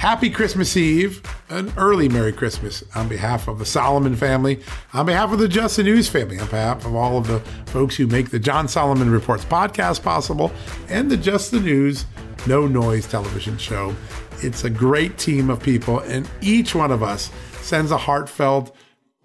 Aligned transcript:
Happy 0.00 0.30
Christmas 0.30 0.78
Eve, 0.78 1.20
an 1.50 1.70
early 1.76 2.08
Merry 2.08 2.32
Christmas 2.32 2.82
on 2.94 3.06
behalf 3.06 3.48
of 3.48 3.58
the 3.58 3.66
Solomon 3.66 4.16
family, 4.16 4.58
on 4.94 5.04
behalf 5.04 5.30
of 5.30 5.38
the 5.38 5.46
Just 5.46 5.76
the 5.76 5.82
News 5.82 6.08
family, 6.08 6.38
on 6.38 6.46
behalf 6.48 6.86
of 6.86 6.94
all 6.94 7.18
of 7.18 7.26
the 7.26 7.40
folks 7.70 7.96
who 7.96 8.06
make 8.06 8.30
the 8.30 8.38
John 8.38 8.66
Solomon 8.66 9.10
Reports 9.10 9.44
podcast 9.44 10.02
possible 10.02 10.52
and 10.88 11.10
the 11.10 11.18
Just 11.18 11.50
the 11.50 11.60
News 11.60 12.06
No 12.46 12.66
Noise 12.66 13.08
television 13.08 13.58
show. 13.58 13.94
It's 14.38 14.64
a 14.64 14.70
great 14.70 15.18
team 15.18 15.50
of 15.50 15.62
people, 15.62 15.98
and 15.98 16.26
each 16.40 16.74
one 16.74 16.92
of 16.92 17.02
us 17.02 17.30
sends 17.60 17.90
a 17.90 17.98
heartfelt 17.98 18.74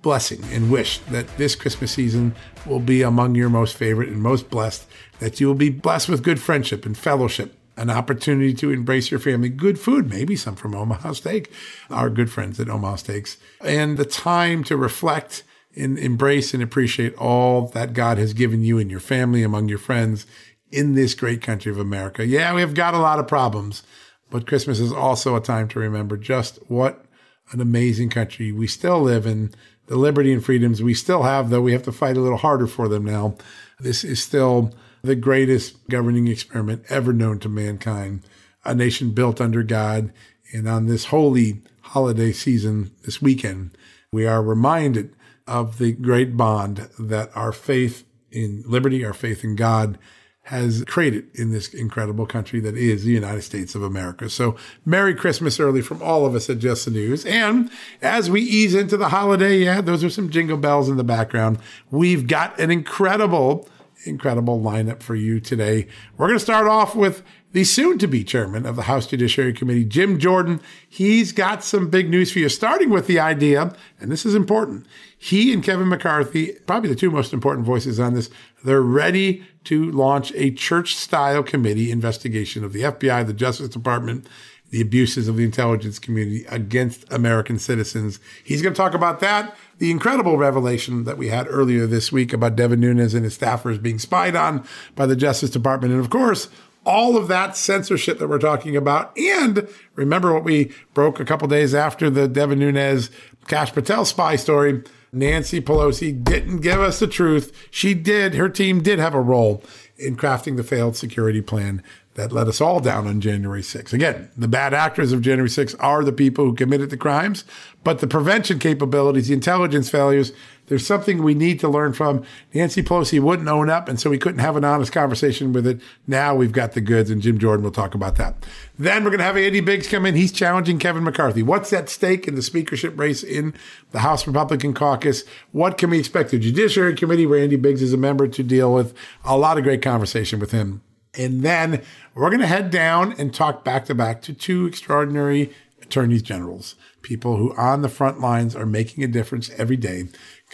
blessing 0.01 0.43
and 0.51 0.69
wish 0.69 0.97
that 1.09 1.25
this 1.37 1.55
Christmas 1.55 1.93
season 1.93 2.35
will 2.65 2.81
be 2.81 3.01
among 3.01 3.35
your 3.35 3.49
most 3.49 3.77
favorite 3.77 4.09
and 4.09 4.21
most 4.21 4.49
blessed, 4.49 4.85
that 5.19 5.39
you 5.39 5.47
will 5.47 5.55
be 5.55 5.69
blessed 5.69 6.09
with 6.09 6.21
good 6.21 6.41
friendship 6.41 6.85
and 6.85 6.97
fellowship 6.97 7.55
an 7.77 7.89
opportunity 7.89 8.53
to 8.53 8.71
embrace 8.71 9.11
your 9.11 9.19
family, 9.19 9.49
good 9.49 9.79
food, 9.79 10.09
maybe 10.09 10.35
some 10.35 10.55
from 10.55 10.75
Omaha 10.75 11.13
Steak, 11.13 11.51
our 11.89 12.09
good 12.09 12.31
friends 12.31 12.59
at 12.59 12.69
Omaha 12.69 12.95
Steaks, 12.95 13.37
and 13.61 13.97
the 13.97 14.05
time 14.05 14.63
to 14.65 14.77
reflect 14.77 15.43
and 15.75 15.99
embrace 15.99 16.53
and 16.53 16.63
appreciate 16.63 17.13
all 17.15 17.67
that 17.69 17.93
God 17.93 18.17
has 18.17 18.33
given 18.33 18.63
you 18.63 18.79
and 18.79 18.89
your 18.89 18.99
family 18.99 19.43
among 19.43 19.67
your 19.67 19.77
friends 19.77 20.25
in 20.71 20.95
this 20.95 21.13
great 21.13 21.41
country 21.41 21.71
of 21.71 21.77
America. 21.77 22.25
Yeah, 22.25 22.53
we 22.53 22.61
have 22.61 22.73
got 22.73 22.93
a 22.93 22.99
lot 22.99 23.19
of 23.19 23.27
problems, 23.27 23.83
but 24.29 24.47
Christmas 24.47 24.79
is 24.79 24.91
also 24.91 25.35
a 25.35 25.41
time 25.41 25.67
to 25.69 25.79
remember 25.79 26.17
just 26.17 26.57
what 26.69 27.05
an 27.51 27.61
amazing 27.61 28.09
country 28.09 28.51
we 28.51 28.67
still 28.67 29.01
live 29.01 29.25
in, 29.25 29.53
the 29.87 29.97
liberty 29.97 30.33
and 30.33 30.43
freedoms 30.43 30.81
we 30.81 30.93
still 30.93 31.23
have, 31.23 31.49
though 31.49 31.61
we 31.61 31.73
have 31.73 31.83
to 31.83 31.91
fight 31.91 32.17
a 32.17 32.21
little 32.21 32.39
harder 32.39 32.67
for 32.67 32.87
them 32.87 33.05
now. 33.05 33.35
This 33.79 34.03
is 34.03 34.23
still 34.23 34.73
the 35.05 35.15
greatest 35.15 35.87
governing 35.89 36.27
experiment 36.27 36.83
ever 36.89 37.13
known 37.13 37.39
to 37.39 37.49
mankind, 37.49 38.21
a 38.63 38.75
nation 38.75 39.11
built 39.11 39.39
under 39.39 39.63
God. 39.63 40.11
And 40.53 40.67
on 40.67 40.85
this 40.85 41.05
holy 41.05 41.61
holiday 41.81 42.31
season, 42.31 42.91
this 43.03 43.21
weekend, 43.21 43.77
we 44.11 44.25
are 44.25 44.41
reminded 44.41 45.15
of 45.47 45.77
the 45.77 45.91
great 45.91 46.35
bond 46.35 46.89
that 46.99 47.29
our 47.35 47.51
faith 47.51 48.03
in 48.31 48.63
liberty, 48.65 49.05
our 49.05 49.13
faith 49.13 49.43
in 49.43 49.55
God, 49.55 49.97
has 50.45 50.83
created 50.85 51.27
in 51.33 51.51
this 51.51 51.73
incredible 51.73 52.27
country 52.27 52.59
that 52.59 52.77
is 52.77 53.03
the 53.03 53.11
United 53.11 53.41
States 53.41 53.73
of 53.73 53.81
America. 53.81 54.29
So 54.29 54.55
Merry 54.85 55.15
Christmas 55.15 55.59
early 55.59 55.81
from 55.81 56.03
all 56.03 56.25
of 56.25 56.35
us 56.35 56.49
at 56.51 56.59
Just 56.59 56.85
the 56.85 56.91
News. 56.91 57.25
And 57.25 57.71
as 57.99 58.29
we 58.29 58.41
ease 58.41 58.75
into 58.75 58.95
the 58.95 59.09
holiday, 59.09 59.57
yeah, 59.57 59.81
those 59.81 60.03
are 60.03 60.09
some 60.09 60.29
jingle 60.29 60.57
bells 60.57 60.87
in 60.87 60.97
the 60.97 61.03
background. 61.03 61.57
We've 61.89 62.27
got 62.27 62.59
an 62.59 62.69
incredible 62.69 63.67
incredible 64.05 64.59
lineup 64.59 65.01
for 65.01 65.15
you 65.15 65.39
today. 65.39 65.87
We're 66.17 66.27
going 66.27 66.39
to 66.39 66.43
start 66.43 66.67
off 66.67 66.95
with 66.95 67.23
the 67.51 67.63
soon 67.63 67.97
to 67.99 68.07
be 68.07 68.23
chairman 68.23 68.65
of 68.65 68.75
the 68.75 68.83
House 68.83 69.07
Judiciary 69.07 69.53
Committee, 69.53 69.85
Jim 69.85 70.19
Jordan. 70.19 70.59
He's 70.87 71.31
got 71.31 71.63
some 71.63 71.89
big 71.89 72.09
news 72.09 72.31
for 72.31 72.39
you, 72.39 72.49
starting 72.49 72.89
with 72.89 73.07
the 73.07 73.19
idea, 73.19 73.73
and 73.99 74.11
this 74.11 74.25
is 74.25 74.35
important. 74.35 74.85
He 75.17 75.53
and 75.53 75.63
Kevin 75.63 75.87
McCarthy, 75.87 76.53
probably 76.67 76.89
the 76.89 76.95
two 76.95 77.09
most 77.09 77.33
important 77.33 77.65
voices 77.65 77.99
on 77.99 78.13
this, 78.13 78.29
they're 78.63 78.81
ready 78.81 79.45
to 79.65 79.89
launch 79.91 80.33
a 80.35 80.51
church 80.51 80.95
style 80.95 81.43
committee 81.43 81.91
investigation 81.91 82.63
of 82.63 82.73
the 82.73 82.81
FBI, 82.81 83.25
the 83.25 83.33
Justice 83.33 83.69
Department, 83.69 84.27
the 84.71 84.81
abuses 84.81 85.27
of 85.27 85.37
the 85.37 85.43
intelligence 85.43 85.99
community 85.99 86.45
against 86.49 87.11
American 87.11 87.57
citizens. 87.57 88.19
He's 88.43 88.61
going 88.61 88.73
to 88.73 88.77
talk 88.77 88.93
about 88.93 89.21
that 89.21 89.55
the 89.77 89.91
incredible 89.91 90.37
revelation 90.37 91.03
that 91.03 91.17
we 91.17 91.27
had 91.27 91.47
earlier 91.49 91.85
this 91.85 92.11
week 92.11 92.33
about 92.33 92.55
Devin 92.55 92.79
Nunes 92.79 93.13
and 93.13 93.23
his 93.23 93.37
staffers 93.37 93.81
being 93.81 93.99
spied 93.99 94.35
on 94.35 94.65
by 94.95 95.05
the 95.05 95.15
Justice 95.15 95.49
Department. 95.49 95.93
And 95.93 96.01
of 96.01 96.09
course, 96.09 96.49
all 96.85 97.17
of 97.17 97.27
that 97.27 97.57
censorship 97.57 98.19
that 98.19 98.27
we're 98.27 98.39
talking 98.39 98.77
about. 98.77 99.17
And 99.17 99.67
remember 99.95 100.33
what 100.33 100.43
we 100.43 100.71
broke 100.93 101.19
a 101.19 101.25
couple 101.25 101.47
days 101.47 101.73
after 101.73 102.09
the 102.09 102.27
Devin 102.27 102.59
Nunes 102.59 103.09
Kash 103.47 103.73
Patel 103.73 104.05
spy 104.05 104.35
story. 104.35 104.83
Nancy 105.11 105.61
Pelosi 105.61 106.23
didn't 106.23 106.59
give 106.59 106.81
us 106.81 106.99
the 106.99 107.07
truth. 107.07 107.51
She 107.71 107.93
did, 107.93 108.35
her 108.35 108.49
team 108.49 108.81
did 108.83 108.99
have 108.99 109.13
a 109.13 109.21
role 109.21 109.63
in 109.97 110.17
crafting 110.17 110.57
the 110.57 110.63
failed 110.63 110.97
security 110.97 111.41
plan 111.41 111.81
that 112.15 112.31
let 112.31 112.47
us 112.47 112.61
all 112.61 112.79
down 112.79 113.07
on 113.07 113.21
January 113.21 113.61
6th. 113.61 113.93
Again, 113.93 114.29
the 114.37 114.47
bad 114.47 114.73
actors 114.73 115.11
of 115.11 115.21
January 115.21 115.49
6th 115.49 115.75
are 115.79 116.03
the 116.03 116.13
people 116.13 116.45
who 116.45 116.55
committed 116.55 116.89
the 116.89 116.97
crimes, 116.97 117.43
but 117.83 117.99
the 117.99 118.07
prevention 118.07 118.57
capabilities, 118.57 119.27
the 119.27 119.33
intelligence 119.33 119.89
failures, 119.89 120.31
there's 120.67 120.87
something 120.87 121.21
we 121.21 121.35
need 121.35 121.59
to 121.59 121.67
learn 121.67 121.93
from. 121.93 122.23
Nancy 122.53 122.81
Pelosi 122.81 123.19
wouldn't 123.19 123.49
own 123.49 123.69
up, 123.69 123.87
and 123.87 123.99
so 123.99 124.09
we 124.09 124.17
couldn't 124.17 124.39
have 124.39 124.55
an 124.55 124.63
honest 124.63 124.91
conversation 124.91 125.53
with 125.53 125.67
it. 125.67 125.79
Now 126.07 126.33
we've 126.33 126.53
got 126.53 126.71
the 126.71 126.81
goods, 126.81 127.09
and 127.09 127.21
Jim 127.21 127.37
Jordan 127.37 127.63
will 127.63 127.71
talk 127.71 127.93
about 127.93 128.15
that. 128.15 128.45
Then 128.79 129.03
we're 129.03 129.11
going 129.11 129.19
to 129.19 129.25
have 129.25 129.37
Andy 129.37 129.59
Biggs 129.59 129.87
come 129.87 130.05
in. 130.05 130.15
He's 130.15 130.31
challenging 130.31 130.79
Kevin 130.79 131.03
McCarthy. 131.03 131.43
What's 131.43 131.73
at 131.73 131.89
stake 131.89 132.27
in 132.27 132.35
the 132.35 132.41
speakership 132.41 132.97
race 132.97 133.23
in 133.23 133.53
the 133.91 133.99
House 133.99 134.25
Republican 134.25 134.73
caucus? 134.73 135.23
What 135.51 135.77
can 135.77 135.89
we 135.89 135.99
expect? 135.99 136.31
The 136.31 136.39
Judiciary 136.39 136.95
Committee, 136.95 137.27
where 137.27 137.43
Andy 137.43 137.57
Biggs 137.57 137.81
is 137.81 137.93
a 137.93 137.97
member, 137.97 138.27
to 138.27 138.41
deal 138.41 138.73
with 138.73 138.95
a 139.23 139.37
lot 139.37 139.57
of 139.57 139.63
great 139.63 139.81
conversation 139.81 140.39
with 140.39 140.51
him. 140.51 140.81
And 141.17 141.41
then 141.41 141.81
we're 142.13 142.29
going 142.29 142.41
to 142.41 142.47
head 142.47 142.71
down 142.71 143.13
and 143.17 143.33
talk 143.33 143.63
back 143.63 143.85
to 143.85 143.95
back 143.95 144.21
to 144.23 144.33
two 144.33 144.65
extraordinary 144.65 145.53
attorneys 145.81 146.21
generals, 146.21 146.75
people 147.01 147.37
who 147.37 147.55
on 147.55 147.81
the 147.81 147.89
front 147.89 148.19
lines 148.19 148.55
are 148.55 148.65
making 148.65 149.03
a 149.03 149.07
difference 149.07 149.49
every 149.51 149.77
day. 149.77 150.05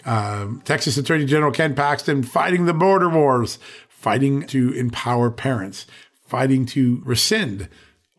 Um, 0.04 0.62
Texas 0.64 0.96
Attorney 0.96 1.24
General 1.24 1.52
Ken 1.52 1.74
Paxton 1.74 2.22
fighting 2.22 2.66
the 2.66 2.74
border 2.74 3.08
wars, 3.08 3.58
fighting 3.88 4.46
to 4.48 4.72
empower 4.72 5.30
parents, 5.30 5.86
fighting 6.26 6.66
to 6.66 7.02
rescind 7.04 7.68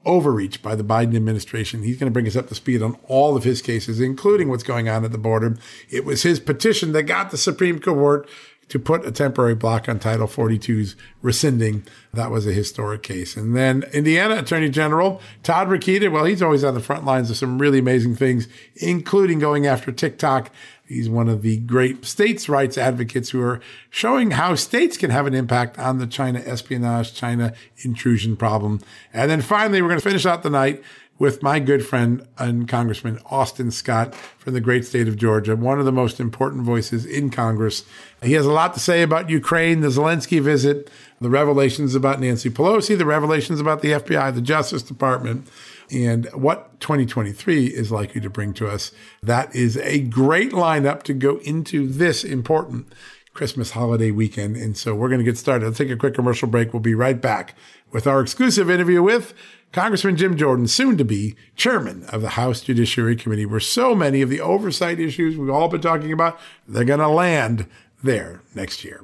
overreach 0.06 0.62
by 0.62 0.76
the 0.76 0.84
Biden 0.84 1.16
administration. 1.16 1.84
He's 1.84 1.98
going 1.98 2.12
to 2.12 2.14
bring 2.14 2.28
us 2.28 2.36
up 2.36 2.48
to 2.50 2.56
speed 2.56 2.82
on 2.82 2.98
all 3.08 3.38
of 3.38 3.44
his 3.44 3.62
cases, 3.62 4.00
including 4.00 4.50
what's 4.50 4.64
going 4.64 4.90
on 4.90 5.06
at 5.06 5.12
the 5.12 5.18
border. 5.18 5.58
It 5.90 6.06
was 6.06 6.24
his 6.24 6.40
petition 6.40 6.92
that 6.92 7.04
got 7.04 7.32
the 7.32 7.38
Supreme 7.38 7.80
Court 7.80 8.30
to 8.70 8.80
put 8.80 9.06
a 9.06 9.12
temporary 9.12 9.56
block 9.56 9.88
on 9.88 10.00
Title 10.00 10.28
42's 10.28 10.96
rescinding. 11.22 11.84
That 12.14 12.32
was 12.32 12.48
a 12.48 12.52
historic 12.52 13.04
case. 13.04 13.36
And 13.38 13.56
then 13.56 13.84
Indiana 13.94 14.38
Attorney 14.38 14.70
General 14.70 15.22
Todd 15.44 15.68
Rokita, 15.68 16.12
well, 16.12 16.26
he's 16.26 16.42
always 16.42 16.64
on 16.64 16.74
the 16.74 16.80
front 16.80 17.06
lines 17.06 17.30
of 17.30 17.38
some 17.38 17.60
really 17.60 17.80
amazing 17.80 18.16
things, 18.16 18.48
including 18.76 19.40
going 19.40 19.68
after 19.68 19.92
TikTok. 19.92 20.52
He's 20.86 21.10
one 21.10 21.30
of 21.30 21.42
the 21.42 21.58
great 21.58 22.06
states' 22.06 22.50
rights 22.50 22.78
advocates 22.78 23.30
who 23.30 23.42
are 23.42 23.62
showing 23.90 24.32
how 24.32 24.56
states 24.56 24.98
can 24.98 25.12
have 25.12 25.26
an 25.26 25.34
impact 25.34 25.80
on 25.80 25.98
the 25.98 26.06
China 26.06 26.42
espionage, 26.46 27.14
China 27.14 27.54
intrusion 27.78 28.36
problem. 28.36 28.82
And 29.14 29.32
then 29.32 29.42
finally, 29.42 29.82
we're 29.82 29.88
going 29.88 30.00
to 30.00 30.08
finish 30.08 30.26
out 30.26 30.44
the 30.44 30.50
night 30.50 30.84
with 31.24 31.42
my 31.42 31.58
good 31.58 31.86
friend 31.86 32.28
and 32.38 32.68
Congressman 32.68 33.18
Austin 33.28 33.72
Scott 33.72 34.14
from 34.14 34.54
the 34.54 34.60
great 34.60 34.84
state 34.84 35.08
of 35.08 35.16
Georgia, 35.16 35.56
one 35.56 35.80
of 35.80 35.86
the 35.86 35.92
most 35.94 36.20
important 36.20 36.64
voices 36.64 37.06
in 37.06 37.30
Congress. 37.30 37.86
He 38.22 38.34
has 38.34 38.46
a 38.46 38.52
lot 38.52 38.74
to 38.74 38.82
say 38.82 39.04
about 39.04 39.30
Ukraine, 39.30 39.80
the 39.80 39.88
Zelensky 39.88 40.42
visit, 40.42 40.92
the 41.22 41.30
revelations 41.30 41.96
about 41.96 42.20
Nancy 42.20 42.50
Pelosi, 42.50 42.98
the 42.98 43.06
revelations 43.06 43.62
about 43.62 43.82
the 43.82 43.92
FBI, 43.92 44.36
the 44.36 44.42
Justice 44.42 44.84
Department, 44.84 45.48
and 45.90 46.26
what 46.34 46.78
2023 46.82 47.68
is 47.68 47.90
likely 47.90 48.20
to 48.20 48.30
bring 48.30 48.54
to 48.56 48.68
us. 48.68 48.92
That 49.22 49.56
is 49.56 49.78
a 49.78 50.02
great 50.02 50.52
lineup 50.52 51.04
to 51.04 51.14
go 51.14 51.38
into 51.38 51.88
this 51.88 52.26
important 52.26 52.92
Christmas 53.34 53.72
holiday 53.72 54.12
weekend. 54.12 54.58
And 54.58 54.76
so 54.76 54.94
we're 54.94 55.08
going 55.08 55.20
to 55.20 55.26
get 55.26 55.38
started. 55.38 55.68
Let's 55.68 55.78
take 55.78 55.90
a 55.90 55.96
quick 55.96 56.16
commercial 56.16 56.50
break. 56.50 56.74
We'll 56.74 56.82
be 56.82 56.96
right 56.96 57.22
back 57.22 57.56
with 57.94 58.08
our 58.08 58.20
exclusive 58.20 58.70
interview 58.70 59.02
with 59.02 59.34
Congressman 59.74 60.16
Jim 60.16 60.38
Jordan, 60.38 60.68
soon 60.68 60.98
to 60.98 61.04
be 61.04 61.36
chairman 61.56 62.06
of 62.10 62.22
the 62.22 62.30
House 62.30 62.62
Judiciary 62.62 63.16
Committee, 63.16 63.48
where 63.48 63.60
so 63.60 63.96
many 63.96 64.22
of 64.22 64.30
the 64.30 64.40
oversight 64.40 65.00
issues 65.00 65.36
we've 65.36 65.50
all 65.50 65.68
been 65.68 65.82
talking 65.82 66.14
about, 66.14 66.40
they're 66.68 66.86
going 66.86 67.00
to 67.00 67.08
land 67.08 67.66
there 68.04 68.44
next 68.54 68.84
year. 68.84 69.02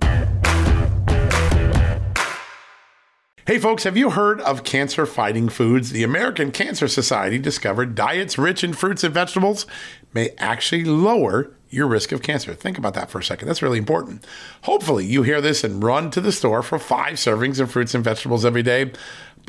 Hey 3.48 3.58
folks, 3.58 3.84
have 3.84 3.98
you 3.98 4.12
heard 4.12 4.42
of 4.42 4.64
cancer 4.64 5.08
fighting 5.08 5.50
foods? 5.50 5.90
The 5.90 6.04
American 6.04 6.52
Cancer 6.52 6.88
Society 6.88 7.40
discovered 7.40 7.96
diets 7.96 8.38
rich 8.38 8.64
in 8.64 8.74
fruits 8.74 9.04
and 9.04 9.12
vegetables 9.12 9.66
may 10.14 10.30
actually 10.38 10.84
lower 10.84 11.52
your 11.72 11.88
risk 11.88 12.12
of 12.12 12.22
cancer. 12.22 12.54
Think 12.54 12.78
about 12.78 12.94
that 12.96 13.10
for 13.10 13.20
a 13.20 13.24
second. 13.24 13.48
That's 13.48 13.62
really 13.62 13.78
important. 13.78 14.26
Hopefully, 14.64 15.06
you 15.06 15.24
hear 15.24 15.42
this 15.42 15.64
and 15.64 15.84
run 15.84 16.12
to 16.12 16.22
the 16.22 16.32
store 16.32 16.62
for 16.62 16.80
five 16.80 17.16
servings 17.16 17.60
of 17.60 17.72
fruits 17.72 17.94
and 17.94 18.04
vegetables 18.04 18.46
every 18.46 18.64
day. 18.64 18.92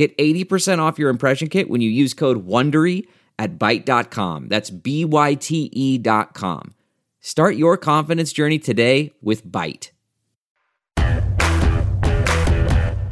Get 0.00 0.16
80% 0.16 0.78
off 0.78 0.98
your 0.98 1.10
impression 1.10 1.50
kit 1.50 1.68
when 1.68 1.82
you 1.82 1.90
use 1.90 2.14
code 2.14 2.46
WONDERY 2.46 3.06
at 3.38 3.58
Byte.com. 3.58 4.48
That's 4.48 4.70
B 4.70 5.04
Y 5.04 5.34
T 5.34 5.68
E 5.74 5.98
dot 5.98 6.32
com. 6.32 6.72
Start 7.20 7.56
your 7.56 7.76
confidence 7.76 8.32
journey 8.32 8.58
today 8.58 9.12
with 9.20 9.46
Byte. 9.46 9.90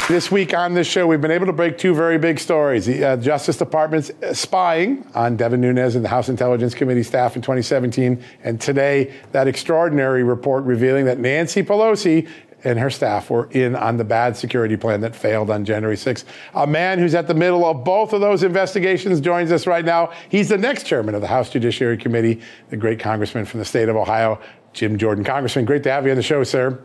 This 0.08 0.31
week 0.31 0.55
on 0.55 0.73
this 0.73 0.87
show, 0.87 1.06
we've 1.06 1.20
been 1.20 1.31
able 1.31 1.44
to 1.44 1.52
break 1.52 1.76
two 1.76 1.94
very 1.94 2.17
big 2.17 2.38
stories. 2.38 2.87
The 2.87 3.05
uh, 3.05 3.17
Justice 3.19 3.58
Department's 3.58 4.11
spying 4.32 5.06
on 5.14 5.37
Devin 5.37 5.61
Nunes 5.61 5.94
and 5.94 6.02
the 6.02 6.08
House 6.08 6.31
Intelligence 6.31 6.73
Committee 6.75 7.02
staff 7.02 7.37
in 7.37 7.43
2017, 7.43 8.25
and 8.43 8.58
today, 8.58 9.14
that 9.32 9.46
extraordinary 9.46 10.23
report 10.23 10.64
revealing 10.64 11.05
that 11.05 11.19
Nancy 11.19 11.62
Pelosi 11.62 12.26
and 12.64 12.78
her 12.78 12.90
staff 12.90 13.31
were 13.31 13.49
in 13.52 13.76
on 13.76 13.96
the 13.96 14.05
bad 14.05 14.37
security 14.37 14.76
plan 14.76 15.00
that 15.00 15.14
failed 15.14 15.50
on 15.50 15.64
January 15.64 15.96
6th. 15.96 16.25
A 16.55 16.66
man 16.66 16.99
who's 16.99 17.14
at 17.14 17.26
the 17.26 17.34
middle 17.34 17.64
of 17.64 17.84
both 17.84 18.12
of 18.12 18.20
those 18.20 18.43
investigations 18.43 19.20
joins 19.20 19.52
us 19.52 19.66
right 19.66 19.84
now. 19.84 20.12
He's 20.28 20.49
the 20.49 20.59
next 20.59 20.85
chairman 20.85 21.14
of 21.14 21.21
the 21.21 21.28
House 21.28 21.50
Judiciary 21.50 21.97
Committee, 21.97 22.40
the 22.71 22.76
great 22.76 22.99
congressman 22.99 23.44
from 23.44 23.61
the 23.61 23.64
state 23.64 23.88
of 23.88 23.97
Ohio, 23.97 24.40
Jim 24.73 24.99
Jordan. 24.99 25.25
Congressman, 25.25 25.64
great 25.64 25.82
to 25.85 25.90
have 25.90 26.04
you 26.04 26.11
on 26.11 26.16
the 26.16 26.23
show, 26.23 26.42
sir. 26.44 26.82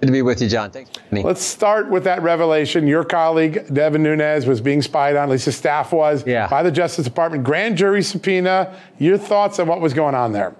Good 0.00 0.06
to 0.06 0.12
be 0.12 0.22
with 0.22 0.42
you, 0.42 0.48
John. 0.48 0.72
Thanks. 0.72 0.90
Let's 1.12 1.42
start 1.42 1.88
with 1.88 2.02
that 2.04 2.22
revelation. 2.22 2.88
Your 2.88 3.04
colleague, 3.04 3.72
Devin 3.72 4.02
Nunes, 4.02 4.46
was 4.46 4.60
being 4.60 4.82
spied 4.82 5.14
on, 5.14 5.24
at 5.24 5.30
least 5.30 5.44
his 5.44 5.56
staff 5.56 5.92
was, 5.92 6.26
yeah. 6.26 6.48
by 6.48 6.64
the 6.64 6.72
Justice 6.72 7.04
Department. 7.04 7.44
Grand 7.44 7.76
jury 7.76 8.02
subpoena. 8.02 8.76
Your 8.98 9.16
thoughts 9.16 9.60
on 9.60 9.68
what 9.68 9.80
was 9.80 9.94
going 9.94 10.16
on 10.16 10.32
there? 10.32 10.56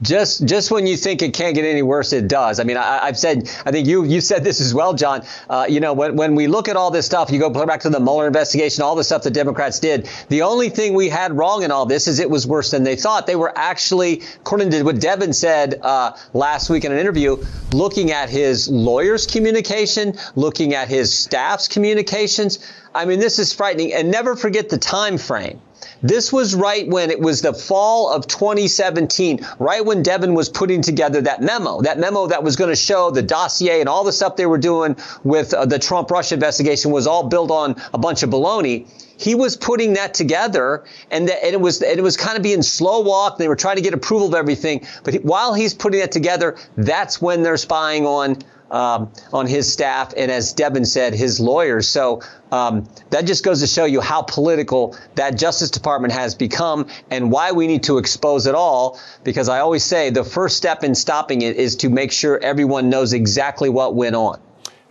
Just, 0.00 0.46
just 0.46 0.70
when 0.70 0.86
you 0.86 0.96
think 0.96 1.22
it 1.22 1.34
can't 1.34 1.56
get 1.56 1.64
any 1.64 1.82
worse, 1.82 2.12
it 2.12 2.28
does. 2.28 2.60
I 2.60 2.64
mean, 2.64 2.76
I, 2.76 3.06
have 3.06 3.18
said, 3.18 3.50
I 3.66 3.72
think 3.72 3.88
you, 3.88 4.04
you 4.04 4.20
said 4.20 4.44
this 4.44 4.60
as 4.60 4.72
well, 4.72 4.94
John. 4.94 5.24
Uh, 5.50 5.66
you 5.68 5.80
know, 5.80 5.92
when, 5.92 6.14
when 6.14 6.36
we 6.36 6.46
look 6.46 6.68
at 6.68 6.76
all 6.76 6.92
this 6.92 7.04
stuff, 7.04 7.32
you 7.32 7.40
go 7.40 7.50
back 7.50 7.80
to 7.80 7.90
the 7.90 7.98
Mueller 7.98 8.28
investigation, 8.28 8.84
all 8.84 8.94
the 8.94 9.02
stuff 9.02 9.24
the 9.24 9.30
Democrats 9.30 9.80
did. 9.80 10.08
The 10.28 10.42
only 10.42 10.68
thing 10.68 10.94
we 10.94 11.08
had 11.08 11.36
wrong 11.36 11.64
in 11.64 11.72
all 11.72 11.84
this 11.84 12.06
is 12.06 12.20
it 12.20 12.30
was 12.30 12.46
worse 12.46 12.70
than 12.70 12.84
they 12.84 12.94
thought. 12.94 13.26
They 13.26 13.34
were 13.34 13.52
actually, 13.56 14.22
according 14.36 14.70
to 14.70 14.84
what 14.84 15.00
Devin 15.00 15.32
said 15.32 15.80
uh, 15.82 16.16
last 16.32 16.70
week 16.70 16.84
in 16.84 16.92
an 16.92 16.98
interview, 16.98 17.36
looking 17.72 18.12
at 18.12 18.30
his 18.30 18.68
lawyer's 18.68 19.26
communication, 19.26 20.14
looking 20.36 20.74
at 20.74 20.86
his 20.86 21.12
staff's 21.12 21.66
communications. 21.66 22.60
I 22.94 23.04
mean, 23.04 23.18
this 23.18 23.40
is 23.40 23.52
frightening. 23.52 23.92
And 23.92 24.12
never 24.12 24.36
forget 24.36 24.68
the 24.68 24.78
time 24.78 25.18
frame. 25.18 25.60
This 26.02 26.32
was 26.32 26.54
right 26.54 26.86
when 26.86 27.10
it 27.10 27.20
was 27.20 27.42
the 27.42 27.52
fall 27.52 28.12
of 28.12 28.26
2017, 28.26 29.46
right 29.58 29.84
when 29.84 30.02
Devin 30.02 30.34
was 30.34 30.48
putting 30.48 30.82
together 30.82 31.20
that 31.22 31.42
memo, 31.42 31.82
that 31.82 31.98
memo 31.98 32.28
that 32.28 32.44
was 32.44 32.56
going 32.56 32.70
to 32.70 32.76
show 32.76 33.10
the 33.10 33.22
dossier 33.22 33.80
and 33.80 33.88
all 33.88 34.04
the 34.04 34.12
stuff 34.12 34.36
they 34.36 34.46
were 34.46 34.58
doing 34.58 34.96
with 35.24 35.52
uh, 35.54 35.66
the 35.66 35.78
Trump 35.78 36.10
Russia 36.10 36.34
investigation 36.34 36.92
was 36.92 37.06
all 37.06 37.28
built 37.28 37.50
on 37.50 37.80
a 37.92 37.98
bunch 37.98 38.22
of 38.22 38.30
baloney 38.30 38.86
he 39.18 39.34
was 39.34 39.56
putting 39.56 39.94
that 39.94 40.14
together 40.14 40.84
and, 41.10 41.28
that, 41.28 41.44
and 41.44 41.52
it 41.52 41.60
was 41.60 41.82
and 41.82 41.98
it 41.98 42.02
was 42.02 42.16
kind 42.16 42.36
of 42.36 42.42
being 42.42 42.62
slow 42.62 43.00
walk. 43.00 43.36
They 43.36 43.48
were 43.48 43.56
trying 43.56 43.76
to 43.76 43.82
get 43.82 43.92
approval 43.92 44.28
of 44.28 44.34
everything. 44.34 44.86
But 45.02 45.14
he, 45.14 45.20
while 45.20 45.54
he's 45.54 45.74
putting 45.74 46.00
that 46.00 46.12
together, 46.12 46.56
that's 46.76 47.20
when 47.20 47.42
they're 47.42 47.56
spying 47.56 48.06
on 48.06 48.38
um, 48.70 49.10
on 49.32 49.46
his 49.46 49.72
staff, 49.72 50.12
and 50.16 50.30
as 50.30 50.52
Devin 50.52 50.84
said, 50.84 51.14
his 51.14 51.40
lawyers. 51.40 51.88
So 51.88 52.22
um, 52.52 52.88
that 53.10 53.26
just 53.26 53.44
goes 53.44 53.60
to 53.60 53.66
show 53.66 53.84
you 53.84 54.00
how 54.00 54.22
political 54.22 54.96
that 55.14 55.38
Justice 55.38 55.70
Department 55.70 56.12
has 56.12 56.34
become 56.34 56.86
and 57.10 57.30
why 57.30 57.52
we 57.52 57.66
need 57.66 57.82
to 57.84 57.98
expose 57.98 58.46
it 58.46 58.54
all. 58.54 59.00
Because 59.24 59.48
I 59.48 59.60
always 59.60 59.84
say 59.84 60.10
the 60.10 60.24
first 60.24 60.56
step 60.56 60.84
in 60.84 60.94
stopping 60.94 61.42
it 61.42 61.56
is 61.56 61.76
to 61.76 61.88
make 61.88 62.12
sure 62.12 62.38
everyone 62.38 62.88
knows 62.88 63.12
exactly 63.12 63.68
what 63.68 63.94
went 63.94 64.16
on. 64.16 64.40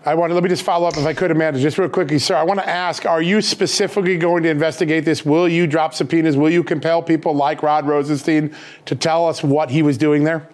I 0.06 0.16
want 0.16 0.30
to 0.30 0.36
let 0.36 0.44
me 0.44 0.48
just 0.48 0.64
follow 0.64 0.88
up 0.88 0.96
if 0.96 1.06
I 1.06 1.14
could, 1.14 1.32
Amanda, 1.32 1.60
just 1.60 1.78
real 1.78 1.90
quickly, 1.90 2.18
sir. 2.18 2.36
I 2.36 2.44
want 2.44 2.62
to 2.62 2.70
ask: 2.70 3.06
Are 3.06 3.22
you 3.22 3.42
specifically 3.42 4.18
going 4.18 4.44
to 4.44 4.50
investigate 4.50 5.04
this? 5.04 5.26
Will 5.26 5.50
you 5.50 5.68
drop 5.68 5.94
subpoenas? 5.94 6.38
Will 6.38 6.50
you 6.50 6.64
compel 6.64 7.02
people 7.04 7.34
like 7.34 7.62
Rod 7.62 7.86
Rosenstein 7.86 8.56
to 8.86 8.96
tell 8.96 9.28
us 9.28 9.44
what 9.44 9.70
he 9.70 9.82
was 9.82 9.98
doing 9.98 10.24
there? 10.24 10.48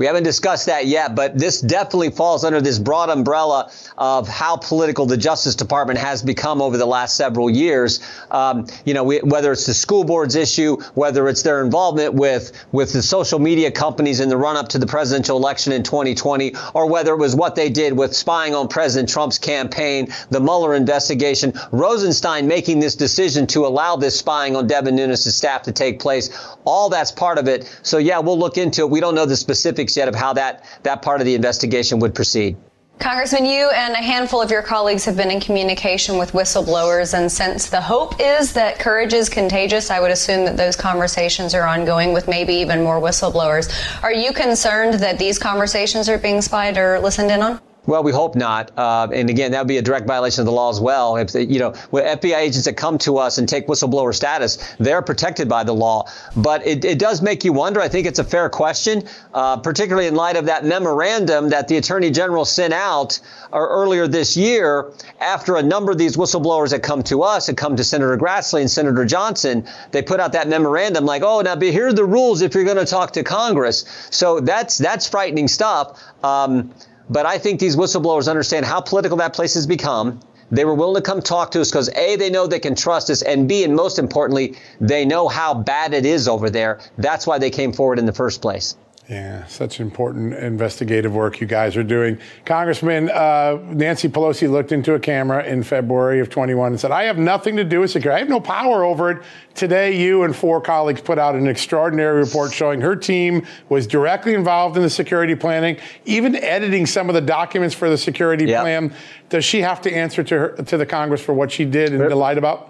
We 0.00 0.06
haven't 0.06 0.22
discussed 0.22 0.64
that 0.64 0.86
yet, 0.86 1.14
but 1.14 1.36
this 1.36 1.60
definitely 1.60 2.08
falls 2.08 2.42
under 2.42 2.62
this 2.62 2.78
broad 2.78 3.10
umbrella 3.10 3.70
of 3.98 4.28
how 4.28 4.56
political 4.56 5.04
the 5.04 5.18
Justice 5.18 5.54
Department 5.54 5.98
has 5.98 6.22
become 6.22 6.62
over 6.62 6.78
the 6.78 6.86
last 6.86 7.16
several 7.16 7.50
years. 7.50 8.00
Um, 8.30 8.66
you 8.86 8.94
know, 8.94 9.04
we, 9.04 9.18
whether 9.18 9.52
it's 9.52 9.66
the 9.66 9.74
school 9.74 10.04
board's 10.04 10.36
issue, 10.36 10.80
whether 10.94 11.28
it's 11.28 11.42
their 11.42 11.62
involvement 11.62 12.14
with 12.14 12.50
with 12.72 12.94
the 12.94 13.02
social 13.02 13.38
media 13.38 13.70
companies 13.70 14.20
in 14.20 14.30
the 14.30 14.38
run 14.38 14.56
up 14.56 14.70
to 14.70 14.78
the 14.78 14.86
presidential 14.86 15.36
election 15.36 15.74
in 15.74 15.82
2020, 15.82 16.54
or 16.72 16.88
whether 16.88 17.12
it 17.12 17.18
was 17.18 17.36
what 17.36 17.54
they 17.54 17.68
did 17.68 17.94
with 17.94 18.16
spying 18.16 18.54
on 18.54 18.68
President 18.68 19.06
Trump's 19.06 19.38
campaign, 19.38 20.08
the 20.30 20.40
Mueller 20.40 20.74
investigation, 20.74 21.52
Rosenstein 21.72 22.48
making 22.48 22.80
this 22.80 22.94
decision 22.94 23.46
to 23.48 23.66
allow 23.66 23.96
this 23.96 24.18
spying 24.18 24.56
on 24.56 24.66
Devin 24.66 24.96
Nunes' 24.96 25.36
staff 25.36 25.60
to 25.64 25.72
take 25.72 26.00
place. 26.00 26.30
All 26.64 26.88
that's 26.88 27.12
part 27.12 27.36
of 27.36 27.48
it. 27.48 27.70
So 27.82 27.98
yeah, 27.98 28.20
we'll 28.20 28.38
look 28.38 28.56
into 28.56 28.80
it. 28.80 28.88
We 28.88 29.00
don't 29.00 29.14
know 29.14 29.26
the 29.26 29.36
specifics 29.36 29.89
yet 29.96 30.08
of 30.08 30.14
how 30.14 30.32
that, 30.34 30.64
that 30.82 31.02
part 31.02 31.20
of 31.20 31.26
the 31.26 31.34
investigation 31.34 31.98
would 32.00 32.14
proceed. 32.14 32.56
Congressman, 33.00 33.46
you 33.46 33.70
and 33.70 33.94
a 33.94 33.96
handful 33.96 34.42
of 34.42 34.50
your 34.50 34.60
colleagues 34.60 35.06
have 35.06 35.16
been 35.16 35.30
in 35.30 35.40
communication 35.40 36.18
with 36.18 36.32
whistleblowers, 36.32 37.18
and 37.18 37.32
since 37.32 37.70
the 37.70 37.80
hope 37.80 38.20
is 38.20 38.52
that 38.52 38.78
courage 38.78 39.14
is 39.14 39.30
contagious, 39.30 39.90
I 39.90 40.00
would 40.00 40.10
assume 40.10 40.44
that 40.44 40.58
those 40.58 40.76
conversations 40.76 41.54
are 41.54 41.66
ongoing 41.66 42.12
with 42.12 42.28
maybe 42.28 42.52
even 42.56 42.82
more 42.82 43.00
whistleblowers. 43.00 43.72
Are 44.02 44.12
you 44.12 44.34
concerned 44.34 44.94
that 45.00 45.18
these 45.18 45.38
conversations 45.38 46.10
are 46.10 46.18
being 46.18 46.42
spied 46.42 46.76
or 46.76 46.98
listened 46.98 47.30
in 47.30 47.40
on? 47.40 47.58
Well, 47.90 48.04
we 48.04 48.12
hope 48.12 48.36
not. 48.36 48.70
Uh, 48.78 49.08
and 49.12 49.28
again, 49.28 49.50
that 49.50 49.58
would 49.58 49.66
be 49.66 49.78
a 49.78 49.82
direct 49.82 50.06
violation 50.06 50.42
of 50.42 50.46
the 50.46 50.52
law 50.52 50.70
as 50.70 50.80
well. 50.80 51.16
If 51.16 51.34
you 51.34 51.58
know, 51.58 51.72
FBI 51.72 52.36
agents 52.36 52.66
that 52.66 52.74
come 52.76 52.98
to 52.98 53.18
us 53.18 53.36
and 53.38 53.48
take 53.48 53.66
whistleblower 53.66 54.14
status, 54.14 54.58
they're 54.78 55.02
protected 55.02 55.48
by 55.48 55.64
the 55.64 55.72
law. 55.72 56.08
But 56.36 56.64
it, 56.64 56.84
it 56.84 57.00
does 57.00 57.20
make 57.20 57.44
you 57.44 57.52
wonder. 57.52 57.80
I 57.80 57.88
think 57.88 58.06
it's 58.06 58.20
a 58.20 58.24
fair 58.24 58.48
question, 58.48 59.02
uh, 59.34 59.56
particularly 59.56 60.06
in 60.06 60.14
light 60.14 60.36
of 60.36 60.46
that 60.46 60.64
memorandum 60.64 61.48
that 61.48 61.66
the 61.66 61.78
Attorney 61.78 62.12
General 62.12 62.44
sent 62.44 62.72
out 62.72 63.18
uh, 63.52 63.56
earlier 63.58 64.06
this 64.06 64.36
year 64.36 64.92
after 65.18 65.56
a 65.56 65.62
number 65.62 65.90
of 65.90 65.98
these 65.98 66.16
whistleblowers 66.16 66.70
that 66.70 66.84
come 66.84 67.02
to 67.02 67.24
us, 67.24 67.48
had 67.48 67.56
come 67.56 67.74
to 67.74 67.82
Senator 67.82 68.16
Grassley 68.16 68.60
and 68.60 68.70
Senator 68.70 69.04
Johnson. 69.04 69.66
They 69.90 70.02
put 70.02 70.20
out 70.20 70.34
that 70.34 70.46
memorandum 70.46 71.06
like, 71.06 71.22
oh, 71.24 71.40
now 71.40 71.56
be 71.56 71.72
here 71.72 71.88
are 71.88 71.92
the 71.92 72.04
rules 72.04 72.40
if 72.40 72.54
you're 72.54 72.62
going 72.62 72.76
to 72.76 72.86
talk 72.86 73.14
to 73.14 73.24
Congress. 73.24 73.84
So 74.10 74.38
that's 74.38 74.78
that's 74.78 75.08
frightening 75.08 75.48
stuff. 75.48 76.00
Um, 76.22 76.72
but 77.10 77.26
I 77.26 77.38
think 77.38 77.58
these 77.58 77.76
whistleblowers 77.76 78.28
understand 78.28 78.64
how 78.64 78.80
political 78.80 79.18
that 79.18 79.34
place 79.34 79.54
has 79.54 79.66
become. 79.66 80.20
They 80.52 80.64
were 80.64 80.74
willing 80.74 81.02
to 81.02 81.08
come 81.08 81.20
talk 81.20 81.50
to 81.52 81.60
us 81.60 81.70
because 81.70 81.88
A, 81.90 82.16
they 82.16 82.30
know 82.30 82.46
they 82.46 82.60
can 82.60 82.74
trust 82.74 83.10
us, 83.10 83.22
and 83.22 83.48
B, 83.48 83.64
and 83.64 83.74
most 83.74 83.98
importantly, 83.98 84.56
they 84.80 85.04
know 85.04 85.28
how 85.28 85.54
bad 85.54 85.92
it 85.92 86.06
is 86.06 86.28
over 86.28 86.50
there. 86.50 86.80
That's 86.98 87.26
why 87.26 87.38
they 87.38 87.50
came 87.50 87.72
forward 87.72 87.98
in 87.98 88.06
the 88.06 88.12
first 88.12 88.40
place. 88.40 88.76
Yeah, 89.10 89.44
such 89.46 89.80
important 89.80 90.34
investigative 90.34 91.12
work 91.12 91.40
you 91.40 91.46
guys 91.48 91.76
are 91.76 91.82
doing. 91.82 92.16
Congressman, 92.44 93.10
uh, 93.10 93.58
Nancy 93.64 94.08
Pelosi 94.08 94.48
looked 94.48 94.70
into 94.70 94.94
a 94.94 95.00
camera 95.00 95.42
in 95.42 95.64
February 95.64 96.20
of 96.20 96.30
21 96.30 96.70
and 96.70 96.80
said, 96.80 96.92
I 96.92 97.02
have 97.02 97.18
nothing 97.18 97.56
to 97.56 97.64
do 97.64 97.80
with 97.80 97.90
security. 97.90 98.14
I 98.14 98.20
have 98.20 98.28
no 98.28 98.38
power 98.38 98.84
over 98.84 99.10
it. 99.10 99.22
Today, 99.56 100.00
you 100.00 100.22
and 100.22 100.34
four 100.34 100.60
colleagues 100.60 101.00
put 101.00 101.18
out 101.18 101.34
an 101.34 101.48
extraordinary 101.48 102.20
report 102.22 102.52
showing 102.52 102.80
her 102.82 102.94
team 102.94 103.44
was 103.68 103.88
directly 103.88 104.34
involved 104.34 104.76
in 104.76 104.84
the 104.84 104.90
security 104.90 105.34
planning, 105.34 105.76
even 106.04 106.36
editing 106.36 106.86
some 106.86 107.08
of 107.08 107.16
the 107.16 107.20
documents 107.20 107.74
for 107.74 107.90
the 107.90 107.98
security 107.98 108.44
yep. 108.44 108.62
plan. 108.62 108.94
Does 109.28 109.44
she 109.44 109.60
have 109.62 109.80
to 109.82 109.92
answer 109.92 110.22
to, 110.22 110.38
her, 110.38 110.48
to 110.50 110.76
the 110.76 110.86
Congress 110.86 111.20
for 111.20 111.34
what 111.34 111.50
she 111.50 111.64
did 111.64 111.92
and 111.92 112.14
lied 112.14 112.38
about? 112.38 112.69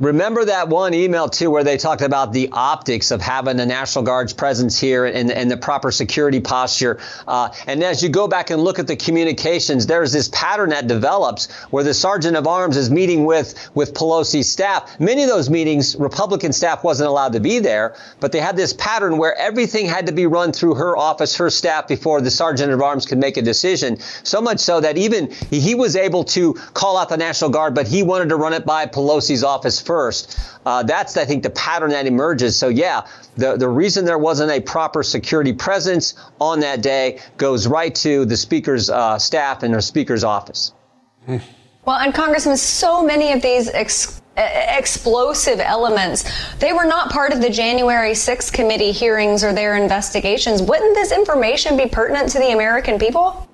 Remember 0.00 0.46
that 0.46 0.68
one 0.68 0.94
email 0.94 1.28
too, 1.28 1.50
where 1.50 1.62
they 1.62 1.76
talked 1.76 2.00
about 2.00 2.32
the 2.32 2.48
optics 2.52 3.10
of 3.10 3.20
having 3.20 3.58
the 3.58 3.66
National 3.66 4.02
Guard's 4.02 4.32
presence 4.32 4.80
here 4.80 5.04
and, 5.04 5.30
and 5.30 5.50
the 5.50 5.58
proper 5.58 5.90
security 5.90 6.40
posture. 6.40 6.98
Uh, 7.28 7.50
and 7.66 7.84
as 7.84 8.02
you 8.02 8.08
go 8.08 8.26
back 8.26 8.48
and 8.48 8.64
look 8.64 8.78
at 8.78 8.86
the 8.86 8.96
communications, 8.96 9.86
there's 9.86 10.10
this 10.10 10.28
pattern 10.28 10.70
that 10.70 10.86
develops 10.86 11.52
where 11.68 11.84
the 11.84 11.92
sergeant 11.92 12.34
of 12.34 12.46
arms 12.46 12.78
is 12.78 12.90
meeting 12.90 13.26
with 13.26 13.54
with 13.74 13.92
Pelosi's 13.92 14.48
staff. 14.48 14.98
Many 14.98 15.22
of 15.22 15.28
those 15.28 15.50
meetings, 15.50 15.94
Republican 15.96 16.54
staff 16.54 16.82
wasn't 16.82 17.10
allowed 17.10 17.34
to 17.34 17.40
be 17.40 17.58
there, 17.58 17.94
but 18.20 18.32
they 18.32 18.40
had 18.40 18.56
this 18.56 18.72
pattern 18.72 19.18
where 19.18 19.36
everything 19.36 19.84
had 19.84 20.06
to 20.06 20.12
be 20.12 20.26
run 20.26 20.52
through 20.52 20.76
her 20.76 20.96
office, 20.96 21.36
her 21.36 21.50
staff, 21.50 21.86
before 21.88 22.22
the 22.22 22.30
sergeant 22.30 22.72
of 22.72 22.80
arms 22.80 23.04
could 23.04 23.18
make 23.18 23.36
a 23.36 23.42
decision. 23.42 23.98
So 24.22 24.40
much 24.40 24.60
so 24.60 24.80
that 24.80 24.96
even 24.96 25.30
he 25.50 25.74
was 25.74 25.94
able 25.94 26.24
to 26.24 26.54
call 26.72 26.96
out 26.96 27.10
the 27.10 27.18
National 27.18 27.50
Guard, 27.50 27.74
but 27.74 27.86
he 27.86 28.02
wanted 28.02 28.30
to 28.30 28.36
run 28.36 28.54
it 28.54 28.64
by 28.64 28.86
Pelosi's 28.86 29.44
office 29.44 29.78
first. 29.90 30.38
Uh, 30.64 30.84
that's, 30.84 31.16
I 31.16 31.24
think, 31.24 31.42
the 31.42 31.50
pattern 31.50 31.90
that 31.90 32.06
emerges. 32.06 32.56
So, 32.56 32.68
yeah, 32.68 33.08
the, 33.36 33.56
the 33.56 33.68
reason 33.68 34.04
there 34.04 34.18
wasn't 34.18 34.52
a 34.52 34.60
proper 34.60 35.02
security 35.02 35.52
presence 35.52 36.14
on 36.40 36.60
that 36.60 36.80
day 36.80 37.18
goes 37.38 37.66
right 37.66 37.92
to 37.96 38.24
the 38.24 38.36
speaker's 38.36 38.88
uh, 38.88 39.18
staff 39.18 39.64
and 39.64 39.74
the 39.74 39.82
speaker's 39.82 40.22
office. 40.22 40.72
Well, 41.26 41.96
and 41.96 42.14
Congressman, 42.14 42.56
so 42.56 43.02
many 43.02 43.32
of 43.32 43.42
these 43.42 43.68
ex- 43.68 44.22
explosive 44.36 45.58
elements, 45.58 46.24
they 46.58 46.72
were 46.72 46.86
not 46.86 47.10
part 47.10 47.32
of 47.32 47.42
the 47.42 47.50
January 47.50 48.12
6th 48.12 48.52
committee 48.52 48.92
hearings 48.92 49.42
or 49.42 49.52
their 49.52 49.74
investigations. 49.74 50.62
Wouldn't 50.62 50.94
this 50.94 51.10
information 51.10 51.76
be 51.76 51.86
pertinent 51.86 52.28
to 52.28 52.38
the 52.38 52.52
American 52.52 52.96
people? 52.96 53.49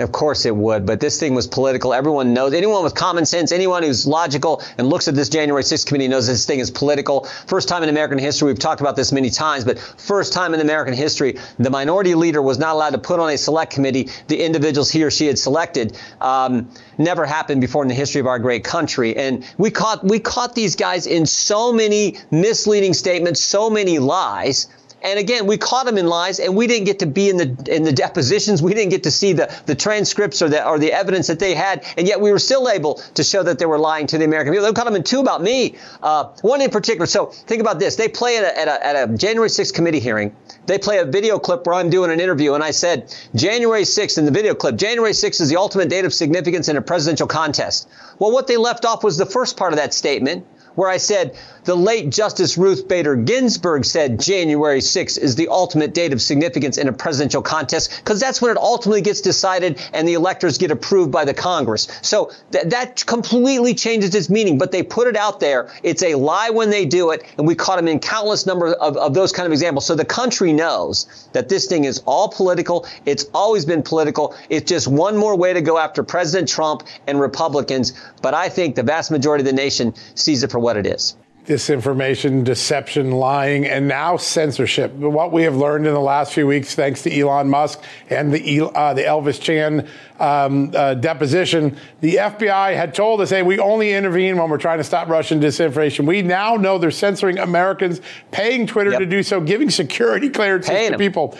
Of 0.00 0.12
course 0.12 0.46
it 0.46 0.56
would, 0.56 0.86
but 0.86 0.98
this 0.98 1.20
thing 1.20 1.34
was 1.34 1.46
political. 1.46 1.92
Everyone 1.92 2.32
knows, 2.32 2.54
anyone 2.54 2.82
with 2.82 2.94
common 2.94 3.26
sense, 3.26 3.52
anyone 3.52 3.82
who's 3.82 4.06
logical 4.06 4.62
and 4.78 4.88
looks 4.88 5.08
at 5.08 5.14
this 5.14 5.28
January 5.28 5.62
6th 5.62 5.84
committee 5.84 6.08
knows 6.08 6.26
this 6.26 6.46
thing 6.46 6.58
is 6.58 6.70
political. 6.70 7.24
First 7.46 7.68
time 7.68 7.82
in 7.82 7.90
American 7.90 8.18
history, 8.18 8.46
we've 8.46 8.58
talked 8.58 8.80
about 8.80 8.96
this 8.96 9.12
many 9.12 9.28
times, 9.28 9.64
but 9.64 9.78
first 9.78 10.32
time 10.32 10.54
in 10.54 10.60
American 10.60 10.94
history, 10.94 11.38
the 11.58 11.68
minority 11.68 12.14
leader 12.14 12.40
was 12.40 12.58
not 12.58 12.74
allowed 12.74 12.90
to 12.90 12.98
put 12.98 13.20
on 13.20 13.28
a 13.30 13.36
select 13.36 13.72
committee 13.72 14.08
the 14.28 14.42
individuals 14.42 14.90
he 14.90 15.04
or 15.04 15.10
she 15.10 15.26
had 15.26 15.38
selected. 15.38 15.98
Um, 16.20 16.70
never 16.96 17.26
happened 17.26 17.60
before 17.60 17.82
in 17.82 17.88
the 17.88 17.94
history 17.94 18.20
of 18.20 18.26
our 18.26 18.38
great 18.38 18.64
country. 18.64 19.16
And 19.16 19.44
we 19.58 19.70
caught, 19.70 20.02
we 20.02 20.18
caught 20.18 20.54
these 20.54 20.76
guys 20.76 21.06
in 21.06 21.26
so 21.26 21.72
many 21.72 22.16
misleading 22.30 22.94
statements, 22.94 23.40
so 23.40 23.68
many 23.68 23.98
lies 23.98 24.66
and 25.02 25.18
again, 25.18 25.46
we 25.46 25.56
caught 25.56 25.86
them 25.86 25.96
in 25.98 26.06
lies, 26.06 26.40
and 26.40 26.54
we 26.54 26.66
didn't 26.66 26.84
get 26.84 26.98
to 26.98 27.06
be 27.06 27.30
in 27.30 27.36
the 27.36 27.74
in 27.74 27.84
the 27.84 27.92
depositions. 27.92 28.62
We 28.62 28.74
didn't 28.74 28.90
get 28.90 29.04
to 29.04 29.10
see 29.10 29.32
the, 29.32 29.54
the 29.66 29.74
transcripts 29.74 30.42
or 30.42 30.48
the 30.48 30.66
or 30.66 30.78
the 30.78 30.92
evidence 30.92 31.26
that 31.28 31.38
they 31.38 31.54
had, 31.54 31.84
and 31.96 32.06
yet 32.06 32.20
we 32.20 32.30
were 32.30 32.38
still 32.38 32.68
able 32.68 32.94
to 33.14 33.24
show 33.24 33.42
that 33.42 33.58
they 33.58 33.66
were 33.66 33.78
lying 33.78 34.06
to 34.08 34.18
the 34.18 34.24
American 34.24 34.52
people. 34.52 34.66
They 34.66 34.72
caught 34.72 34.84
them 34.84 34.96
in 34.96 35.02
two 35.02 35.20
about 35.20 35.42
me, 35.42 35.76
uh, 36.02 36.24
one 36.42 36.60
in 36.60 36.70
particular. 36.70 37.06
So 37.06 37.26
think 37.26 37.60
about 37.60 37.78
this: 37.78 37.96
they 37.96 38.08
play 38.08 38.36
at 38.36 38.44
a, 38.44 38.58
at 38.58 38.68
a, 38.68 38.86
at 38.86 39.10
a 39.10 39.16
January 39.16 39.48
6th 39.48 39.72
committee 39.72 40.00
hearing. 40.00 40.34
They 40.66 40.78
play 40.78 40.98
a 40.98 41.04
video 41.04 41.38
clip 41.38 41.66
where 41.66 41.74
I'm 41.74 41.90
doing 41.90 42.10
an 42.10 42.20
interview, 42.20 42.54
and 42.54 42.62
I 42.62 42.70
said 42.70 43.14
January 43.34 43.82
6th 43.82 44.18
in 44.18 44.24
the 44.24 44.30
video 44.30 44.54
clip. 44.54 44.76
January 44.76 45.12
6th 45.12 45.40
is 45.40 45.48
the 45.48 45.56
ultimate 45.56 45.88
date 45.88 46.04
of 46.04 46.12
significance 46.12 46.68
in 46.68 46.76
a 46.76 46.82
presidential 46.82 47.26
contest. 47.26 47.88
Well, 48.18 48.32
what 48.32 48.46
they 48.46 48.56
left 48.56 48.84
off 48.84 49.02
was 49.02 49.16
the 49.16 49.26
first 49.26 49.56
part 49.56 49.72
of 49.72 49.78
that 49.78 49.94
statement 49.94 50.46
where 50.74 50.88
I 50.88 50.98
said 50.98 51.36
the 51.70 51.76
late 51.76 52.10
Justice 52.10 52.58
Ruth 52.58 52.88
Bader 52.88 53.14
Ginsburg 53.14 53.84
said 53.84 54.18
January 54.18 54.80
6th 54.80 55.16
is 55.16 55.36
the 55.36 55.46
ultimate 55.46 55.94
date 55.94 56.12
of 56.12 56.20
significance 56.20 56.78
in 56.78 56.88
a 56.88 56.92
presidential 56.92 57.42
contest 57.42 57.96
because 57.98 58.18
that's 58.18 58.42
when 58.42 58.50
it 58.50 58.56
ultimately 58.56 59.02
gets 59.02 59.20
decided 59.20 59.80
and 59.92 60.08
the 60.08 60.14
electors 60.14 60.58
get 60.58 60.72
approved 60.72 61.12
by 61.12 61.24
the 61.24 61.32
Congress. 61.32 61.86
So 62.02 62.32
th- 62.50 62.64
that 62.70 63.06
completely 63.06 63.72
changes 63.74 64.12
its 64.16 64.28
meaning, 64.28 64.58
but 64.58 64.72
they 64.72 64.82
put 64.82 65.06
it 65.06 65.14
out 65.14 65.38
there. 65.38 65.70
It's 65.84 66.02
a 66.02 66.16
lie 66.16 66.50
when 66.50 66.70
they 66.70 66.86
do 66.86 67.12
it, 67.12 67.22
and 67.38 67.46
we 67.46 67.54
caught 67.54 67.76
them 67.76 67.86
in 67.86 68.00
countless 68.00 68.46
number 68.46 68.72
of, 68.72 68.96
of 68.96 69.14
those 69.14 69.30
kind 69.30 69.46
of 69.46 69.52
examples. 69.52 69.86
So 69.86 69.94
the 69.94 70.04
country 70.04 70.52
knows 70.52 71.28
that 71.34 71.48
this 71.48 71.66
thing 71.66 71.84
is 71.84 72.02
all 72.04 72.30
political. 72.30 72.84
It's 73.06 73.26
always 73.32 73.64
been 73.64 73.84
political. 73.84 74.34
It's 74.48 74.68
just 74.68 74.88
one 74.88 75.16
more 75.16 75.36
way 75.36 75.52
to 75.52 75.60
go 75.60 75.78
after 75.78 76.02
President 76.02 76.48
Trump 76.48 76.82
and 77.06 77.20
Republicans. 77.20 77.92
But 78.22 78.34
I 78.34 78.48
think 78.48 78.74
the 78.74 78.82
vast 78.82 79.12
majority 79.12 79.42
of 79.42 79.46
the 79.46 79.52
nation 79.52 79.94
sees 80.16 80.42
it 80.42 80.50
for 80.50 80.58
what 80.58 80.76
it 80.76 80.84
is 80.84 81.14
disinformation, 81.46 82.44
deception, 82.44 83.12
lying, 83.12 83.66
and 83.66 83.88
now 83.88 84.16
censorship. 84.16 84.92
What 84.92 85.32
we 85.32 85.42
have 85.44 85.56
learned 85.56 85.86
in 85.86 85.94
the 85.94 86.00
last 86.00 86.32
few 86.32 86.46
weeks, 86.46 86.74
thanks 86.74 87.02
to 87.02 87.18
Elon 87.18 87.48
Musk 87.48 87.82
and 88.08 88.32
the 88.32 88.62
uh, 88.62 88.94
the 88.94 89.02
Elvis 89.02 89.40
Chan 89.40 89.88
um, 90.18 90.72
uh, 90.74 90.94
deposition, 90.94 91.76
the 92.00 92.16
FBI 92.16 92.74
had 92.74 92.94
told 92.94 93.20
us, 93.20 93.30
"Hey, 93.30 93.42
we 93.42 93.58
only 93.58 93.92
intervene 93.92 94.36
when 94.36 94.50
we're 94.50 94.58
trying 94.58 94.78
to 94.78 94.84
stop 94.84 95.08
Russian 95.08 95.40
disinformation." 95.40 96.06
We 96.06 96.22
now 96.22 96.56
know 96.56 96.78
they're 96.78 96.90
censoring 96.90 97.38
Americans, 97.38 98.00
paying 98.30 98.66
Twitter 98.66 98.90
yep. 98.90 99.00
to 99.00 99.06
do 99.06 99.22
so, 99.22 99.40
giving 99.40 99.70
security 99.70 100.28
clearances 100.28 100.70
paying 100.70 100.92
to 100.92 100.98
them. 100.98 100.98
people 100.98 101.36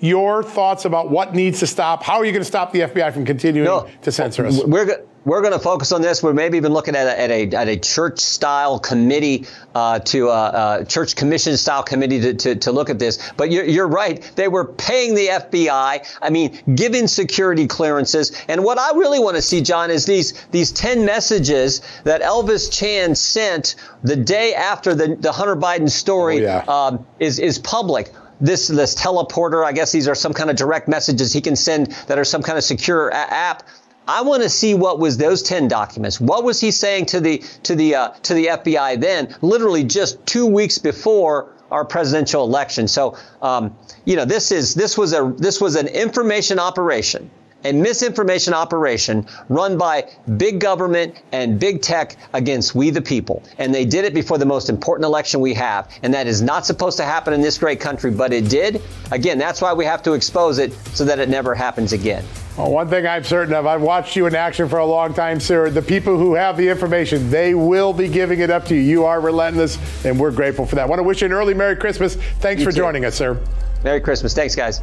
your 0.00 0.42
thoughts 0.42 0.86
about 0.86 1.10
what 1.10 1.34
needs 1.34 1.60
to 1.60 1.66
stop. 1.66 2.02
How 2.02 2.18
are 2.18 2.24
you 2.24 2.32
going 2.32 2.40
to 2.40 2.46
stop 2.46 2.72
the 2.72 2.80
FBI 2.80 3.12
from 3.12 3.26
continuing 3.26 3.66
no, 3.66 3.86
to 4.02 4.10
censor 4.10 4.46
us? 4.46 4.64
We're 4.64 5.04
we're 5.24 5.40
going 5.40 5.52
to 5.52 5.58
focus 5.58 5.92
on 5.92 6.02
this. 6.02 6.22
We're 6.22 6.32
maybe 6.32 6.56
even 6.56 6.72
looking 6.72 6.96
at 6.96 7.06
a, 7.06 7.20
at 7.20 7.30
a, 7.30 7.56
at 7.56 7.68
a 7.68 7.76
church 7.76 8.20
style 8.20 8.78
committee 8.78 9.46
uh, 9.74 9.98
to 10.00 10.28
a, 10.28 10.32
uh, 10.32 10.78
a, 10.80 10.84
church 10.84 11.16
commission 11.16 11.56
style 11.56 11.82
committee 11.82 12.20
to, 12.20 12.34
to, 12.34 12.54
to, 12.56 12.72
look 12.72 12.90
at 12.90 12.98
this. 12.98 13.30
But 13.36 13.50
you're, 13.50 13.64
you're 13.64 13.88
right. 13.88 14.22
They 14.36 14.48
were 14.48 14.64
paying 14.64 15.14
the 15.14 15.28
FBI. 15.28 16.18
I 16.22 16.30
mean, 16.30 16.58
giving 16.74 17.06
security 17.06 17.66
clearances. 17.66 18.32
And 18.48 18.64
what 18.64 18.78
I 18.78 18.92
really 18.92 19.18
want 19.18 19.36
to 19.36 19.42
see, 19.42 19.60
John, 19.60 19.90
is 19.90 20.06
these 20.06 20.32
these 20.50 20.72
ten 20.72 21.04
messages 21.04 21.82
that 22.04 22.22
Elvis 22.22 22.72
Chan 22.72 23.14
sent 23.14 23.74
the 24.02 24.16
day 24.16 24.54
after 24.54 24.94
the, 24.94 25.16
the 25.16 25.32
Hunter 25.32 25.56
Biden 25.56 25.90
story 25.90 26.38
oh, 26.38 26.42
yeah. 26.42 26.64
um, 26.66 27.06
is 27.18 27.38
is 27.38 27.58
public 27.58 28.12
this 28.40 28.68
this 28.68 28.94
teleporter. 28.94 29.64
I 29.64 29.72
guess 29.72 29.92
these 29.92 30.08
are 30.08 30.14
some 30.14 30.32
kind 30.32 30.50
of 30.50 30.56
direct 30.56 30.88
messages 30.88 31.32
he 31.32 31.40
can 31.40 31.56
send 31.56 31.88
that 32.06 32.18
are 32.18 32.24
some 32.24 32.42
kind 32.42 32.58
of 32.58 32.64
secure 32.64 33.08
a- 33.08 33.14
app. 33.14 33.62
I 34.10 34.22
want 34.22 34.42
to 34.42 34.48
see 34.48 34.74
what 34.74 34.98
was 34.98 35.18
those 35.18 35.40
10 35.40 35.68
documents. 35.68 36.20
What 36.20 36.42
was 36.42 36.60
he 36.60 36.72
saying 36.72 37.06
to 37.06 37.20
the 37.20 37.44
to 37.62 37.76
the 37.76 37.94
uh, 37.94 38.08
to 38.24 38.34
the 38.34 38.46
FBI 38.46 39.00
then, 39.00 39.36
literally 39.40 39.84
just 39.84 40.26
two 40.26 40.46
weeks 40.46 40.78
before 40.78 41.54
our 41.70 41.84
presidential 41.84 42.42
election? 42.42 42.88
So, 42.88 43.16
um, 43.40 43.76
you 44.04 44.16
know, 44.16 44.24
this 44.24 44.50
is 44.50 44.74
this 44.74 44.98
was 44.98 45.12
a 45.12 45.32
this 45.38 45.60
was 45.60 45.76
an 45.76 45.86
information 45.86 46.58
operation 46.58 47.30
a 47.64 47.72
misinformation 47.72 48.54
operation 48.54 49.26
run 49.48 49.76
by 49.76 50.08
big 50.36 50.60
government 50.60 51.14
and 51.32 51.58
big 51.58 51.82
tech 51.82 52.16
against 52.32 52.74
we 52.74 52.90
the 52.90 53.02
people. 53.02 53.42
And 53.58 53.74
they 53.74 53.84
did 53.84 54.04
it 54.04 54.14
before 54.14 54.38
the 54.38 54.46
most 54.46 54.68
important 54.68 55.04
election 55.04 55.40
we 55.40 55.54
have. 55.54 55.90
And 56.02 56.12
that 56.14 56.26
is 56.26 56.42
not 56.42 56.66
supposed 56.66 56.96
to 56.98 57.04
happen 57.04 57.32
in 57.32 57.40
this 57.40 57.58
great 57.58 57.80
country, 57.80 58.10
but 58.10 58.32
it 58.32 58.48
did. 58.48 58.80
Again, 59.10 59.38
that's 59.38 59.60
why 59.60 59.72
we 59.72 59.84
have 59.84 60.02
to 60.04 60.12
expose 60.12 60.58
it 60.58 60.72
so 60.94 61.04
that 61.04 61.18
it 61.18 61.28
never 61.28 61.54
happens 61.54 61.92
again. 61.92 62.24
Well, 62.56 62.72
one 62.72 62.88
thing 62.88 63.06
I'm 63.06 63.24
certain 63.24 63.54
of, 63.54 63.66
I've 63.66 63.80
watched 63.80 64.16
you 64.16 64.26
in 64.26 64.34
action 64.34 64.68
for 64.68 64.78
a 64.78 64.86
long 64.86 65.14
time, 65.14 65.40
sir. 65.40 65.70
The 65.70 65.82
people 65.82 66.18
who 66.18 66.34
have 66.34 66.56
the 66.56 66.68
information, 66.68 67.30
they 67.30 67.54
will 67.54 67.92
be 67.92 68.08
giving 68.08 68.40
it 68.40 68.50
up 68.50 68.64
to 68.66 68.74
you. 68.74 68.80
You 68.80 69.04
are 69.04 69.20
relentless, 69.20 69.78
and 70.04 70.18
we're 70.18 70.32
grateful 70.32 70.66
for 70.66 70.74
that. 70.76 70.82
I 70.82 70.86
want 70.86 70.98
to 70.98 71.04
wish 71.04 71.22
you 71.22 71.26
an 71.26 71.32
early 71.32 71.54
Merry 71.54 71.76
Christmas. 71.76 72.16
Thanks 72.40 72.60
you 72.60 72.66
for 72.66 72.72
too. 72.72 72.78
joining 72.78 73.04
us, 73.04 73.14
sir. 73.14 73.40
Merry 73.84 74.00
Christmas. 74.00 74.34
Thanks, 74.34 74.54
guys. 74.54 74.82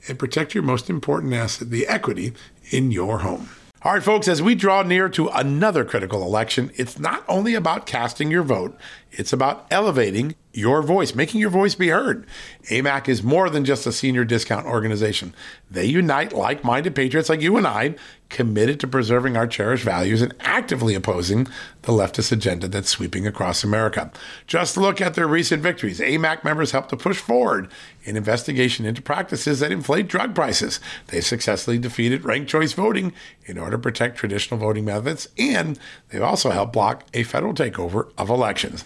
and 0.07 0.19
protect 0.19 0.53
your 0.53 0.63
most 0.63 0.89
important 0.89 1.33
asset, 1.33 1.69
the 1.69 1.87
equity 1.87 2.33
in 2.69 2.91
your 2.91 3.19
home. 3.19 3.49
All 3.83 3.93
right, 3.93 4.03
folks, 4.03 4.27
as 4.27 4.43
we 4.43 4.53
draw 4.53 4.83
near 4.83 5.09
to 5.09 5.29
another 5.29 5.83
critical 5.83 6.21
election, 6.21 6.71
it's 6.75 6.99
not 6.99 7.23
only 7.27 7.55
about 7.55 7.87
casting 7.87 8.29
your 8.29 8.43
vote, 8.43 8.77
it's 9.11 9.33
about 9.33 9.65
elevating 9.71 10.35
your 10.53 10.83
voice, 10.83 11.15
making 11.15 11.41
your 11.41 11.49
voice 11.49 11.73
be 11.73 11.87
heard. 11.87 12.27
AMAC 12.69 13.09
is 13.09 13.23
more 13.23 13.49
than 13.49 13.65
just 13.65 13.87
a 13.87 13.91
senior 13.91 14.23
discount 14.23 14.67
organization. 14.67 15.33
They 15.71 15.85
unite 15.85 16.31
like 16.31 16.63
minded 16.63 16.93
patriots 16.93 17.27
like 17.27 17.41
you 17.41 17.57
and 17.57 17.65
I, 17.65 17.95
committed 18.31 18.79
to 18.79 18.87
preserving 18.87 19.37
our 19.37 19.45
cherished 19.45 19.83
values 19.83 20.21
and 20.21 20.33
actively 20.39 20.95
opposing 20.95 21.45
the 21.83 21.91
leftist 21.91 22.31
agenda 22.31 22.67
that's 22.67 22.89
sweeping 22.89 23.27
across 23.27 23.63
America. 23.63 24.11
Just 24.47 24.77
look 24.77 25.01
at 25.01 25.13
their 25.13 25.27
recent 25.27 25.61
victories. 25.61 25.99
AMAC 25.99 26.43
members 26.43 26.71
helped 26.71 26.89
to 26.89 26.97
push 26.97 27.19
forward 27.19 27.69
an 28.05 28.17
investigation 28.17 28.85
into 28.85 29.01
practices 29.01 29.59
that 29.59 29.71
inflate 29.71 30.07
drug 30.07 30.33
prices. 30.33 30.79
They 31.07 31.21
successfully 31.21 31.77
defeated 31.77 32.23
ranked 32.23 32.49
choice 32.49 32.73
voting 32.73 33.13
in 33.45 33.57
order 33.57 33.77
to 33.77 33.81
protect 33.81 34.17
traditional 34.17 34.59
voting 34.59 34.85
methods, 34.85 35.27
and 35.37 35.77
they've 36.09 36.21
also 36.21 36.51
helped 36.51 36.73
block 36.73 37.05
a 37.13 37.23
federal 37.23 37.53
takeover 37.53 38.11
of 38.17 38.29
elections. 38.29 38.85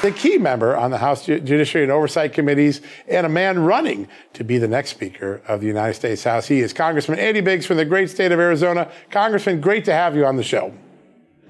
The 0.00 0.12
key 0.12 0.38
member 0.38 0.76
on 0.76 0.92
the 0.92 0.98
House 0.98 1.26
Judiciary 1.26 1.82
and 1.82 1.90
Oversight 1.90 2.32
Committees 2.32 2.82
and 3.08 3.26
a 3.26 3.28
man 3.28 3.58
running 3.58 4.06
to 4.34 4.44
be 4.44 4.56
the 4.56 4.68
next 4.68 4.90
Speaker 4.90 5.42
of 5.48 5.60
the 5.60 5.66
United 5.66 5.94
States 5.94 6.22
House. 6.22 6.46
He 6.46 6.60
is 6.60 6.72
Congressman 6.72 7.18
Andy 7.18 7.40
Biggs 7.40 7.66
from 7.66 7.78
the 7.78 7.84
great 7.84 8.08
state 8.08 8.30
of 8.30 8.38
Arizona. 8.38 8.92
Congressman, 9.10 9.60
great 9.60 9.84
to 9.86 9.92
have 9.92 10.14
you 10.14 10.24
on 10.24 10.36
the 10.36 10.44
show. 10.44 10.72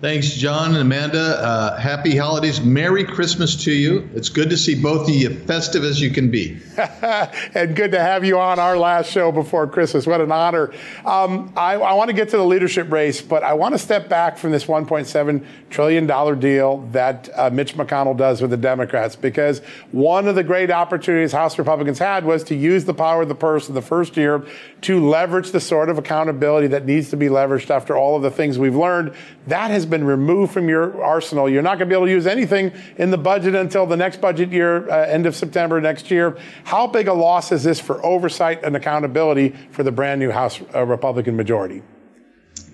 Thanks, 0.01 0.31
John 0.31 0.75
and 0.75 0.77
Amanda. 0.77 1.43
Uh, 1.43 1.77
happy 1.77 2.17
holidays. 2.17 2.61
Merry 2.61 3.03
Christmas 3.03 3.57
to 3.65 3.73
you. 3.73 4.09
It's 4.15 4.29
good 4.29 4.49
to 4.51 4.57
see 4.57 4.81
both 4.81 5.09
of 5.09 5.15
you 5.17 5.29
festive 5.29 5.83
as 5.83 6.01
you 6.01 6.13
can 6.13 6.31
be. 6.31 6.57
and 6.77 7.75
good 7.75 7.91
to 7.91 7.99
have 7.99 8.25
you 8.25 8.39
on 8.39 8.61
our 8.61 8.79
last 8.79 9.11
show 9.11 9.33
before 9.33 9.67
Christmas. 9.67 10.07
What 10.07 10.21
an 10.21 10.31
honor. 10.31 10.73
Um, 11.05 11.53
I, 11.57 11.75
I 11.75 11.95
want 11.95 12.11
to 12.11 12.15
get 12.15 12.29
to 12.29 12.37
the 12.37 12.45
leadership 12.45 12.93
race, 12.93 13.21
but 13.21 13.43
I 13.43 13.55
want 13.55 13.75
to 13.75 13.79
step 13.79 14.09
back 14.09 14.39
from 14.39 14.53
this 14.53 14.67
$1.7 14.67 15.45
trillion 15.69 16.39
deal 16.39 16.79
that 16.93 17.29
uh, 17.35 17.51
Mitch 17.51 17.75
McConnell 17.75 18.17
does 18.17 18.41
with 18.41 18.53
the 18.53 18.57
Democrats 18.57 19.17
because 19.17 19.59
one 19.91 20.29
of 20.29 20.37
the 20.37 20.45
great 20.45 20.71
opportunities 20.71 21.33
House 21.33 21.59
Republicans 21.59 21.99
had 21.99 22.25
was 22.25 22.45
to 22.45 22.55
use 22.55 22.85
the 22.85 22.95
power 22.95 23.23
of 23.23 23.29
the 23.29 23.35
purse 23.35 23.69
in 23.69 23.75
the 23.75 23.83
first 23.83 24.17
year 24.17 24.47
to 24.83 25.09
leverage 25.09 25.51
the 25.51 25.61
sort 25.61 25.89
of 25.89 25.99
accountability 25.99 26.69
that 26.69 26.87
needs 26.87 27.11
to 27.11 27.17
be 27.17 27.27
leveraged 27.27 27.69
after 27.71 27.97
all 27.97 28.15
of 28.15 28.23
the 28.23 28.31
things 28.31 28.61
we've 28.61 28.77
learned. 28.77 29.13
That 29.49 29.73
has 29.73 29.88
been 29.89 30.05
removed 30.05 30.53
from 30.53 30.69
your 30.69 31.03
arsenal. 31.03 31.49
You're 31.49 31.63
not 31.63 31.79
going 31.79 31.89
to 31.89 31.95
be 31.95 31.95
able 31.95 32.07
to 32.07 32.13
use 32.13 32.27
anything 32.27 32.73
in 32.97 33.11
the 33.11 33.19
budget 33.19 33.55
until 33.55 33.87
the 33.87 33.97
next 33.97 34.21
budget 34.21 34.53
year, 34.53 34.89
uh, 34.91 35.07
end 35.07 35.27
of 35.27 35.35
September 35.35 35.81
next 35.81 36.11
year. 36.11 36.39
How 36.65 36.87
big 36.87 37.09
a 37.09 37.13
loss 37.13 37.53
is 37.53 37.65
this 37.65 37.81
for 37.81 38.05
oversight 38.05 38.65
and 38.65 38.77
accountability 38.77 39.55
for 39.71 39.83
the 39.83 39.93
brand 39.93 40.21
new 40.21 40.31
House 40.31 40.61
uh, 40.75 40.85
Republican 40.85 41.37
majority? 41.37 41.83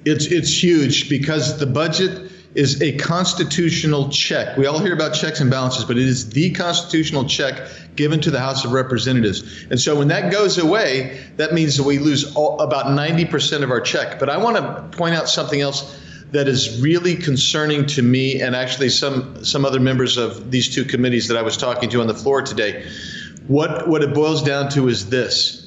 It's 0.04 0.26
it's 0.26 0.62
huge 0.62 1.08
because 1.08 1.58
the 1.58 1.66
budget 1.66 2.30
is 2.54 2.80
a 2.82 2.96
constitutional 2.98 4.08
check. 4.10 4.56
We 4.56 4.66
all 4.66 4.78
hear 4.78 4.94
about 4.94 5.14
checks 5.14 5.40
and 5.40 5.50
balances, 5.50 5.84
but 5.84 5.96
it 5.96 6.06
is 6.06 6.30
the 6.30 6.50
constitutional 6.52 7.24
check 7.24 7.68
given 7.96 8.20
to 8.20 8.30
the 8.30 8.38
House 8.38 8.64
of 8.64 8.72
Representatives. 8.72 9.66
And 9.70 9.80
so 9.80 9.98
when 9.98 10.08
that 10.08 10.30
goes 10.30 10.58
away, 10.58 11.20
that 11.36 11.52
means 11.52 11.76
that 11.76 11.82
we 11.82 11.98
lose 11.98 12.34
all, 12.34 12.60
about 12.60 12.86
90% 12.86 13.62
of 13.62 13.70
our 13.70 13.80
check. 13.80 14.18
But 14.18 14.28
I 14.28 14.36
want 14.36 14.56
to 14.56 14.96
point 14.96 15.14
out 15.14 15.28
something 15.28 15.60
else 15.60 16.00
that 16.34 16.48
is 16.48 16.82
really 16.82 17.14
concerning 17.14 17.86
to 17.86 18.02
me 18.02 18.40
and 18.40 18.56
actually 18.56 18.88
some 18.88 19.44
some 19.44 19.64
other 19.64 19.80
members 19.80 20.16
of 20.16 20.50
these 20.50 20.74
two 20.74 20.84
committees 20.84 21.28
that 21.28 21.36
I 21.36 21.42
was 21.42 21.56
talking 21.56 21.88
to 21.90 22.00
on 22.00 22.08
the 22.08 22.14
floor 22.14 22.42
today. 22.42 22.84
What 23.46 23.88
what 23.88 24.02
it 24.02 24.12
boils 24.12 24.42
down 24.42 24.68
to 24.70 24.88
is 24.88 25.08
this. 25.08 25.60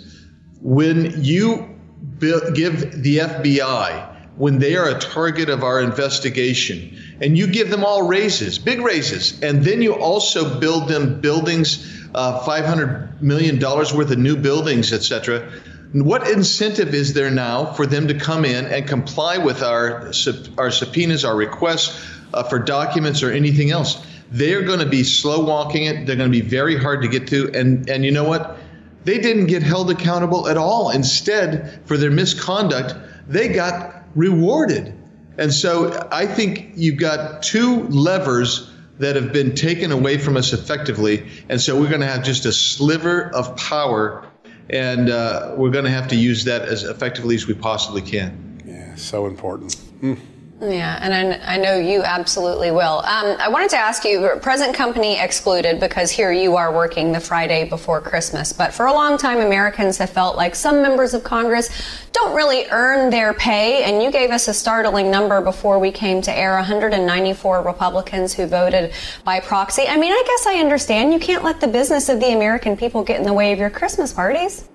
When 0.61 1.23
you 1.23 1.73
give 2.19 3.01
the 3.03 3.17
FBI 3.17 4.17
when 4.37 4.59
they 4.59 4.75
are 4.75 4.87
a 4.87 4.99
target 4.99 5.49
of 5.49 5.63
our 5.63 5.81
investigation 5.81 6.95
and 7.21 7.37
you 7.37 7.47
give 7.47 7.69
them 7.71 7.83
all 7.83 8.07
raises, 8.07 8.59
big 8.59 8.79
raises, 8.81 9.41
and 9.41 9.63
then 9.63 9.81
you 9.81 9.93
also 9.93 10.59
build 10.59 10.87
them 10.87 11.19
buildings, 11.19 12.07
uh, 12.13 12.39
$500 12.45 13.19
million 13.19 13.59
worth 13.59 14.11
of 14.11 14.17
new 14.17 14.35
buildings, 14.35 14.93
et 14.93 15.01
cetera. 15.01 15.51
What 15.93 16.29
incentive 16.29 16.93
is 16.93 17.13
there 17.13 17.31
now 17.31 17.73
for 17.73 17.85
them 17.85 18.07
to 18.07 18.13
come 18.13 18.45
in 18.45 18.65
and 18.65 18.87
comply 18.87 19.37
with 19.37 19.63
our, 19.63 20.11
our 20.57 20.71
subpoenas, 20.71 21.23
our 21.23 21.35
requests 21.35 22.05
uh, 22.33 22.43
for 22.43 22.59
documents 22.59 23.23
or 23.23 23.31
anything 23.31 23.71
else? 23.71 24.05
They're 24.29 24.63
going 24.63 24.79
to 24.79 24.85
be 24.85 25.03
slow 25.03 25.45
walking 25.45 25.85
it. 25.85 26.05
They're 26.05 26.17
going 26.17 26.31
to 26.31 26.41
be 26.41 26.47
very 26.47 26.77
hard 26.77 27.01
to 27.03 27.07
get 27.07 27.27
to. 27.29 27.49
And, 27.53 27.89
and 27.89 28.03
you 28.03 28.11
know 28.11 28.25
what? 28.25 28.57
They 29.05 29.19
didn't 29.19 29.45
get 29.45 29.63
held 29.63 29.89
accountable 29.89 30.49
at 30.49 30.57
all. 30.57 30.89
Instead, 30.89 31.81
for 31.85 31.95
their 31.95 32.11
misconduct, 32.11 32.93
they 33.27 33.47
got 33.47 34.03
rewarded. 34.15 34.93
And 35.37 35.53
so 35.53 36.07
I 36.11 36.25
think 36.25 36.71
you've 36.75 36.97
got 36.97 37.43
two 37.43 37.83
levers 37.83 38.69
that 38.99 39.15
have 39.15 39.31
been 39.31 39.55
taken 39.55 39.91
away 39.91 40.17
from 40.17 40.35
us 40.35 40.51
effectively. 40.51 41.25
And 41.49 41.61
so 41.61 41.79
we're 41.79 41.89
going 41.89 42.01
to 42.01 42.07
have 42.07 42.23
just 42.23 42.45
a 42.45 42.51
sliver 42.51 43.29
of 43.33 43.55
power, 43.55 44.25
and 44.69 45.09
uh, 45.09 45.53
we're 45.55 45.71
going 45.71 45.85
to 45.85 45.91
have 45.91 46.07
to 46.09 46.15
use 46.15 46.43
that 46.45 46.63
as 46.63 46.83
effectively 46.83 47.35
as 47.35 47.47
we 47.47 47.53
possibly 47.53 48.01
can. 48.01 48.61
Yeah, 48.65 48.95
so 48.95 49.25
important. 49.25 49.75
Mm. 50.01 50.19
Yeah, 50.59 50.97
and 50.99 51.13
I, 51.13 51.53
I, 51.53 51.57
know 51.57 51.77
you 51.77 52.01
absolutely 52.01 52.71
will. 52.71 52.99
Um, 53.05 53.37
I 53.39 53.47
wanted 53.47 53.69
to 53.71 53.77
ask 53.77 54.03
you, 54.03 54.39
present 54.41 54.73
company 54.73 55.19
excluded, 55.19 55.79
because 55.79 56.09
here 56.09 56.31
you 56.31 56.55
are 56.55 56.73
working 56.73 57.11
the 57.11 57.19
Friday 57.19 57.69
before 57.69 58.01
Christmas. 58.01 58.53
But 58.53 58.73
for 58.73 58.87
a 58.87 58.93
long 58.93 59.19
time, 59.19 59.37
Americans 59.37 59.99
have 59.99 60.09
felt 60.09 60.35
like 60.35 60.55
some 60.55 60.81
members 60.81 61.13
of 61.13 61.23
Congress 61.23 61.69
don't 62.11 62.35
really 62.35 62.65
earn 62.71 63.11
their 63.11 63.35
pay. 63.35 63.83
And 63.83 64.01
you 64.01 64.11
gave 64.11 64.31
us 64.31 64.47
a 64.47 64.53
startling 64.53 65.11
number 65.11 65.41
before 65.41 65.77
we 65.77 65.91
came 65.91 66.23
to 66.23 66.35
air 66.35 66.55
194 66.55 67.61
Republicans 67.61 68.33
who 68.33 68.47
voted 68.47 68.93
by 69.23 69.39
proxy. 69.39 69.83
I 69.87 69.95
mean, 69.95 70.11
I 70.11 70.23
guess 70.25 70.47
I 70.47 70.59
understand 70.59 71.13
you 71.13 71.19
can't 71.19 71.43
let 71.43 71.61
the 71.61 71.67
business 71.67 72.09
of 72.09 72.19
the 72.19 72.33
American 72.33 72.75
people 72.75 73.03
get 73.03 73.19
in 73.19 73.27
the 73.27 73.33
way 73.33 73.53
of 73.53 73.59
your 73.59 73.69
Christmas 73.69 74.11
parties. 74.11 74.67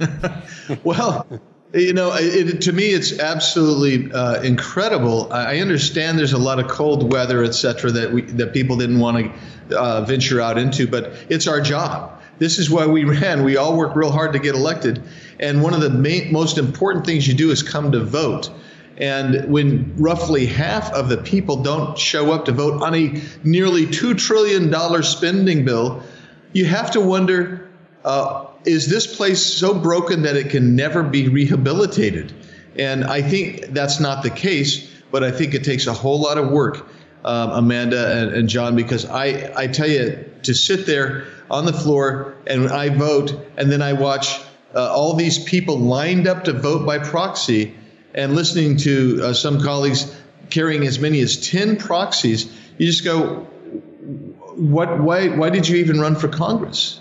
well, 0.82 1.28
you 1.74 1.92
know, 1.92 2.12
it, 2.14 2.62
to 2.62 2.72
me, 2.72 2.86
it's 2.86 3.18
absolutely 3.18 4.10
uh, 4.12 4.40
incredible. 4.42 5.30
I 5.32 5.58
understand 5.58 6.18
there's 6.18 6.32
a 6.32 6.38
lot 6.38 6.58
of 6.58 6.68
cold 6.68 7.12
weather, 7.12 7.44
et 7.44 7.52
cetera, 7.52 7.90
that 7.92 8.10
we, 8.10 8.22
that 8.22 8.54
people 8.54 8.76
didn't 8.76 8.98
want 8.98 9.32
to 9.68 9.78
uh, 9.78 10.04
venture 10.04 10.40
out 10.40 10.56
into, 10.56 10.86
but 10.86 11.12
it's 11.28 11.46
our 11.46 11.60
job. 11.60 12.22
This 12.38 12.58
is 12.58 12.70
why 12.70 12.86
we 12.86 13.04
ran. 13.20 13.44
We 13.44 13.58
all 13.58 13.76
work 13.76 13.94
real 13.94 14.10
hard 14.10 14.32
to 14.32 14.38
get 14.38 14.54
elected, 14.54 15.02
and 15.40 15.62
one 15.62 15.74
of 15.74 15.80
the 15.80 15.90
main, 15.90 16.32
most 16.32 16.56
important 16.56 17.04
things 17.04 17.28
you 17.28 17.34
do 17.34 17.50
is 17.50 17.62
come 17.62 17.92
to 17.92 18.00
vote. 18.02 18.50
And 18.96 19.48
when 19.52 19.94
roughly 19.96 20.46
half 20.46 20.92
of 20.92 21.08
the 21.08 21.18
people 21.18 21.62
don't 21.62 21.96
show 21.96 22.32
up 22.32 22.46
to 22.46 22.52
vote 22.52 22.82
on 22.82 22.94
a 22.96 23.22
nearly 23.44 23.86
two 23.86 24.14
trillion 24.14 24.70
dollar 24.70 25.02
spending 25.02 25.64
bill, 25.64 26.02
you 26.52 26.64
have 26.64 26.90
to 26.92 27.00
wonder. 27.00 27.68
Uh, 28.04 28.47
is 28.64 28.88
this 28.88 29.16
place 29.16 29.44
so 29.44 29.74
broken 29.74 30.22
that 30.22 30.36
it 30.36 30.50
can 30.50 30.76
never 30.76 31.02
be 31.02 31.28
rehabilitated? 31.28 32.34
And 32.76 33.04
I 33.04 33.22
think 33.22 33.66
that's 33.68 34.00
not 34.00 34.22
the 34.22 34.30
case, 34.30 34.90
but 35.10 35.24
I 35.24 35.30
think 35.30 35.54
it 35.54 35.64
takes 35.64 35.86
a 35.86 35.92
whole 35.92 36.20
lot 36.20 36.38
of 36.38 36.50
work, 36.50 36.86
um, 37.24 37.50
Amanda 37.50 38.20
and, 38.20 38.32
and, 38.32 38.48
John, 38.48 38.76
because 38.76 39.04
I, 39.04 39.52
I 39.56 39.66
tell 39.66 39.88
you, 39.88 40.24
to 40.44 40.54
sit 40.54 40.86
there 40.86 41.24
on 41.50 41.64
the 41.64 41.72
floor 41.72 42.36
and 42.46 42.68
I 42.68 42.90
vote, 42.90 43.34
and 43.56 43.72
then 43.72 43.82
I 43.82 43.92
watch 43.94 44.40
uh, 44.74 44.92
all 44.92 45.14
these 45.14 45.42
people 45.42 45.78
lined 45.78 46.28
up 46.28 46.44
to 46.44 46.52
vote 46.52 46.86
by 46.86 46.98
proxy, 46.98 47.74
and 48.14 48.34
listening 48.34 48.76
to 48.78 49.20
uh, 49.22 49.32
some 49.32 49.60
colleagues 49.60 50.14
carrying 50.50 50.86
as 50.86 50.98
many 50.98 51.20
as 51.20 51.48
10 51.48 51.76
proxies, 51.76 52.52
you 52.78 52.86
just 52.86 53.04
go, 53.04 53.46
what, 54.56 55.00
why, 55.00 55.28
why 55.28 55.50
did 55.50 55.68
you 55.68 55.76
even 55.76 56.00
run 56.00 56.16
for 56.16 56.28
Congress? 56.28 57.00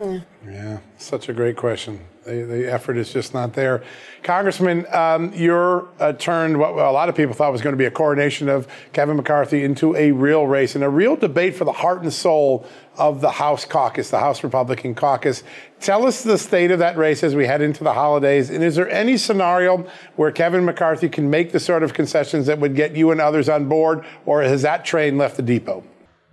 Yeah. 0.00 0.20
yeah, 0.46 0.78
such 0.96 1.28
a 1.28 1.34
great 1.34 1.56
question. 1.56 2.00
The, 2.24 2.42
the 2.42 2.72
effort 2.72 2.96
is 2.96 3.12
just 3.12 3.34
not 3.34 3.52
there. 3.52 3.82
Congressman, 4.22 4.86
um, 4.92 5.32
you're 5.34 5.88
uh, 5.98 6.14
turned 6.14 6.58
what 6.58 6.70
a 6.70 6.90
lot 6.90 7.10
of 7.10 7.14
people 7.14 7.34
thought 7.34 7.52
was 7.52 7.60
going 7.60 7.74
to 7.74 7.78
be 7.78 7.84
a 7.84 7.90
coronation 7.90 8.48
of 8.48 8.66
Kevin 8.94 9.16
McCarthy 9.16 9.62
into 9.62 9.94
a 9.96 10.12
real 10.12 10.46
race 10.46 10.74
and 10.74 10.84
a 10.84 10.88
real 10.88 11.16
debate 11.16 11.54
for 11.54 11.64
the 11.64 11.72
heart 11.72 12.02
and 12.02 12.12
soul 12.12 12.66
of 12.96 13.20
the 13.20 13.30
House 13.30 13.66
caucus, 13.66 14.10
the 14.10 14.18
House 14.18 14.42
Republican 14.42 14.94
caucus. 14.94 15.42
Tell 15.80 16.06
us 16.06 16.22
the 16.22 16.38
state 16.38 16.70
of 16.70 16.78
that 16.78 16.96
race 16.96 17.22
as 17.22 17.34
we 17.34 17.46
head 17.46 17.60
into 17.60 17.84
the 17.84 17.92
holidays. 17.92 18.48
And 18.48 18.64
is 18.64 18.76
there 18.76 18.88
any 18.88 19.18
scenario 19.18 19.86
where 20.16 20.30
Kevin 20.30 20.64
McCarthy 20.64 21.08
can 21.10 21.28
make 21.28 21.52
the 21.52 21.60
sort 21.60 21.82
of 21.82 21.92
concessions 21.92 22.46
that 22.46 22.58
would 22.58 22.74
get 22.74 22.96
you 22.96 23.10
and 23.10 23.20
others 23.20 23.50
on 23.50 23.68
board, 23.68 24.04
or 24.24 24.42
has 24.42 24.62
that 24.62 24.84
train 24.84 25.18
left 25.18 25.36
the 25.36 25.42
depot? 25.42 25.84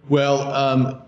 Well, 0.09 0.41
um, 0.41 1.01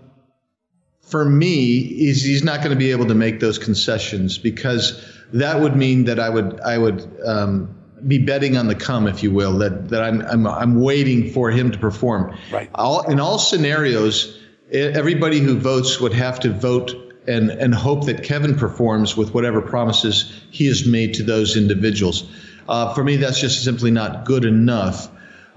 for 1.10 1.24
me 1.24 1.78
is 1.78 2.22
he's 2.22 2.44
not 2.44 2.58
going 2.58 2.70
to 2.70 2.76
be 2.76 2.90
able 2.92 3.06
to 3.06 3.14
make 3.14 3.40
those 3.40 3.58
concessions 3.58 4.38
because 4.38 5.04
that 5.32 5.60
would 5.60 5.76
mean 5.76 6.04
that 6.04 6.20
I 6.20 6.30
would 6.30 6.60
I 6.60 6.78
would 6.78 7.10
um, 7.26 7.74
be 8.06 8.18
betting 8.18 8.56
on 8.56 8.68
the 8.68 8.74
come, 8.74 9.06
if 9.06 9.22
you 9.22 9.30
will, 9.30 9.58
that 9.58 9.88
that 9.88 10.02
I'm 10.02 10.22
I'm, 10.22 10.46
I'm 10.46 10.80
waiting 10.80 11.30
for 11.30 11.50
him 11.50 11.70
to 11.72 11.78
perform. 11.78 12.36
Right. 12.52 12.70
All, 12.74 13.02
in 13.10 13.20
all 13.20 13.38
scenarios, 13.38 14.38
everybody 14.72 15.40
who 15.40 15.58
votes 15.58 16.00
would 16.00 16.12
have 16.12 16.40
to 16.40 16.50
vote 16.50 16.92
and 17.26 17.50
and 17.50 17.74
hope 17.74 18.06
that 18.06 18.22
Kevin 18.22 18.56
performs 18.56 19.16
with 19.16 19.34
whatever 19.34 19.60
promises 19.60 20.32
he 20.50 20.66
has 20.66 20.86
made 20.86 21.14
to 21.14 21.22
those 21.22 21.56
individuals. 21.56 22.30
Uh, 22.68 22.94
for 22.94 23.02
me, 23.02 23.16
that's 23.16 23.40
just 23.40 23.64
simply 23.64 23.90
not 23.90 24.24
good 24.24 24.44
enough. 24.44 25.10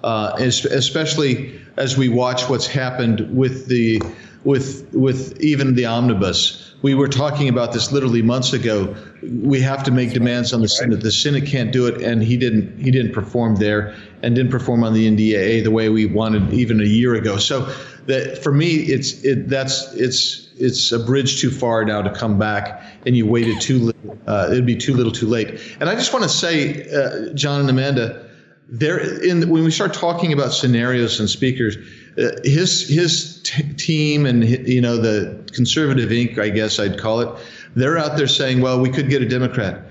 Uh, 0.03 0.35
especially 0.37 1.57
as 1.77 1.97
we 1.97 2.09
watch 2.09 2.49
what's 2.49 2.67
happened 2.67 3.21
with 3.33 3.67
the 3.67 4.01
with 4.43 4.87
with 4.93 5.39
even 5.41 5.75
the 5.75 5.85
omnibus. 5.85 6.73
We 6.81 6.95
were 6.95 7.07
talking 7.07 7.47
about 7.47 7.71
this 7.71 7.93
literally 7.93 8.21
months 8.21 8.51
ago. 8.51 8.93
We 9.21 9.61
have 9.61 9.83
to 9.83 9.91
make 9.91 10.11
demands 10.11 10.51
on 10.51 10.61
the 10.61 10.67
Senate. 10.67 10.99
The 11.01 11.11
Senate 11.13 11.45
can't 11.45 11.71
do 11.71 11.87
it, 11.87 12.01
and 12.01 12.21
he 12.21 12.35
didn't. 12.35 12.77
He 12.77 12.91
didn't 12.91 13.13
perform 13.13 13.55
there, 13.55 13.95
and 14.21 14.35
didn't 14.35 14.51
perform 14.51 14.83
on 14.83 14.93
the 14.93 15.07
NDAA 15.07 15.63
the 15.63 15.71
way 15.71 15.89
we 15.89 16.05
wanted 16.05 16.53
even 16.53 16.81
a 16.81 16.85
year 16.85 17.15
ago. 17.15 17.37
So, 17.37 17.73
that 18.07 18.43
for 18.43 18.51
me, 18.51 18.67
it's 18.67 19.23
it 19.23 19.47
that's 19.47 19.93
it's 19.93 20.49
it's 20.57 20.91
a 20.91 20.99
bridge 20.99 21.39
too 21.39 21.51
far 21.51 21.85
now 21.85 22.01
to 22.01 22.11
come 22.11 22.37
back, 22.37 22.83
and 23.05 23.15
you 23.15 23.25
waited 23.25 23.61
too 23.61 23.79
little. 23.79 24.17
Uh, 24.27 24.49
it'd 24.51 24.65
be 24.65 24.75
too 24.75 24.93
little, 24.93 25.11
too 25.11 25.27
late. 25.27 25.59
And 25.79 25.89
I 25.89 25.95
just 25.95 26.13
want 26.13 26.23
to 26.23 26.29
say, 26.29 26.89
uh, 26.91 27.33
John 27.33 27.61
and 27.61 27.69
Amanda, 27.69 28.29
there 28.69 28.99
in 29.23 29.49
when 29.49 29.63
we 29.63 29.71
start 29.71 29.93
talking 29.93 30.33
about 30.33 30.51
scenarios 30.53 31.19
and 31.19 31.29
speakers 31.29 31.77
uh, 32.17 32.29
his 32.43 32.87
his 32.87 33.41
t- 33.43 33.73
team 33.73 34.25
and 34.25 34.43
you 34.67 34.81
know 34.81 34.97
the 34.97 35.43
conservative 35.53 36.09
Inc. 36.09 36.37
I 36.37 36.49
guess 36.49 36.79
I'd 36.79 36.99
call 36.99 37.21
it. 37.21 37.29
They're 37.75 37.97
out 37.97 38.17
there 38.17 38.27
saying, 38.27 38.61
"Well, 38.61 38.79
we 38.79 38.89
could 38.89 39.09
get 39.09 39.21
a 39.21 39.27
Democrat." 39.27 39.81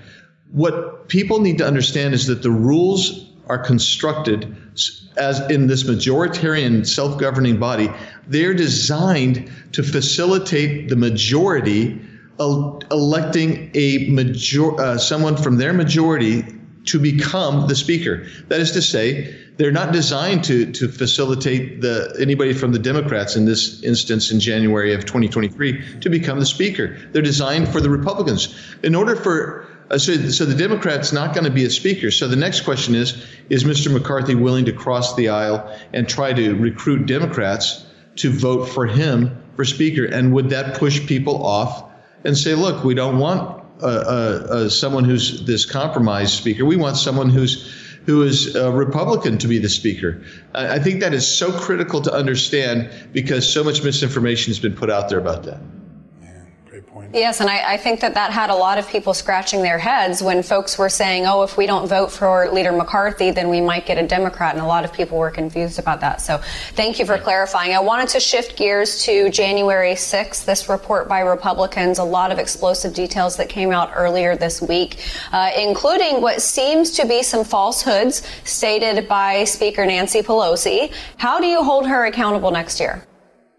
What 0.51 1.07
people 1.07 1.39
need 1.39 1.57
to 1.57 1.65
understand 1.65 2.13
is 2.13 2.27
that 2.27 2.43
the 2.43 2.51
rules 2.51 3.31
are 3.47 3.57
constructed 3.57 4.55
as 5.17 5.39
in 5.51 5.67
this 5.67 5.83
majoritarian 5.83 6.87
self-governing 6.87 7.59
body. 7.59 7.89
They're 8.27 8.53
designed 8.53 9.51
to 9.73 9.83
facilitate 9.83 10.89
the 10.89 10.95
majority 10.95 11.99
electing 12.39 13.69
a 13.75 14.07
major 14.09 14.79
uh, 14.79 14.97
someone 14.97 15.37
from 15.37 15.57
their 15.57 15.73
majority 15.73 16.43
to 16.85 16.99
become 16.99 17.67
the 17.67 17.75
speaker. 17.75 18.27
That 18.49 18.59
is 18.59 18.71
to 18.73 18.81
say, 18.81 19.35
they're 19.57 19.71
not 19.71 19.93
designed 19.93 20.43
to 20.45 20.71
to 20.71 20.87
facilitate 20.87 21.81
the 21.81 22.15
anybody 22.19 22.53
from 22.53 22.71
the 22.71 22.79
Democrats 22.79 23.35
in 23.35 23.45
this 23.45 23.81
instance 23.83 24.31
in 24.31 24.39
January 24.39 24.93
of 24.93 25.01
2023 25.05 25.99
to 26.01 26.09
become 26.09 26.39
the 26.39 26.45
speaker. 26.45 26.97
They're 27.11 27.21
designed 27.21 27.69
for 27.69 27.79
the 27.79 27.89
Republicans. 27.89 28.55
In 28.83 28.95
order 28.95 29.15
for 29.15 29.67
uh, 29.91 29.97
so, 29.97 30.15
so 30.29 30.45
the 30.45 30.55
Democrat's 30.55 31.13
not 31.13 31.33
going 31.33 31.43
to 31.43 31.51
be 31.51 31.65
a 31.65 31.69
speaker. 31.69 32.09
So 32.09 32.27
the 32.27 32.35
next 32.35 32.61
question 32.61 32.95
is: 32.95 33.23
Is 33.49 33.63
Mr. 33.63 33.91
McCarthy 33.91 34.35
willing 34.35 34.65
to 34.65 34.73
cross 34.73 35.15
the 35.15 35.29
aisle 35.29 35.77
and 35.93 36.07
try 36.09 36.33
to 36.33 36.55
recruit 36.55 37.05
Democrats 37.05 37.85
to 38.15 38.31
vote 38.31 38.65
for 38.65 38.87
him 38.87 39.37
for 39.55 39.65
speaker? 39.65 40.05
And 40.05 40.33
would 40.33 40.49
that 40.49 40.77
push 40.79 41.05
people 41.05 41.45
off 41.45 41.91
and 42.23 42.35
say, 42.35 42.55
"Look, 42.55 42.83
we 42.83 42.95
don't 42.95 43.19
want 43.19 43.62
uh, 43.83 43.85
uh, 43.85 44.47
uh, 44.49 44.69
someone 44.69 45.03
who's 45.03 45.45
this 45.45 45.65
compromised 45.65 46.33
speaker. 46.33 46.65
We 46.65 46.77
want 46.77 46.97
someone 46.97 47.29
who's 47.29 47.71
who 48.05 48.23
is 48.23 48.55
a 48.55 48.71
Republican 48.71 49.37
to 49.37 49.47
be 49.47 49.59
the 49.59 49.69
speaker. 49.69 50.21
I 50.53 50.79
think 50.79 50.99
that 51.01 51.13
is 51.13 51.25
so 51.25 51.51
critical 51.57 52.01
to 52.01 52.13
understand 52.13 52.89
because 53.13 53.51
so 53.51 53.63
much 53.63 53.81
misinformation 53.81 54.51
has 54.51 54.59
been 54.59 54.75
put 54.75 54.89
out 54.89 55.07
there 55.07 55.19
about 55.19 55.43
that. 55.43 55.61
Yes, 57.13 57.41
and 57.41 57.49
I, 57.49 57.73
I, 57.73 57.77
think 57.77 57.99
that 57.99 58.15
that 58.15 58.31
had 58.31 58.49
a 58.49 58.55
lot 58.55 58.79
of 58.79 58.89
people 58.89 59.13
scratching 59.13 59.61
their 59.61 59.77
heads 59.77 60.23
when 60.23 60.41
folks 60.41 60.79
were 60.79 60.89
saying, 60.89 61.27
oh, 61.27 61.43
if 61.43 61.55
we 61.57 61.67
don't 61.67 61.87
vote 61.87 62.11
for 62.11 62.49
Leader 62.51 62.71
McCarthy, 62.71 63.29
then 63.29 63.49
we 63.49 63.61
might 63.61 63.85
get 63.85 63.99
a 63.99 64.07
Democrat. 64.07 64.55
And 64.55 64.63
a 64.63 64.65
lot 64.65 64.83
of 64.83 64.91
people 64.91 65.19
were 65.19 65.29
confused 65.29 65.77
about 65.77 66.01
that. 66.01 66.21
So 66.21 66.39
thank 66.71 66.97
you 66.97 67.05
for 67.05 67.19
clarifying. 67.19 67.75
I 67.75 67.81
wanted 67.81 68.09
to 68.09 68.19
shift 68.19 68.57
gears 68.57 69.03
to 69.03 69.29
January 69.29 69.93
6th, 69.93 70.45
this 70.45 70.67
report 70.67 71.07
by 71.07 71.19
Republicans, 71.19 71.99
a 71.99 72.03
lot 72.03 72.31
of 72.31 72.39
explosive 72.39 72.95
details 72.95 73.37
that 73.37 73.47
came 73.47 73.69
out 73.69 73.91
earlier 73.93 74.35
this 74.35 74.59
week, 74.59 74.97
uh, 75.31 75.51
including 75.55 76.19
what 76.19 76.41
seems 76.41 76.89
to 76.93 77.05
be 77.05 77.21
some 77.21 77.43
falsehoods 77.43 78.23
stated 78.43 79.07
by 79.07 79.43
Speaker 79.43 79.85
Nancy 79.85 80.23
Pelosi. 80.23 80.91
How 81.17 81.39
do 81.39 81.45
you 81.45 81.63
hold 81.63 81.85
her 81.85 82.07
accountable 82.07 82.49
next 82.49 82.79
year? 82.79 83.05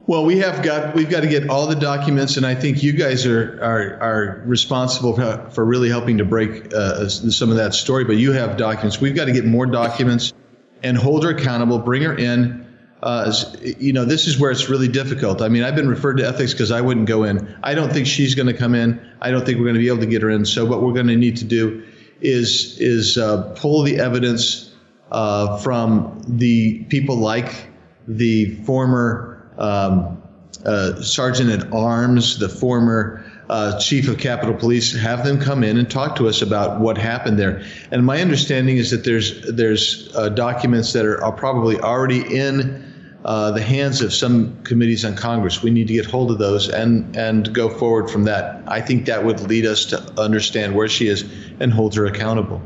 Well, 0.07 0.27
we 0.27 0.37
have 0.39 0.63
got 0.63 0.95
we've 0.95 1.09
got 1.09 1.21
to 1.21 1.29
get 1.29 1.49
all 1.49 1.67
the 1.67 1.75
documents, 1.75 2.37
and 2.37 2.45
I 2.45 2.55
think 2.55 2.83
you 2.83 2.93
guys 2.93 3.25
are 3.25 3.59
are, 3.63 3.99
are 4.03 4.43
responsible 4.45 5.17
for, 5.17 5.49
for 5.51 5.65
really 5.65 5.89
helping 5.89 6.19
to 6.19 6.25
break 6.27 6.75
uh, 6.75 7.09
some 7.09 7.51
of 7.51 7.57
that 7.57 7.73
story. 7.73 8.05
But 8.05 8.17
you 8.17 8.33
have 8.33 8.59
documents. 8.59 9.01
We've 9.01 9.15
got 9.15 9.25
to 9.27 9.33
get 9.33 9.47
more 9.47 9.65
documents 9.65 10.35
and 10.83 10.99
hold 10.99 11.25
her 11.25 11.31
accountable. 11.31 11.79
Bring 11.79 12.03
her 12.03 12.15
in. 12.19 12.67
Uh, 13.03 13.33
you 13.79 13.95
know, 13.95 14.05
this 14.05 14.27
is 14.27 14.39
where 14.39 14.51
it's 14.51 14.69
really 14.69 14.89
difficult. 14.89 15.41
I 15.41 15.49
mean, 15.49 15.63
I've 15.63 15.77
been 15.77 15.89
referred 15.89 16.19
to 16.19 16.27
ethics 16.27 16.53
because 16.53 16.71
I 16.71 16.83
wouldn't 16.83 17.07
go 17.07 17.25
in. 17.25 17.57
I 17.63 17.75
don't 17.75 17.93
think 17.93 18.07
she's 18.07 18.35
going 18.35 18.47
to 18.47 18.55
come 18.55 18.75
in. 18.75 19.01
I 19.21 19.31
don't 19.31 19.45
think 19.45 19.59
we're 19.59 19.65
going 19.65 19.75
to 19.75 19.81
be 19.81 19.89
able 19.89 20.01
to 20.01 20.07
get 20.07 20.23
her 20.23 20.31
in. 20.31 20.45
So 20.45 20.67
what 20.67 20.83
we're 20.83 20.93
going 20.93 21.07
to 21.07 21.17
need 21.17 21.37
to 21.39 21.45
do 21.45 21.83
is 22.21 22.79
is 22.79 23.17
uh, 23.17 23.55
pull 23.57 23.83
the 23.83 23.99
evidence 23.99 24.75
uh, 25.13 25.57
from 25.59 26.21
the 26.27 26.85
people 26.85 27.17
like 27.17 27.69
the 28.07 28.55
former 28.65 29.34
um, 29.59 30.23
uh, 30.65 31.01
sergeant 31.03 31.51
at 31.51 31.73
arms, 31.73 32.39
the 32.39 32.49
former 32.49 33.25
uh, 33.51 33.79
chief 33.79 34.09
of 34.09 34.19
Capitol 34.19 34.55
Police, 34.55 34.95
have 34.95 35.25
them 35.25 35.39
come 35.39 35.63
in 35.63 35.77
and 35.77 35.91
talk 35.91 36.17
to 36.17 36.29
us 36.29 36.41
about 36.43 36.81
what 36.81 36.97
happened 36.97 37.39
there. 37.39 37.63
And 37.91 38.05
my 38.05 38.21
understanding 38.21 38.79
is 38.79 38.91
that 38.91 39.05
there's 39.05 39.43
there's 39.53 40.15
uh, 40.15 40.31
documents 40.31 40.93
that 40.95 41.05
are, 41.05 41.23
are, 41.23 41.33
probably 41.33 41.79
already 41.81 42.21
in 42.35 42.93
uh, 43.25 43.51
the 43.51 43.61
hands 43.61 44.01
of 44.01 44.13
some 44.15 44.63
committees 44.63 45.05
on 45.05 45.15
Congress. 45.17 45.63
We 45.63 45.71
need 45.71 45.89
to 45.89 45.95
get 45.95 46.07
hold 46.07 46.31
of 46.31 46.39
those 46.39 46.69
and 46.69 47.15
and 47.17 47.53
go 47.53 47.69
forward 47.69 48.11
from 48.11 48.25
that. 48.25 48.63
I 48.67 48.81
think 48.81 49.07
that 49.07 49.25
would 49.25 49.41
lead 49.41 49.67
us 49.67 49.85
to 49.87 49.99
understand 50.19 50.75
where 50.75 50.89
she 50.89 51.09
is 51.09 51.25
and 51.61 51.73
hold 51.73 51.95
her 51.97 52.07
accountable. 52.07 52.63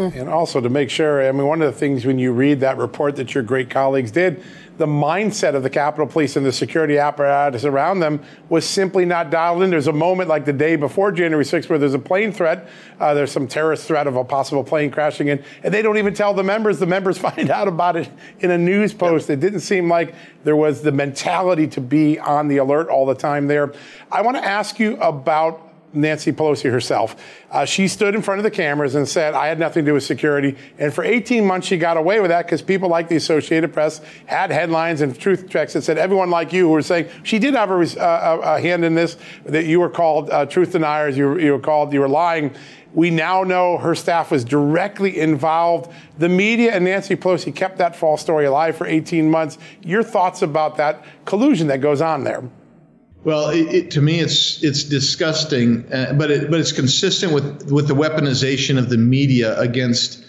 And 0.14 0.28
also 0.28 0.60
to 0.60 0.70
make 0.70 0.88
sure. 0.88 1.26
I 1.26 1.30
mean, 1.32 1.46
one 1.46 1.60
of 1.60 1.72
the 1.72 1.78
things 1.78 2.06
when 2.06 2.18
you 2.18 2.32
read 2.32 2.60
that 2.60 2.78
report 2.78 3.16
that 3.16 3.34
your 3.34 3.42
great 3.42 3.68
colleagues 3.68 4.10
did 4.10 4.42
the 4.80 4.86
mindset 4.86 5.54
of 5.54 5.62
the 5.62 5.68
Capitol 5.68 6.06
Police 6.06 6.36
and 6.36 6.46
the 6.46 6.52
security 6.52 6.96
apparatus 6.96 7.66
around 7.66 8.00
them 8.00 8.18
was 8.48 8.64
simply 8.64 9.04
not 9.04 9.28
dialed 9.28 9.62
in. 9.62 9.68
There's 9.68 9.88
a 9.88 9.92
moment 9.92 10.30
like 10.30 10.46
the 10.46 10.54
day 10.54 10.74
before 10.74 11.12
January 11.12 11.44
6th 11.44 11.68
where 11.68 11.78
there's 11.78 11.92
a 11.92 11.98
plane 11.98 12.32
threat. 12.32 12.66
Uh, 12.98 13.12
there's 13.12 13.30
some 13.30 13.46
terrorist 13.46 13.86
threat 13.86 14.06
of 14.06 14.16
a 14.16 14.24
possible 14.24 14.64
plane 14.64 14.90
crashing 14.90 15.28
in, 15.28 15.44
and 15.62 15.74
they 15.74 15.82
don't 15.82 15.98
even 15.98 16.14
tell 16.14 16.32
the 16.32 16.42
members. 16.42 16.78
The 16.78 16.86
members 16.86 17.18
find 17.28 17.50
out 17.50 17.68
about 17.68 17.96
it 17.96 18.08
in 18.38 18.50
a 18.50 18.56
news 18.56 18.94
post. 18.94 19.28
It 19.28 19.38
didn't 19.38 19.60
seem 19.60 19.86
like 19.86 20.14
there 20.44 20.56
was 20.56 20.80
the 20.80 20.92
mentality 20.92 21.66
to 21.68 21.80
be 21.82 22.18
on 22.18 22.48
the 22.48 22.56
alert 22.56 22.88
all 22.88 23.04
the 23.04 23.14
time 23.14 23.48
there. 23.48 23.74
I 24.10 24.22
want 24.22 24.38
to 24.38 24.44
ask 24.44 24.78
you 24.78 24.96
about 24.96 25.69
Nancy 25.92 26.32
Pelosi 26.32 26.70
herself. 26.70 27.16
Uh, 27.50 27.64
she 27.64 27.88
stood 27.88 28.14
in 28.14 28.22
front 28.22 28.38
of 28.38 28.44
the 28.44 28.50
cameras 28.50 28.94
and 28.94 29.08
said, 29.08 29.34
I 29.34 29.48
had 29.48 29.58
nothing 29.58 29.84
to 29.84 29.90
do 29.90 29.94
with 29.94 30.04
security. 30.04 30.56
And 30.78 30.94
for 30.94 31.02
18 31.02 31.44
months, 31.44 31.66
she 31.66 31.76
got 31.76 31.96
away 31.96 32.20
with 32.20 32.30
that 32.30 32.46
because 32.46 32.62
people 32.62 32.88
like 32.88 33.08
the 33.08 33.16
Associated 33.16 33.72
Press 33.72 34.00
had 34.26 34.50
headlines 34.50 35.00
and 35.00 35.18
truth 35.18 35.48
checks 35.48 35.72
that 35.72 35.82
said, 35.82 35.98
everyone 35.98 36.30
like 36.30 36.52
you 36.52 36.66
who 36.66 36.72
were 36.72 36.82
saying 36.82 37.08
she 37.22 37.38
did 37.38 37.54
have 37.54 37.70
a, 37.70 38.00
uh, 38.00 38.56
a 38.56 38.60
hand 38.60 38.84
in 38.84 38.94
this, 38.94 39.16
that 39.44 39.66
you 39.66 39.80
were 39.80 39.90
called 39.90 40.30
uh, 40.30 40.46
truth 40.46 40.72
deniers, 40.72 41.16
you 41.16 41.38
you 41.38 41.52
were 41.52 41.58
called, 41.58 41.92
you 41.92 42.00
were 42.00 42.08
lying. 42.08 42.54
We 42.92 43.10
now 43.10 43.44
know 43.44 43.78
her 43.78 43.94
staff 43.94 44.30
was 44.30 44.44
directly 44.44 45.18
involved. 45.20 45.92
The 46.18 46.28
media 46.28 46.72
and 46.72 46.84
Nancy 46.84 47.14
Pelosi 47.14 47.54
kept 47.54 47.78
that 47.78 47.94
false 47.94 48.20
story 48.20 48.46
alive 48.46 48.76
for 48.76 48.86
18 48.86 49.30
months. 49.30 49.58
Your 49.82 50.02
thoughts 50.02 50.42
about 50.42 50.76
that 50.78 51.04
collusion 51.24 51.68
that 51.68 51.80
goes 51.80 52.00
on 52.00 52.24
there? 52.24 52.42
Well, 53.22 53.50
it, 53.50 53.74
it, 53.74 53.90
to 53.92 54.00
me, 54.00 54.20
it's 54.20 54.62
it's 54.62 54.82
disgusting, 54.84 55.84
uh, 55.92 56.14
but 56.14 56.30
it, 56.30 56.50
but 56.50 56.58
it's 56.58 56.72
consistent 56.72 57.32
with 57.32 57.70
with 57.70 57.86
the 57.86 57.94
weaponization 57.94 58.78
of 58.78 58.88
the 58.88 58.96
media 58.96 59.58
against 59.60 60.24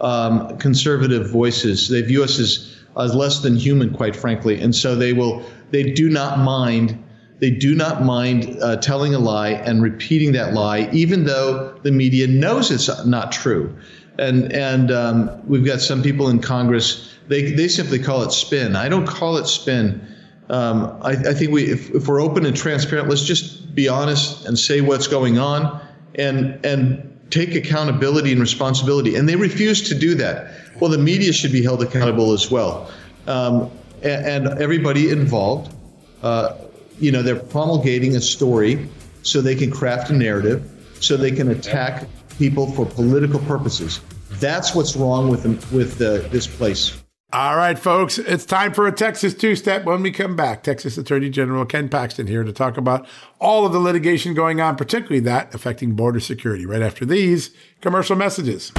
um, 0.00 0.56
conservative 0.58 1.28
voices. 1.28 1.88
They 1.88 2.02
view 2.02 2.22
us 2.22 2.38
as 2.38 2.76
as 2.96 3.14
less 3.14 3.40
than 3.40 3.56
human, 3.56 3.92
quite 3.92 4.14
frankly, 4.14 4.60
and 4.60 4.74
so 4.74 4.94
they 4.94 5.12
will 5.12 5.44
they 5.72 5.82
do 5.92 6.08
not 6.08 6.38
mind 6.38 7.02
they 7.38 7.50
do 7.50 7.74
not 7.74 8.02
mind 8.02 8.58
uh, 8.62 8.76
telling 8.76 9.14
a 9.14 9.18
lie 9.18 9.50
and 9.50 9.82
repeating 9.82 10.32
that 10.32 10.54
lie, 10.54 10.88
even 10.92 11.24
though 11.24 11.78
the 11.82 11.92
media 11.92 12.26
knows 12.26 12.70
it's 12.70 13.04
not 13.04 13.32
true. 13.32 13.76
And 14.18 14.50
and 14.52 14.90
um, 14.90 15.46
we've 15.46 15.66
got 15.66 15.80
some 15.80 16.02
people 16.02 16.28
in 16.28 16.38
Congress. 16.40 17.12
They 17.28 17.52
they 17.52 17.68
simply 17.68 17.98
call 17.98 18.22
it 18.22 18.32
spin. 18.32 18.76
I 18.76 18.88
don't 18.88 19.06
call 19.06 19.36
it 19.36 19.46
spin. 19.46 20.00
Um, 20.48 20.96
I, 21.02 21.10
I, 21.10 21.34
think 21.34 21.50
we, 21.50 21.64
if, 21.64 21.90
if, 21.90 22.06
we're 22.06 22.20
open 22.20 22.46
and 22.46 22.56
transparent, 22.56 23.08
let's 23.08 23.24
just 23.24 23.74
be 23.74 23.88
honest 23.88 24.46
and 24.46 24.56
say 24.58 24.80
what's 24.80 25.08
going 25.08 25.38
on, 25.38 25.80
and 26.14 26.64
and 26.64 27.12
take 27.30 27.56
accountability 27.56 28.30
and 28.30 28.40
responsibility. 28.40 29.16
And 29.16 29.28
they 29.28 29.34
refuse 29.34 29.88
to 29.88 29.94
do 29.94 30.14
that. 30.14 30.52
Well, 30.80 30.90
the 30.90 30.98
media 30.98 31.32
should 31.32 31.50
be 31.50 31.62
held 31.62 31.82
accountable 31.82 32.32
as 32.32 32.48
well, 32.50 32.90
um, 33.26 33.70
and, 34.02 34.46
and, 34.48 34.60
everybody 34.60 35.10
involved. 35.10 35.74
Uh, 36.22 36.56
you 37.00 37.10
know, 37.10 37.22
they're 37.22 37.36
promulgating 37.36 38.14
a 38.16 38.20
story 38.20 38.88
so 39.22 39.40
they 39.40 39.54
can 39.54 39.70
craft 39.70 40.10
a 40.10 40.12
narrative, 40.12 40.70
so 41.00 41.16
they 41.16 41.32
can 41.32 41.50
attack 41.50 42.06
people 42.38 42.70
for 42.72 42.86
political 42.86 43.40
purposes. 43.40 44.00
That's 44.38 44.74
what's 44.74 44.96
wrong 44.96 45.28
with 45.28 45.42
them, 45.42 45.58
with 45.76 45.98
the, 45.98 46.26
this 46.30 46.46
place. 46.46 47.02
All 47.32 47.56
right, 47.56 47.76
folks, 47.76 48.18
it's 48.18 48.44
time 48.44 48.72
for 48.72 48.86
a 48.86 48.92
Texas 48.92 49.34
two 49.34 49.56
step 49.56 49.84
when 49.84 50.00
we 50.00 50.12
come 50.12 50.36
back. 50.36 50.62
Texas 50.62 50.96
Attorney 50.96 51.28
General 51.28 51.66
Ken 51.66 51.88
Paxton 51.88 52.28
here 52.28 52.44
to 52.44 52.52
talk 52.52 52.76
about 52.76 53.04
all 53.40 53.66
of 53.66 53.72
the 53.72 53.80
litigation 53.80 54.32
going 54.32 54.60
on, 54.60 54.76
particularly 54.76 55.18
that 55.20 55.52
affecting 55.52 55.96
border 55.96 56.20
security, 56.20 56.64
right 56.64 56.82
after 56.82 57.04
these 57.04 57.50
commercial 57.80 58.14
messages. 58.14 58.70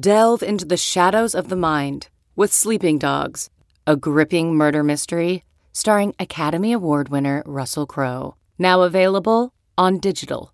Delve 0.00 0.42
into 0.42 0.64
the 0.64 0.78
shadows 0.78 1.34
of 1.34 1.50
the 1.50 1.56
mind 1.56 2.08
with 2.34 2.50
Sleeping 2.50 2.98
Dogs, 2.98 3.50
a 3.86 3.96
gripping 3.96 4.54
murder 4.54 4.82
mystery 4.82 5.44
starring 5.74 6.14
Academy 6.18 6.72
Award 6.72 7.10
winner 7.10 7.42
Russell 7.44 7.84
Crowe. 7.84 8.36
Now 8.58 8.80
available 8.80 9.52
on 9.76 9.98
digital. 9.98 10.53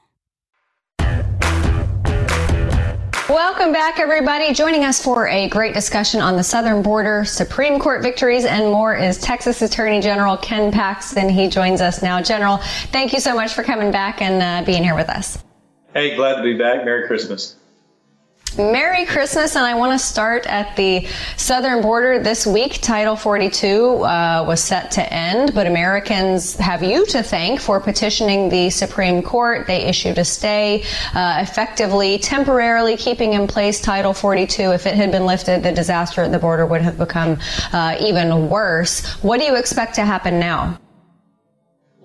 Welcome 3.31 3.71
back, 3.71 3.97
everybody. 3.97 4.53
Joining 4.53 4.83
us 4.83 5.01
for 5.01 5.29
a 5.29 5.47
great 5.47 5.73
discussion 5.73 6.19
on 6.19 6.35
the 6.35 6.43
southern 6.43 6.81
border, 6.81 7.23
Supreme 7.23 7.79
Court 7.79 8.03
victories, 8.03 8.43
and 8.43 8.65
more 8.65 8.93
is 8.93 9.17
Texas 9.19 9.61
Attorney 9.61 10.01
General 10.01 10.35
Ken 10.35 10.69
Paxton. 10.69 11.29
He 11.29 11.47
joins 11.47 11.79
us 11.79 12.01
now. 12.01 12.21
General, 12.21 12.57
thank 12.91 13.13
you 13.13 13.21
so 13.21 13.33
much 13.33 13.53
for 13.53 13.63
coming 13.63 13.89
back 13.89 14.21
and 14.21 14.43
uh, 14.43 14.65
being 14.65 14.83
here 14.83 14.95
with 14.95 15.07
us. 15.07 15.41
Hey, 15.93 16.13
glad 16.17 16.35
to 16.35 16.43
be 16.43 16.57
back. 16.57 16.83
Merry 16.83 17.07
Christmas. 17.07 17.55
Merry 18.57 19.05
Christmas, 19.05 19.55
and 19.55 19.65
I 19.65 19.75
want 19.75 19.93
to 19.93 19.99
start 19.99 20.45
at 20.45 20.75
the 20.75 21.07
southern 21.37 21.81
border. 21.81 22.19
This 22.19 22.45
week, 22.45 22.81
Title 22.81 23.15
42 23.15 24.03
uh, 24.03 24.43
was 24.45 24.61
set 24.61 24.91
to 24.91 25.13
end, 25.13 25.53
but 25.53 25.67
Americans 25.67 26.55
have 26.57 26.83
you 26.83 27.05
to 27.07 27.23
thank 27.23 27.61
for 27.61 27.79
petitioning 27.79 28.49
the 28.49 28.69
Supreme 28.69 29.21
Court. 29.21 29.67
They 29.67 29.83
issued 29.83 30.17
a 30.17 30.25
stay, 30.25 30.83
uh, 31.13 31.37
effectively, 31.41 32.17
temporarily 32.17 32.97
keeping 32.97 33.33
in 33.33 33.47
place 33.47 33.79
Title 33.79 34.13
42. 34.13 34.71
If 34.73 34.85
it 34.85 34.95
had 34.95 35.11
been 35.11 35.25
lifted, 35.25 35.63
the 35.63 35.71
disaster 35.71 36.21
at 36.21 36.31
the 36.33 36.39
border 36.39 36.65
would 36.65 36.81
have 36.81 36.97
become 36.97 37.39
uh, 37.71 37.95
even 38.01 38.49
worse. 38.49 39.05
What 39.23 39.39
do 39.39 39.45
you 39.45 39.55
expect 39.55 39.95
to 39.95 40.05
happen 40.05 40.39
now? 40.39 40.77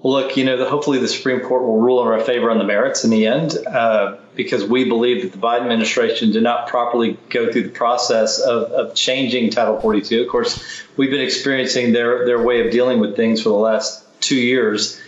Look, 0.02 0.36
you 0.36 0.44
know, 0.44 0.58
the, 0.58 0.68
hopefully 0.68 0.98
the 0.98 1.08
Supreme 1.08 1.40
Court 1.40 1.62
will 1.62 1.80
rule 1.80 2.02
in 2.02 2.08
our 2.08 2.20
favor 2.20 2.50
on 2.50 2.58
the 2.58 2.64
merits 2.64 3.02
in 3.04 3.10
the 3.10 3.26
end, 3.26 3.56
uh, 3.66 4.16
because 4.34 4.62
we 4.62 4.84
believe 4.84 5.22
that 5.22 5.32
the 5.32 5.38
Biden 5.38 5.62
administration 5.62 6.32
did 6.32 6.42
not 6.42 6.68
properly 6.68 7.18
go 7.30 7.50
through 7.50 7.62
the 7.62 7.70
process 7.70 8.38
of, 8.38 8.70
of 8.72 8.94
changing 8.94 9.50
Title 9.50 9.80
42. 9.80 10.22
Of 10.22 10.28
course, 10.28 10.82
we've 10.96 11.10
been 11.10 11.22
experiencing 11.22 11.92
their 11.92 12.26
their 12.26 12.42
way 12.42 12.64
of 12.64 12.70
dealing 12.70 13.00
with 13.00 13.16
things 13.16 13.42
for 13.42 13.48
the 13.48 13.56
last 13.56 14.04
two 14.20 14.36
years, 14.36 15.00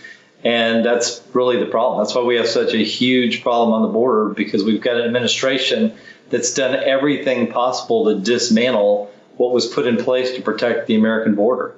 and 0.43 0.83
that's 0.83 1.21
really 1.33 1.59
the 1.59 1.67
problem. 1.67 2.03
That's 2.03 2.15
why 2.15 2.23
we 2.23 2.35
have 2.37 2.47
such 2.47 2.73
a 2.73 2.83
huge 2.83 3.43
problem 3.43 3.73
on 3.73 3.83
the 3.83 3.93
border 3.93 4.33
because 4.33 4.63
we've 4.63 4.81
got 4.81 4.95
an 4.97 5.03
administration 5.03 5.93
that's 6.31 6.53
done 6.53 6.75
everything 6.75 7.51
possible 7.51 8.05
to 8.05 8.19
dismantle 8.19 9.11
what 9.37 9.53
was 9.53 9.67
put 9.67 9.87
in 9.87 9.97
place 9.97 10.35
to 10.35 10.41
protect 10.41 10.87
the 10.87 10.95
American 10.95 11.35
border. 11.35 11.75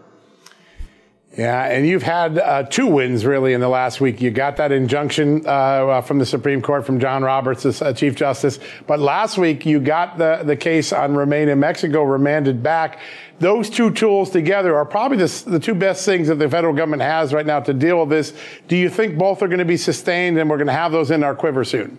Yeah, 1.38 1.64
and 1.64 1.88
you've 1.88 2.04
had 2.04 2.38
uh, 2.38 2.64
two 2.64 2.88
wins 2.88 3.26
really 3.26 3.54
in 3.54 3.62
the 3.62 3.70
last 3.70 4.02
week. 4.02 4.20
You 4.20 4.32
got 4.32 4.58
that 4.58 4.74
injunction 4.74 5.48
uh, 5.48 6.02
from 6.02 6.20
the 6.20 6.26
Supreme 6.26 6.62
Court 6.62 6.86
from 6.86 7.00
John 7.00 7.24
Roberts 7.24 7.66
as 7.66 7.82
uh, 7.82 7.94
Chief 7.94 8.16
Justice, 8.16 8.60
but 8.86 9.00
last 9.00 9.38
week 9.38 9.66
you 9.66 9.80
got 9.80 10.18
the 10.18 10.42
the 10.44 10.58
case 10.58 10.92
on 10.92 11.16
Remain 11.16 11.48
in 11.48 11.58
Mexico 11.58 12.04
remanded 12.04 12.62
back. 12.62 13.00
Those 13.40 13.70
two 13.70 13.92
tools 13.92 14.30
together 14.30 14.76
are 14.76 14.86
probably 14.86 15.18
the, 15.18 15.44
the 15.48 15.60
two 15.60 15.74
best 15.74 16.04
things 16.06 16.28
that 16.28 16.36
the 16.36 16.50
federal 16.50 16.74
government 16.74 17.02
has 17.02 17.34
right 17.34 17.46
now 17.46 17.62
to 17.62 17.74
deal 17.74 18.02
with 18.02 18.10
this. 18.10 18.34
Do 18.68 18.76
you 18.76 18.90
think 18.90 19.18
both 19.18 19.42
are 19.42 19.48
going 19.48 19.60
to 19.60 19.66
be 19.66 19.78
sustained, 19.78 20.38
and 20.38 20.50
we're 20.50 20.58
going 20.58 20.68
to 20.68 20.74
have 20.74 20.92
those 20.92 21.12
in 21.12 21.24
our 21.24 21.34
quiver 21.34 21.64
soon? 21.64 21.98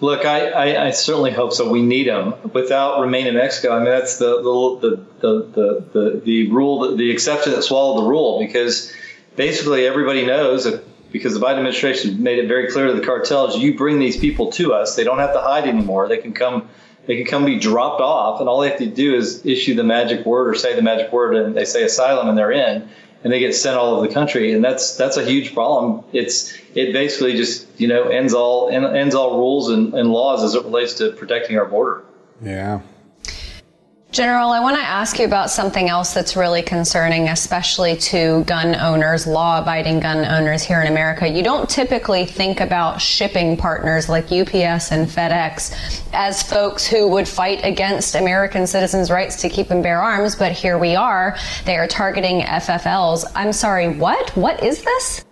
Look, 0.00 0.24
I, 0.24 0.48
I, 0.48 0.86
I, 0.86 0.90
certainly 0.90 1.30
hope 1.30 1.52
so. 1.52 1.70
We 1.70 1.82
need 1.82 2.08
them. 2.08 2.34
Without 2.52 3.00
Remain 3.00 3.26
in 3.26 3.34
Mexico, 3.34 3.74
I 3.74 3.78
mean, 3.78 3.86
that's 3.86 4.18
the 4.18 4.42
the 4.42 5.06
the 5.20 5.42
the 5.52 5.84
the, 5.92 6.20
the 6.24 6.50
rule, 6.50 6.96
the 6.96 7.10
exception 7.10 7.52
that 7.52 7.62
swallowed 7.62 8.02
the 8.02 8.08
rule, 8.08 8.38
because 8.38 8.92
basically 9.36 9.86
everybody 9.86 10.24
knows 10.24 10.64
that 10.64 10.84
because 11.12 11.34
the 11.34 11.40
Biden 11.40 11.58
administration 11.58 12.22
made 12.22 12.38
it 12.38 12.48
very 12.48 12.72
clear 12.72 12.88
to 12.88 12.94
the 12.94 13.04
cartels, 13.04 13.56
you 13.56 13.76
bring 13.76 14.00
these 14.00 14.16
people 14.16 14.50
to 14.52 14.72
us, 14.72 14.96
they 14.96 15.04
don't 15.04 15.18
have 15.18 15.32
to 15.32 15.40
hide 15.40 15.64
anymore. 15.64 16.08
They 16.08 16.18
can 16.18 16.32
come, 16.32 16.68
they 17.06 17.16
can 17.16 17.26
come 17.26 17.44
be 17.44 17.58
dropped 17.60 18.00
off, 18.00 18.40
and 18.40 18.48
all 18.48 18.60
they 18.60 18.70
have 18.70 18.78
to 18.78 18.86
do 18.86 19.14
is 19.14 19.46
issue 19.46 19.74
the 19.74 19.84
magic 19.84 20.26
word 20.26 20.48
or 20.48 20.54
say 20.54 20.74
the 20.74 20.82
magic 20.82 21.12
word, 21.12 21.36
and 21.36 21.54
they 21.54 21.66
say 21.66 21.84
asylum, 21.84 22.28
and 22.28 22.36
they're 22.36 22.50
in 22.50 22.88
and 23.24 23.32
they 23.32 23.38
get 23.38 23.54
sent 23.54 23.76
all 23.76 23.96
over 23.96 24.06
the 24.06 24.12
country, 24.12 24.52
and 24.52 24.62
that's 24.62 24.96
that's 24.96 25.16
a 25.16 25.24
huge 25.24 25.54
problem. 25.54 26.04
It's 26.12 26.54
it 26.74 26.92
basically 26.92 27.36
just 27.36 27.66
you 27.80 27.88
know 27.88 28.04
ends 28.04 28.34
all 28.34 28.68
ends 28.68 29.14
all 29.14 29.38
rules 29.38 29.70
and, 29.70 29.94
and 29.94 30.10
laws 30.10 30.44
as 30.44 30.54
it 30.54 30.64
relates 30.64 30.94
to 30.94 31.10
protecting 31.12 31.58
our 31.58 31.64
border. 31.64 32.04
Yeah, 32.42 32.82
General, 34.14 34.50
I 34.50 34.60
want 34.60 34.76
to 34.76 34.80
ask 34.80 35.18
you 35.18 35.24
about 35.24 35.50
something 35.50 35.88
else 35.88 36.14
that's 36.14 36.36
really 36.36 36.62
concerning, 36.62 37.30
especially 37.30 37.96
to 37.96 38.44
gun 38.44 38.76
owners, 38.76 39.26
law 39.26 39.60
abiding 39.60 39.98
gun 39.98 40.24
owners 40.24 40.62
here 40.62 40.80
in 40.80 40.86
America. 40.86 41.26
You 41.26 41.42
don't 41.42 41.68
typically 41.68 42.24
think 42.24 42.60
about 42.60 43.02
shipping 43.02 43.56
partners 43.56 44.08
like 44.08 44.26
UPS 44.26 44.92
and 44.92 45.08
FedEx 45.08 46.00
as 46.12 46.44
folks 46.44 46.86
who 46.86 47.08
would 47.08 47.26
fight 47.26 47.64
against 47.64 48.14
American 48.14 48.68
citizens' 48.68 49.10
rights 49.10 49.34
to 49.42 49.48
keep 49.48 49.72
and 49.72 49.82
bear 49.82 50.00
arms, 50.00 50.36
but 50.36 50.52
here 50.52 50.78
we 50.78 50.94
are. 50.94 51.36
They 51.64 51.76
are 51.76 51.88
targeting 51.88 52.42
FFLs. 52.42 53.24
I'm 53.34 53.52
sorry, 53.52 53.88
what? 53.88 54.30
What 54.36 54.62
is 54.62 54.84
this? 54.84 55.24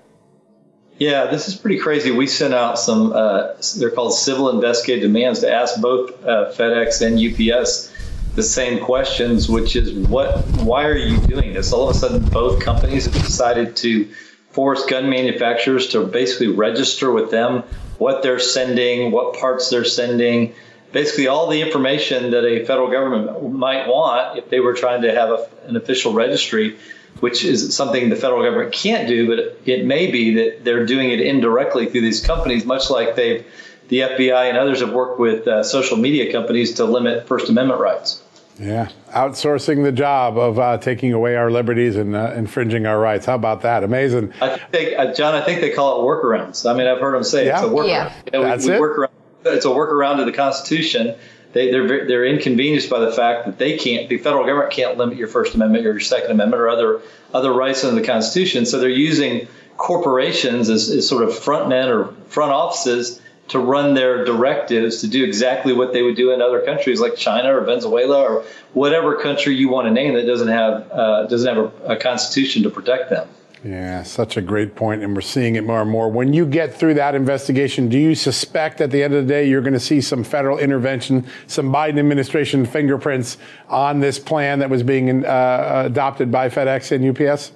Yeah, 0.99 1.27
this 1.27 1.47
is 1.47 1.55
pretty 1.55 1.79
crazy. 1.79 2.11
We 2.11 2.27
sent 2.27 2.53
out 2.53 2.81
some, 2.81 3.13
uh, 3.13 3.55
they're 3.79 3.91
called 3.91 4.15
civil 4.15 4.51
investigative 4.51 5.03
demands 5.03 5.39
to 5.41 5.53
ask 5.53 5.81
both 5.81 6.11
uh, 6.25 6.53
FedEx 6.53 7.01
and 7.01 7.17
UPS 7.17 7.92
the 8.35 8.43
same 8.43 8.83
questions, 8.83 9.49
which 9.49 9.77
is 9.77 9.93
what, 10.09 10.39
why 10.63 10.85
are 10.87 10.97
you 10.97 11.19
doing 11.27 11.53
this? 11.53 11.73
All 11.73 11.89
of 11.89 11.95
a 11.95 11.99
sudden, 11.99 12.25
both 12.31 12.61
companies 12.63 13.05
have 13.05 13.15
decided 13.15 13.77
to 13.77 14.09
force 14.51 14.85
gun 14.87 15.11
manufacturers 15.11 15.89
to 15.89 16.07
basically 16.07 16.49
register 16.49 17.11
with 17.11 17.31
them 17.31 17.63
what 17.99 18.23
they're 18.23 18.39
sending, 18.39 19.11
what 19.11 19.39
parts 19.39 19.71
they're 19.71 19.85
sending, 19.85 20.55
basically 20.93 21.27
all 21.27 21.49
the 21.49 21.61
information 21.61 22.31
that 22.31 22.45
a 22.45 22.65
federal 22.65 22.91
government 22.91 23.53
might 23.53 23.87
want 23.87 24.39
if 24.39 24.49
they 24.51 24.61
were 24.61 24.75
trying 24.75 25.03
to 25.03 25.15
have 25.15 25.31
a, 25.31 25.49
an 25.67 25.77
official 25.77 26.13
registry, 26.13 26.77
which 27.21 27.45
is 27.45 27.75
something 27.75 28.09
the 28.09 28.17
federal 28.17 28.43
government 28.43 28.73
can't 28.73 29.09
do, 29.09 29.27
but 29.27 29.59
it 29.67 29.85
may 29.85 30.11
be 30.11 30.35
that 30.35 30.65
they're 30.65 30.87
doing 30.87 31.11
it 31.11 31.21
indirectly 31.21 31.87
through 31.87 32.01
these 32.01 32.25
companies, 32.25 32.65
much 32.65 32.91
like 32.91 33.15
they've 33.15 33.45
the 33.89 34.01
FBI 34.01 34.49
and 34.49 34.57
others 34.57 34.81
have 34.81 34.95
worked 34.95 35.21
with 35.21 35.47
uh, 35.47 35.63
social 35.63 35.99
media 35.99 36.33
companies 36.33 36.73
to 36.75 36.85
limit 36.87 37.27
First 37.27 37.51
Amendment 37.51 37.79
rights. 37.79 38.22
Yeah, 38.59 38.91
outsourcing 39.09 39.83
the 39.83 39.93
job 39.93 40.37
of 40.37 40.59
uh, 40.59 40.79
taking 40.79 41.13
away 41.13 41.37
our 41.37 41.51
liberties 41.51 41.97
and 41.97 42.15
uh, 42.15 42.33
infringing 42.37 42.87
our 42.87 42.99
rights. 42.99 43.27
How 43.27 43.35
about 43.35 43.63
that? 43.63 43.83
Amazing. 43.83 44.33
I 44.41 44.59
think, 44.59 44.99
uh, 44.99 45.15
John, 45.15 45.35
I 45.35 45.43
think 45.43 45.61
they 45.61 45.71
call 45.71 46.01
it 46.01 46.05
workarounds. 46.05 46.71
I 46.71 46.77
mean, 46.77 46.87
I've 46.87 47.01
heard 47.01 47.15
them 47.15 47.25
say 47.25 47.47
yeah. 47.47 47.59
it's 47.59 47.67
a 47.67 47.71
workaround. 47.71 47.89
Yeah. 47.89 48.13
You 48.27 48.33
know, 48.33 48.43
That's 48.43 48.65
we, 48.65 48.71
we 48.71 48.77
it. 48.77 48.81
Work 48.81 48.99
around, 48.99 49.13
it's 49.47 49.65
a 49.65 49.69
workaround 49.69 50.19
to 50.19 50.27
the 50.27 50.33
Constitution. 50.33 51.15
They, 51.55 51.71
they're 51.71 52.07
they're 52.07 52.27
inconvenienced 52.27 52.91
by 52.91 53.01
the 53.01 53.11
fact 53.13 53.47
that 53.47 53.59
they 53.59 53.79
can't. 53.79 54.09
The 54.09 54.19
federal 54.19 54.45
government 54.45 54.73
can't 54.73 54.99
limit 54.99 55.17
your 55.17 55.29
First 55.29 55.55
Amendment 55.55 55.87
or 55.87 55.93
your 55.93 56.01
Second 56.01 56.31
Amendment 56.31 56.61
or 56.61 56.69
other 56.69 57.01
other 57.33 57.53
rights 57.53 57.85
under 57.85 58.01
the 58.01 58.07
Constitution. 58.07 58.67
So 58.67 58.79
they're 58.79 58.91
using 58.91 59.49
corporations 59.79 60.69
as, 60.69 60.91
as 60.91 61.09
sort 61.09 61.25
of 61.25 61.37
front 61.37 61.69
men 61.69 61.89
or 61.89 62.13
front 62.29 62.53
offices 62.53 63.21
to 63.53 63.59
run 63.59 63.93
their 63.93 64.25
directives 64.25 65.03
to 65.03 65.07
do 65.07 65.23
exactly 65.23 65.75
what 65.75 65.93
they 65.93 66.03
would 66.03 66.17
do 66.17 66.33
in 66.33 66.41
other 66.41 66.61
countries 66.63 67.01
like 67.01 67.17
China 67.17 67.55
or 67.55 67.61
Venezuela 67.61 68.23
or 68.23 68.45
whatever 68.73 69.21
country 69.21 69.55
you 69.55 69.69
want 69.69 69.87
to 69.87 69.91
name 69.91 70.15
that 70.15 70.27
doesn't 70.27 70.49
have 70.49 70.91
uh, 70.91 71.27
doesn't 71.27 71.55
have 71.55 71.65
a, 71.65 71.93
a 71.93 71.97
constitution 71.97 72.63
to 72.63 72.71
protect 72.71 73.11
them. 73.11 73.29
Yeah, 73.63 74.03
such 74.03 74.37
a 74.37 74.41
great 74.41 74.75
point, 74.75 75.03
and 75.03 75.15
we're 75.15 75.21
seeing 75.21 75.55
it 75.55 75.65
more 75.65 75.83
and 75.83 75.91
more. 75.91 76.11
When 76.11 76.33
you 76.33 76.47
get 76.47 76.75
through 76.75 76.95
that 76.95 77.15
investigation, 77.15 77.89
do 77.89 77.97
you 77.97 78.17
suspect 78.17 78.81
at 78.81 78.91
the 78.91 79.05
end 79.05 79.15
of 79.15 79.25
the 79.25 79.29
day 79.33 79.49
you're 79.49 79.61
going 79.61 79.73
to 79.73 79.79
see 79.81 80.01
some 80.01 80.25
federal 80.25 80.59
intervention, 80.59 81.27
some 81.47 81.73
Biden 81.73 81.99
administration 82.01 82.67
fingerprints 82.67 83.37
on 83.69 84.01
this 84.01 84.19
plan 84.19 84.59
that 84.59 84.71
was 84.71 84.83
being 84.83 85.25
uh, 85.25 85.83
adopted 85.87 86.33
by 86.33 86.49
FedEx 86.49 86.91
and 86.91 87.17
UPS? 87.17 87.53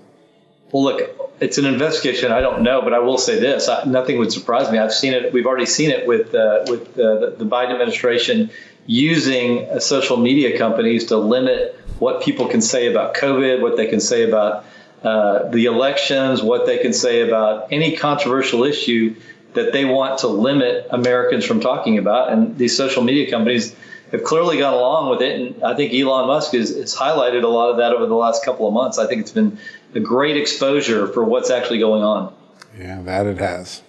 Well, 0.73 0.85
look, 0.85 1.33
it's 1.41 1.59
an 1.59 1.67
investigation. 1.67 2.33
I 2.33 2.41
don't 2.41 2.63
know, 2.63 2.83
but 2.83 2.93
I 2.93 2.99
will 2.99 3.19
say 3.19 3.39
this: 3.39 3.69
I, 3.69 3.85
nothing 3.85 4.19
would 4.19 4.33
surprise 4.33 4.71
me. 4.71 4.79
I've 4.79 4.93
seen 4.93 5.13
it. 5.13 5.33
We've 5.33 5.47
already 5.47 5.67
seen 5.67 5.91
it 5.91 6.07
with 6.07 6.35
uh, 6.35 6.65
with 6.67 6.99
uh, 6.99 7.21
the, 7.21 7.35
the, 7.39 7.45
Biden 7.45 7.73
administration 7.73 8.51
using 8.87 9.69
uh, 9.69 9.81
social 9.81 10.17
media 10.17 10.59
companies 10.59 11.07
to 11.07 11.17
limit 11.17 11.79
what 11.99 12.23
people 12.23 12.47
can 12.47 12.61
say 12.61 12.91
about 12.91 13.15
COVID, 13.15 13.61
what 13.61 13.77
they 13.77 13.87
can 13.87 14.01
say 14.01 14.29
about 14.29 14.65
uh, 15.03 15.49
the 15.51 15.67
elections, 15.67 16.43
what 16.43 16.67
they 16.67 16.79
can 16.79 16.93
say 16.93 17.21
about 17.21 17.69
any 17.71 17.97
controversial 17.97 18.65
issue 18.65 19.15
that 19.55 19.73
they 19.73 19.85
want 19.85 20.19
to 20.21 20.27
limit 20.27 20.87
Americans 20.91 21.45
from 21.45 21.61
talking 21.61 21.99
about. 21.99 22.33
And 22.33 22.57
these 22.59 22.77
social 22.77 23.03
media 23.03 23.31
companies 23.31 23.75
have 24.13 24.23
clearly 24.23 24.59
gone 24.59 24.75
along 24.75 25.11
with 25.11 25.23
it. 25.23 25.41
And 25.41 25.65
I 25.65 25.75
think 25.75 25.93
Elon 25.93 26.27
Musk 26.27 26.53
has, 26.53 26.77
has 26.77 26.95
highlighted 26.95 27.43
a 27.43 27.49
lot 27.49 27.71
of 27.71 27.79
that 27.79 27.93
over 27.93 28.07
the 28.07 28.15
last 28.15 28.45
couple 28.45 28.69
of 28.69 28.75
months. 28.75 28.99
I 28.99 29.07
think 29.07 29.21
it's 29.21 29.33
been 29.33 29.59
a 29.95 30.01
great 30.01 30.37
exposure 30.37 31.07
for 31.09 31.25
what's 31.25 31.51
actually 31.51 31.79
going 31.79 32.03
on. 32.03 32.35
Yeah, 32.79 33.01
that 33.03 33.27
it 33.27 33.39
has. 33.39 33.83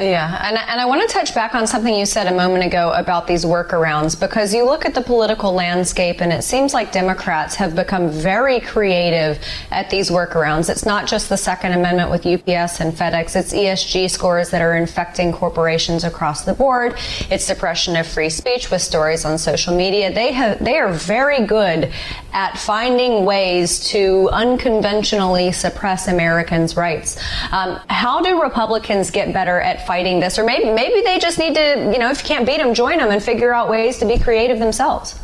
Yeah, 0.00 0.46
and, 0.46 0.56
and 0.56 0.80
I 0.80 0.84
want 0.84 1.02
to 1.02 1.12
touch 1.12 1.34
back 1.34 1.56
on 1.56 1.66
something 1.66 1.92
you 1.92 2.06
said 2.06 2.28
a 2.28 2.34
moment 2.34 2.64
ago 2.64 2.92
about 2.92 3.26
these 3.26 3.44
workarounds 3.44 4.18
because 4.18 4.54
you 4.54 4.64
look 4.64 4.84
at 4.84 4.94
the 4.94 5.00
political 5.00 5.52
landscape 5.52 6.20
and 6.20 6.32
it 6.32 6.44
seems 6.44 6.72
like 6.72 6.92
Democrats 6.92 7.56
have 7.56 7.74
become 7.74 8.08
very 8.08 8.60
creative 8.60 9.44
at 9.72 9.90
these 9.90 10.08
workarounds. 10.08 10.70
It's 10.70 10.86
not 10.86 11.08
just 11.08 11.28
the 11.28 11.36
Second 11.36 11.72
Amendment 11.72 12.12
with 12.12 12.24
UPS 12.24 12.78
and 12.78 12.92
FedEx, 12.92 13.34
it's 13.34 13.52
ESG 13.52 14.08
scores 14.08 14.50
that 14.50 14.62
are 14.62 14.76
infecting 14.76 15.32
corporations 15.32 16.04
across 16.04 16.44
the 16.44 16.54
board. 16.54 16.94
It's 17.28 17.44
suppression 17.44 17.96
of 17.96 18.06
free 18.06 18.30
speech 18.30 18.70
with 18.70 18.82
stories 18.82 19.24
on 19.24 19.36
social 19.36 19.76
media. 19.76 20.14
They 20.14 20.30
have 20.32 20.64
they 20.64 20.78
are 20.78 20.92
very 20.92 21.44
good 21.44 21.90
at 22.32 22.56
finding 22.56 23.24
ways 23.24 23.80
to 23.88 24.28
unconventionally 24.30 25.50
suppress 25.50 26.06
Americans' 26.06 26.76
rights. 26.76 27.20
Um, 27.50 27.80
how 27.88 28.20
do 28.20 28.40
Republicans 28.40 29.10
get 29.10 29.32
better 29.32 29.60
at 29.60 29.87
fighting 29.88 30.20
this, 30.20 30.38
or 30.38 30.44
maybe 30.44 30.70
maybe 30.70 31.00
they 31.00 31.18
just 31.18 31.38
need 31.38 31.54
to, 31.54 31.90
you 31.92 31.98
know, 31.98 32.10
if 32.10 32.22
you 32.22 32.28
can't 32.28 32.46
beat 32.46 32.58
them, 32.58 32.74
join 32.74 32.98
them 32.98 33.10
and 33.10 33.22
figure 33.22 33.54
out 33.54 33.70
ways 33.70 33.98
to 33.98 34.04
be 34.04 34.18
creative 34.18 34.58
themselves. 34.58 35.18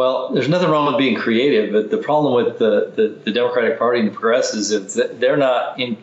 Well, 0.00 0.32
there's 0.32 0.48
nothing 0.48 0.70
wrong 0.70 0.86
with 0.86 0.96
being 0.96 1.16
creative, 1.16 1.74
but 1.74 1.90
the 1.90 1.98
problem 1.98 2.32
with 2.32 2.58
the, 2.58 2.90
the, 2.96 3.08
the 3.24 3.32
Democratic 3.32 3.78
Party 3.78 4.00
and 4.00 4.08
the 4.08 4.12
progressives 4.12 4.70
is 4.70 4.94
that 4.94 5.20
they're 5.20 5.36
not 5.36 5.78
in. 5.78 5.98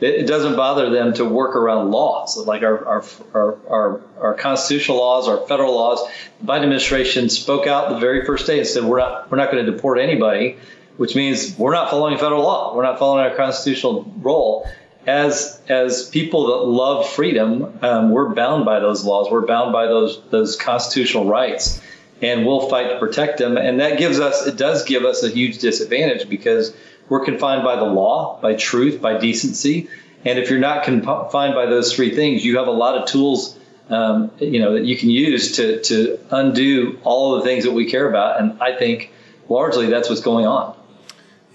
It 0.00 0.26
doesn't 0.26 0.56
bother 0.56 0.90
them 0.90 1.12
to 1.14 1.24
work 1.24 1.54
around 1.54 1.92
laws 1.92 2.36
like 2.36 2.62
our 2.62 2.84
our, 2.84 3.04
our, 3.34 3.58
our, 3.68 4.00
our 4.20 4.34
constitutional 4.34 4.98
laws, 4.98 5.28
our 5.28 5.46
federal 5.46 5.76
laws. 5.76 6.00
The 6.40 6.46
Biden 6.46 6.62
administration 6.64 7.28
spoke 7.28 7.68
out 7.68 7.90
the 7.90 7.98
very 7.98 8.24
first 8.24 8.46
day 8.48 8.58
and 8.58 8.66
said 8.66 8.82
we're 8.82 8.98
not 8.98 9.30
we're 9.30 9.38
not 9.38 9.52
going 9.52 9.64
to 9.64 9.70
deport 9.70 10.00
anybody, 10.00 10.56
which 10.96 11.14
means 11.14 11.56
we're 11.56 11.74
not 11.74 11.90
following 11.90 12.18
federal 12.18 12.42
law. 12.42 12.74
We're 12.74 12.82
not 12.82 12.98
following 12.98 13.24
our 13.24 13.36
constitutional 13.36 14.12
role 14.20 14.68
as 15.06 15.60
as 15.68 16.08
people 16.08 16.48
that 16.48 16.66
love 16.66 17.08
freedom, 17.08 17.78
um, 17.82 18.10
we're 18.10 18.34
bound 18.34 18.64
by 18.64 18.80
those 18.80 19.04
laws. 19.04 19.30
We're 19.30 19.46
bound 19.46 19.72
by 19.72 19.86
those 19.86 20.20
those 20.30 20.56
constitutional 20.56 21.26
rights 21.26 21.80
and 22.22 22.46
we'll 22.46 22.68
fight 22.68 22.90
to 22.90 22.98
protect 22.98 23.38
them. 23.38 23.56
And 23.56 23.80
that 23.80 23.98
gives 23.98 24.18
us, 24.18 24.46
it 24.46 24.56
does 24.56 24.84
give 24.84 25.04
us 25.04 25.22
a 25.22 25.28
huge 25.28 25.58
disadvantage 25.58 26.28
because 26.28 26.74
we're 27.08 27.24
confined 27.24 27.64
by 27.64 27.76
the 27.76 27.84
law, 27.84 28.40
by 28.40 28.54
truth, 28.54 29.00
by 29.00 29.18
decency. 29.18 29.88
And 30.24 30.38
if 30.38 30.50
you're 30.50 30.58
not 30.58 30.84
confined 30.84 31.54
by 31.54 31.66
those 31.66 31.94
three 31.94 32.14
things, 32.14 32.44
you 32.44 32.58
have 32.58 32.66
a 32.66 32.72
lot 32.72 32.96
of 32.96 33.08
tools, 33.08 33.56
um, 33.88 34.32
you 34.38 34.60
know, 34.60 34.74
that 34.74 34.84
you 34.84 34.96
can 34.96 35.10
use 35.10 35.56
to 35.56 35.80
to 35.82 36.18
undo 36.30 36.98
all 37.04 37.36
of 37.36 37.42
the 37.42 37.48
things 37.48 37.64
that 37.64 37.72
we 37.72 37.88
care 37.88 38.08
about. 38.08 38.40
And 38.40 38.60
I 38.60 38.76
think 38.76 39.12
largely 39.48 39.86
that's 39.86 40.08
what's 40.08 40.20
going 40.20 40.46
on. 40.46 40.76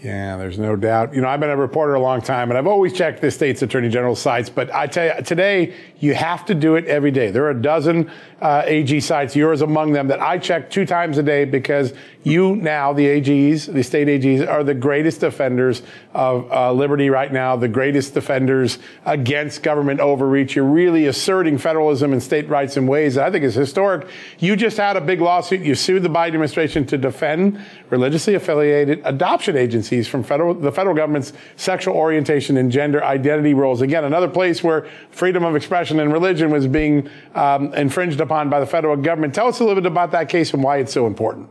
Yeah, 0.03 0.35
there's 0.35 0.59
no 0.59 0.75
doubt. 0.75 1.15
You 1.15 1.21
know, 1.21 1.29
I've 1.29 1.39
been 1.39 1.49
a 1.49 1.55
reporter 1.55 1.93
a 1.93 1.99
long 1.99 2.21
time, 2.21 2.51
and 2.51 2.57
I've 2.57 2.67
always 2.67 2.91
checked 2.91 3.21
the 3.21 3.31
state's 3.31 3.61
attorney 3.61 3.87
general 3.87 4.17
sites. 4.17 4.49
But 4.49 4.69
I 4.73 4.85
tell 4.85 5.15
you, 5.15 5.23
today 5.23 5.73
you 5.99 6.13
have 6.13 6.45
to 6.47 6.53
do 6.53 6.75
it 6.75 6.85
every 6.87 7.09
day. 7.09 7.31
There 7.31 7.45
are 7.45 7.51
a 7.51 7.61
dozen 7.61 8.11
uh, 8.41 8.63
AG 8.65 8.99
sites, 8.99 9.33
yours 9.33 9.61
among 9.61 9.93
them, 9.93 10.09
that 10.09 10.21
I 10.21 10.39
check 10.39 10.69
two 10.69 10.85
times 10.85 11.17
a 11.17 11.23
day 11.23 11.45
because 11.45 11.93
you 12.23 12.57
now, 12.57 12.91
the 12.91 13.05
AGs, 13.05 13.71
the 13.71 13.81
state 13.81 14.09
AGs, 14.09 14.45
are 14.45 14.61
the 14.61 14.73
greatest 14.73 15.21
defenders 15.21 15.83
of 16.13 16.51
uh, 16.51 16.71
liberty 16.71 17.09
right 17.09 17.31
now, 17.31 17.55
the 17.55 17.67
greatest 17.67 18.13
defenders 18.13 18.79
against 19.05 19.63
government 19.63 19.99
overreach. 19.99 20.55
You're 20.55 20.65
really 20.65 21.07
asserting 21.07 21.57
federalism 21.57 22.13
and 22.13 22.21
state 22.21 22.47
rights 22.49 22.77
in 22.77 22.87
ways 22.87 23.15
that 23.15 23.25
I 23.25 23.31
think 23.31 23.43
is 23.43 23.55
historic. 23.55 24.07
You 24.39 24.55
just 24.55 24.77
had 24.77 24.95
a 24.95 25.01
big 25.01 25.21
lawsuit. 25.21 25.61
You 25.61 25.75
sued 25.75 26.03
the 26.03 26.09
Biden 26.09 26.27
administration 26.27 26.85
to 26.87 26.97
defend 26.97 27.59
religiously 27.89 28.35
affiliated 28.35 29.01
adoption 29.05 29.57
agencies 29.57 30.07
from 30.07 30.23
federal, 30.23 30.53
the 30.53 30.71
federal 30.71 30.95
government's 30.95 31.33
sexual 31.55 31.95
orientation 31.95 32.57
and 32.57 32.71
gender 32.71 33.03
identity 33.03 33.53
rules. 33.53 33.81
Again, 33.81 34.03
another 34.03 34.29
place 34.29 34.63
where 34.63 34.87
freedom 35.11 35.43
of 35.43 35.55
expression 35.55 35.99
and 35.99 36.11
religion 36.11 36.51
was 36.51 36.67
being 36.67 37.09
um, 37.35 37.73
infringed 37.73 38.19
upon 38.19 38.49
by 38.49 38.59
the 38.59 38.65
federal 38.65 38.95
government. 38.95 39.33
Tell 39.33 39.47
us 39.47 39.59
a 39.59 39.63
little 39.63 39.81
bit 39.81 39.91
about 39.91 40.11
that 40.11 40.29
case 40.29 40.53
and 40.53 40.63
why 40.63 40.77
it's 40.77 40.93
so 40.93 41.07
important. 41.07 41.49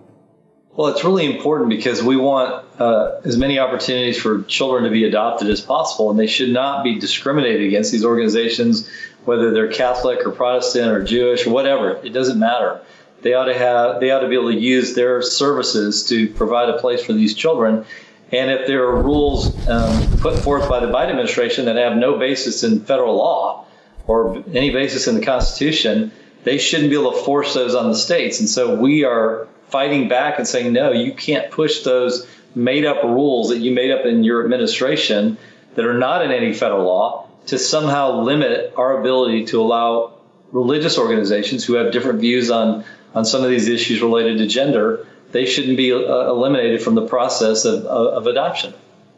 Well, 0.74 0.88
it's 0.88 1.04
really 1.04 1.26
important 1.26 1.68
because 1.68 2.02
we 2.02 2.16
want 2.16 2.64
uh, 2.80 3.20
as 3.24 3.36
many 3.36 3.58
opportunities 3.58 4.18
for 4.18 4.42
children 4.44 4.84
to 4.84 4.90
be 4.90 5.04
adopted 5.04 5.48
as 5.50 5.60
possible, 5.60 6.10
and 6.10 6.18
they 6.18 6.26
should 6.26 6.48
not 6.48 6.82
be 6.82 6.98
discriminated 6.98 7.66
against. 7.66 7.92
These 7.92 8.06
organizations, 8.06 8.88
whether 9.26 9.50
they're 9.50 9.70
Catholic 9.70 10.26
or 10.26 10.30
Protestant 10.30 10.90
or 10.90 11.04
Jewish 11.04 11.46
or 11.46 11.50
whatever, 11.50 12.00
it 12.02 12.14
doesn't 12.14 12.38
matter. 12.38 12.80
They 13.20 13.34
ought 13.34 13.44
to 13.44 13.58
have, 13.58 14.00
they 14.00 14.10
ought 14.10 14.20
to 14.20 14.28
be 14.28 14.34
able 14.34 14.50
to 14.50 14.58
use 14.58 14.94
their 14.94 15.20
services 15.20 16.06
to 16.08 16.28
provide 16.30 16.70
a 16.70 16.78
place 16.78 17.04
for 17.04 17.12
these 17.12 17.34
children. 17.34 17.84
And 18.32 18.50
if 18.50 18.66
there 18.66 18.84
are 18.84 19.02
rules 19.02 19.68
um, 19.68 20.18
put 20.20 20.38
forth 20.38 20.70
by 20.70 20.80
the 20.80 20.90
Biden 20.90 21.10
administration 21.10 21.66
that 21.66 21.76
have 21.76 21.98
no 21.98 22.18
basis 22.18 22.64
in 22.64 22.80
federal 22.80 23.16
law 23.16 23.66
or 24.06 24.42
any 24.54 24.70
basis 24.70 25.06
in 25.06 25.16
the 25.16 25.24
Constitution, 25.24 26.12
they 26.44 26.56
shouldn't 26.56 26.88
be 26.88 26.98
able 26.98 27.12
to 27.12 27.18
force 27.18 27.52
those 27.52 27.74
on 27.74 27.90
the 27.90 27.94
states. 27.94 28.40
And 28.40 28.48
so 28.48 28.74
we 28.74 29.04
are 29.04 29.46
fighting 29.72 30.08
back 30.08 30.38
and 30.38 30.46
saying, 30.46 30.72
no, 30.72 30.92
you 30.92 31.12
can't 31.12 31.50
push 31.50 31.82
those 31.82 32.26
made 32.54 32.84
up 32.84 33.02
rules 33.02 33.48
that 33.48 33.58
you 33.58 33.72
made 33.72 33.90
up 33.90 34.06
in 34.06 34.22
your 34.22 34.44
administration 34.44 35.38
that 35.74 35.84
are 35.84 35.98
not 35.98 36.24
in 36.24 36.30
any 36.30 36.52
federal 36.52 36.84
law 36.84 37.26
to 37.46 37.58
somehow 37.58 38.20
limit 38.20 38.74
our 38.76 39.00
ability 39.00 39.46
to 39.46 39.60
allow 39.60 40.12
religious 40.52 40.98
organizations 40.98 41.64
who 41.64 41.74
have 41.74 41.92
different 41.92 42.20
views 42.20 42.50
on, 42.50 42.84
on 43.14 43.24
some 43.24 43.42
of 43.42 43.50
these 43.50 43.68
issues 43.68 44.00
related 44.02 44.38
to 44.38 44.46
gender 44.46 45.06
they 45.32 45.46
shouldn't 45.46 45.76
be 45.76 45.92
uh, 45.92 45.96
eliminated 45.96 46.82
from 46.82 46.94
the 46.94 47.06
process 47.06 47.64
of, 47.64 47.84
of 47.86 48.26
adoption. 48.26 48.74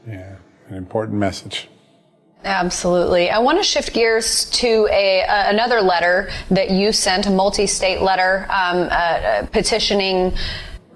Yeah, 0.07 0.37
an 0.69 0.77
important 0.77 1.19
message. 1.19 1.69
Absolutely. 2.45 3.31
I 3.31 3.39
want 3.39 3.59
to 3.59 3.65
shift 3.65 3.95
gears 3.95 4.45
to 4.51 4.87
a, 4.91 5.23
uh, 5.23 5.51
another 5.51 5.81
letter 5.81 6.31
that 6.51 6.71
you 6.71 6.93
sent, 6.93 7.27
a 7.27 7.31
multi-state 7.31 8.03
letter 8.03 8.47
um, 8.51 8.89
uh, 8.91 9.47
petitioning 9.51 10.35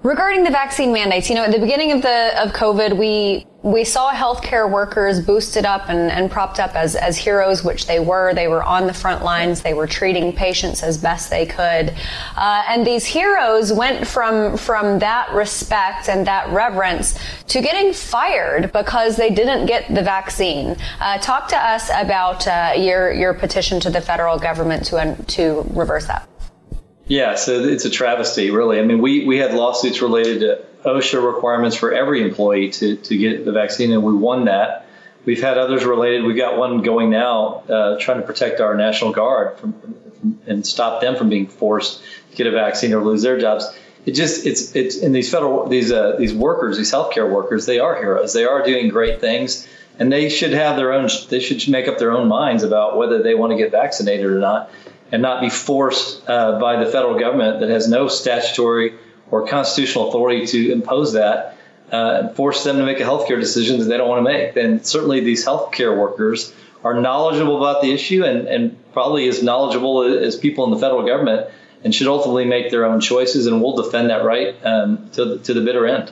regarding 0.03 0.43
the 0.43 0.49
vaccine 0.49 0.93
mandates. 0.93 1.29
You 1.29 1.35
know, 1.35 1.43
at 1.43 1.51
the 1.51 1.59
beginning 1.59 1.91
of 1.91 2.01
the 2.01 2.41
of 2.41 2.51
COVID, 2.53 2.97
we 2.97 3.45
we 3.61 3.83
saw 3.83 4.11
healthcare 4.11 4.71
workers 4.71 5.19
boosted 5.19 5.65
up 5.65 5.89
and, 5.89 6.09
and 6.09 6.31
propped 6.31 6.61
up 6.61 6.75
as, 6.75 6.95
as 6.95 7.17
heroes, 7.17 7.61
which 7.61 7.87
they 7.87 7.99
were. 7.99 8.33
They 8.33 8.47
were 8.47 8.63
on 8.63 8.87
the 8.87 8.93
front 8.93 9.21
lines. 9.21 9.61
They 9.61 9.73
were 9.73 9.85
treating 9.85 10.31
patients 10.31 10.81
as 10.81 10.97
best 10.97 11.29
they 11.29 11.45
could. 11.45 11.93
Uh, 12.37 12.63
and 12.69 12.87
these 12.87 13.05
heroes 13.05 13.73
went 13.73 14.07
from, 14.07 14.55
from 14.55 14.99
that 14.99 15.33
respect 15.33 16.07
and 16.07 16.25
that 16.25 16.49
reverence 16.53 17.19
to 17.47 17.61
getting 17.61 17.91
fired 17.91 18.71
because 18.71 19.17
they 19.17 19.29
didn't 19.29 19.65
get 19.65 19.93
the 19.93 20.03
vaccine. 20.03 20.77
Uh, 21.01 21.17
talk 21.17 21.49
to 21.49 21.57
us 21.57 21.89
about 21.93 22.47
uh, 22.47 22.71
your, 22.77 23.11
your 23.11 23.33
petition 23.33 23.81
to 23.81 23.89
the 23.89 23.99
federal 23.99 24.39
government 24.39 24.85
to, 24.85 25.17
to 25.27 25.65
reverse 25.71 26.05
that. 26.07 26.28
Yeah, 27.09 27.33
so 27.33 27.63
it's 27.63 27.85
a 27.85 27.89
travesty, 27.89 28.51
really. 28.51 28.79
I 28.79 28.83
mean, 28.83 29.01
we, 29.01 29.25
we 29.25 29.39
had 29.39 29.55
lawsuits 29.55 29.99
related 29.99 30.41
to 30.41 30.63
OSHA 30.87 31.25
requirements 31.25 31.75
for 31.75 31.91
every 31.91 32.21
employee 32.21 32.69
to, 32.69 32.97
to 32.97 33.17
get 33.17 33.45
the 33.45 33.51
vaccine, 33.51 33.91
and 33.91 34.03
we 34.03 34.13
won 34.13 34.45
that. 34.45 34.85
We've 35.25 35.41
had 35.41 35.57
others 35.57 35.85
related. 35.85 36.23
We've 36.23 36.37
got 36.37 36.57
one 36.59 36.83
going 36.83 37.09
now, 37.09 37.63
uh, 37.67 37.97
trying 37.99 38.21
to 38.21 38.27
protect 38.27 38.61
our 38.61 38.75
National 38.75 39.11
Guard 39.11 39.57
from, 39.57 39.73
from, 39.73 40.39
and 40.45 40.65
stop 40.65 41.01
them 41.01 41.15
from 41.15 41.29
being 41.29 41.47
forced 41.47 42.03
to 42.29 42.37
get 42.37 42.45
a 42.45 42.51
vaccine 42.51 42.93
or 42.93 43.03
lose 43.03 43.23
their 43.23 43.39
jobs. 43.39 43.75
It 44.05 44.11
just 44.11 44.45
it's 44.45 44.75
it's 44.75 44.95
in 44.97 45.11
these 45.11 45.29
federal 45.29 45.67
these 45.67 45.91
uh, 45.91 46.15
these 46.17 46.33
workers, 46.33 46.77
these 46.77 46.91
healthcare 46.91 47.29
workers, 47.29 47.65
they 47.65 47.79
are 47.79 47.95
heroes. 47.95 48.33
They 48.33 48.45
are 48.45 48.63
doing 48.63 48.87
great 48.87 49.19
things, 49.19 49.67
and 49.97 50.11
they 50.11 50.29
should 50.29 50.53
have 50.53 50.77
their 50.77 50.93
own. 50.93 51.09
They 51.29 51.41
should 51.41 51.67
make 51.69 51.87
up 51.87 51.97
their 51.97 52.11
own 52.11 52.27
minds 52.27 52.63
about 52.63 52.97
whether 52.97 53.21
they 53.21 53.35
want 53.35 53.51
to 53.51 53.57
get 53.57 53.71
vaccinated 53.71 54.25
or 54.25 54.39
not 54.39 54.71
and 55.11 55.21
not 55.21 55.41
be 55.41 55.49
forced 55.49 56.27
uh, 56.29 56.59
by 56.59 56.83
the 56.83 56.89
federal 56.89 57.19
government 57.19 57.59
that 57.61 57.69
has 57.69 57.87
no 57.87 58.07
statutory 58.07 58.93
or 59.31 59.47
constitutional 59.47 60.09
authority 60.09 60.45
to 60.45 60.71
impose 60.71 61.13
that 61.13 61.57
uh, 61.91 62.21
and 62.21 62.35
force 62.35 62.63
them 62.63 62.77
to 62.77 62.85
make 62.85 62.99
a 62.99 63.03
healthcare 63.03 63.39
decision 63.39 63.79
that 63.79 63.85
they 63.85 63.97
don't 63.97 64.07
want 64.07 64.25
to 64.25 64.31
make. 64.31 64.53
Then 64.53 64.83
certainly 64.83 65.21
these 65.21 65.45
healthcare 65.45 65.97
workers 65.97 66.53
are 66.83 66.99
knowledgeable 66.99 67.57
about 67.57 67.81
the 67.81 67.91
issue 67.91 68.23
and, 68.23 68.47
and 68.47 68.93
probably 68.93 69.27
as 69.27 69.43
knowledgeable 69.43 70.03
as 70.03 70.35
people 70.35 70.65
in 70.65 70.71
the 70.71 70.77
federal 70.77 71.05
government 71.05 71.49
and 71.83 71.93
should 71.93 72.07
ultimately 72.07 72.45
make 72.45 72.71
their 72.71 72.85
own 72.85 73.01
choices. 73.01 73.47
And 73.47 73.61
we'll 73.61 73.81
defend 73.81 74.09
that 74.09 74.23
right 74.23 74.55
um, 74.65 75.09
to, 75.11 75.25
the, 75.25 75.37
to 75.39 75.53
the 75.53 75.61
bitter 75.61 75.87
end. 75.87 76.11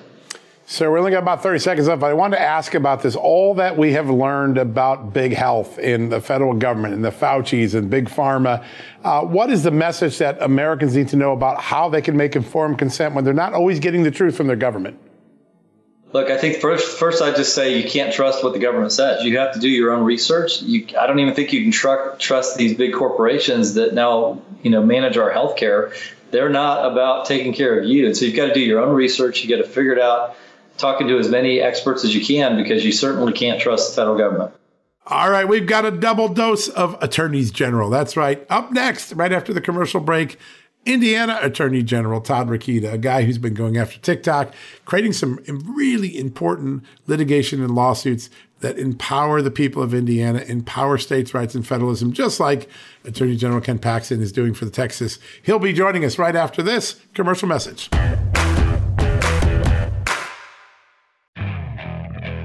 So 0.69 0.91
we 0.91 0.99
only 0.99 1.11
got 1.11 1.23
about 1.23 1.41
30 1.41 1.59
seconds 1.59 1.87
left. 1.87 2.03
I 2.03 2.13
wanted 2.13 2.35
to 2.35 2.41
ask 2.41 2.73
about 2.73 3.01
this. 3.01 3.15
All 3.15 3.53
that 3.53 3.77
we 3.77 3.93
have 3.93 4.09
learned 4.09 4.57
about 4.57 5.13
big 5.13 5.31
health 5.31 5.79
in 5.79 6.09
the 6.09 6.19
federal 6.19 6.53
government 6.53 6.93
and 6.93 7.05
the 7.05 7.09
Fauci's 7.09 7.73
and 7.73 7.89
big 7.89 8.09
pharma. 8.09 8.65
Uh, 9.01 9.21
what 9.21 9.49
is 9.49 9.63
the 9.63 9.71
message 9.71 10.17
that 10.17 10.41
Americans 10.41 10.93
need 10.93 11.07
to 11.07 11.15
know 11.15 11.31
about 11.31 11.61
how 11.61 11.87
they 11.87 12.01
can 12.01 12.17
make 12.17 12.35
informed 12.35 12.77
consent 12.77 13.15
when 13.15 13.23
they're 13.23 13.33
not 13.33 13.53
always 13.53 13.79
getting 13.79 14.03
the 14.03 14.11
truth 14.11 14.35
from 14.35 14.47
their 14.47 14.57
government? 14.57 14.99
Look, 16.11 16.29
I 16.29 16.37
think 16.37 16.57
first, 16.57 16.99
first 16.99 17.21
I 17.21 17.33
just 17.33 17.55
say 17.55 17.81
you 17.81 17.89
can't 17.89 18.13
trust 18.13 18.43
what 18.43 18.51
the 18.51 18.59
government 18.59 18.91
says. 18.91 19.23
You 19.23 19.37
have 19.37 19.53
to 19.53 19.61
do 19.61 19.69
your 19.69 19.93
own 19.93 20.03
research. 20.03 20.61
You, 20.61 20.85
I 20.99 21.07
don't 21.07 21.19
even 21.19 21.33
think 21.33 21.53
you 21.53 21.61
can 21.61 21.71
tr- 21.71 22.17
trust 22.19 22.57
these 22.57 22.75
big 22.75 22.93
corporations 22.93 23.75
that 23.75 23.93
now, 23.93 24.41
you 24.63 24.71
know, 24.71 24.83
manage 24.83 25.15
our 25.15 25.31
healthcare. 25.31 25.95
They're 26.31 26.49
not 26.49 26.91
about 26.91 27.25
taking 27.25 27.53
care 27.53 27.79
of 27.79 27.85
you, 27.85 28.05
and 28.05 28.17
so 28.17 28.25
you've 28.25 28.35
got 28.35 28.47
to 28.47 28.53
do 28.53 28.59
your 28.59 28.81
own 28.81 28.93
research. 28.93 29.45
You 29.45 29.49
got 29.49 29.63
to 29.63 29.69
figure 29.69 29.93
it 29.93 29.99
out 29.99 30.35
talking 30.77 31.07
to 31.07 31.17
as 31.17 31.29
many 31.29 31.59
experts 31.59 32.03
as 32.03 32.13
you 32.15 32.25
can 32.25 32.55
because 32.61 32.85
you 32.85 32.91
certainly 32.91 33.33
can't 33.33 33.59
trust 33.59 33.89
the 33.89 33.95
federal 33.95 34.17
government. 34.17 34.53
All 35.09 35.29
right, 35.29 35.47
we've 35.47 35.65
got 35.65 35.85
a 35.85 35.91
double 35.91 36.27
dose 36.27 36.67
of 36.67 37.01
attorneys 37.01 37.49
general. 37.49 37.89
That's 37.89 38.17
right. 38.17 38.45
Up 38.49 38.71
next, 38.73 39.13
right 39.13 39.31
after 39.31 39.53
the 39.53 39.61
commercial 39.61 40.01
break, 40.01 40.37
Indiana 40.85 41.39
Attorney 41.41 41.83
General 41.83 42.21
Todd 42.21 42.47
Rokita, 42.47 42.93
a 42.93 42.97
guy 42.97 43.23
who's 43.23 43.37
been 43.37 43.53
going 43.53 43.77
after 43.77 43.99
TikTok, 43.99 44.53
creating 44.85 45.13
some 45.13 45.39
really 45.47 46.17
important 46.17 46.83
litigation 47.07 47.61
and 47.61 47.75
lawsuits 47.75 48.29
that 48.59 48.79
empower 48.79 49.41
the 49.41 49.51
people 49.51 49.83
of 49.83 49.93
Indiana, 49.93 50.39
empower 50.47 50.97
states' 50.97 51.33
rights 51.33 51.55
and 51.55 51.67
federalism, 51.67 52.11
just 52.11 52.39
like 52.39 52.69
Attorney 53.05 53.35
General 53.35 53.61
Ken 53.61 53.79
Paxton 53.79 54.21
is 54.21 54.31
doing 54.31 54.53
for 54.53 54.65
the 54.65 54.71
Texas. 54.71 55.19
He'll 55.43 55.59
be 55.59 55.73
joining 55.73 56.03
us 56.03 56.17
right 56.17 56.35
after 56.35 56.63
this 56.63 56.99
commercial 57.13 57.47
message. 57.47 57.89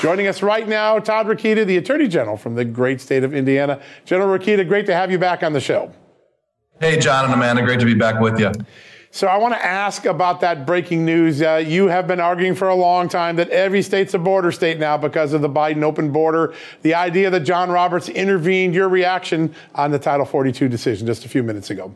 Joining 0.00 0.28
us 0.28 0.42
right 0.42 0.68
now, 0.68 1.00
Todd 1.00 1.26
Rokita, 1.26 1.66
the 1.66 1.76
Attorney 1.76 2.06
General 2.06 2.36
from 2.36 2.54
the 2.54 2.64
great 2.64 3.00
state 3.00 3.24
of 3.24 3.34
Indiana. 3.34 3.80
General 4.04 4.38
Rokita, 4.38 4.66
great 4.68 4.86
to 4.86 4.94
have 4.94 5.10
you 5.10 5.18
back 5.18 5.42
on 5.42 5.52
the 5.52 5.60
show. 5.60 5.92
Hey, 6.78 7.00
John 7.00 7.24
and 7.24 7.34
Amanda, 7.34 7.62
great 7.62 7.80
to 7.80 7.84
be 7.84 7.94
back 7.94 8.20
with 8.20 8.38
you. 8.38 8.52
So 9.10 9.26
I 9.26 9.38
want 9.38 9.54
to 9.54 9.64
ask 9.64 10.04
about 10.04 10.40
that 10.42 10.64
breaking 10.64 11.04
news. 11.04 11.42
Uh, 11.42 11.56
you 11.66 11.88
have 11.88 12.06
been 12.06 12.20
arguing 12.20 12.54
for 12.54 12.68
a 12.68 12.76
long 12.76 13.08
time 13.08 13.34
that 13.36 13.50
every 13.50 13.82
state's 13.82 14.14
a 14.14 14.18
border 14.20 14.52
state 14.52 14.78
now 14.78 14.96
because 14.96 15.32
of 15.32 15.40
the 15.40 15.48
Biden 15.48 15.82
open 15.82 16.12
border. 16.12 16.54
The 16.82 16.94
idea 16.94 17.28
that 17.30 17.40
John 17.40 17.68
Roberts 17.68 18.08
intervened, 18.08 18.74
your 18.74 18.88
reaction 18.88 19.52
on 19.74 19.90
the 19.90 19.98
Title 19.98 20.26
42 20.26 20.68
decision 20.68 21.08
just 21.08 21.24
a 21.24 21.28
few 21.28 21.42
minutes 21.42 21.70
ago. 21.70 21.92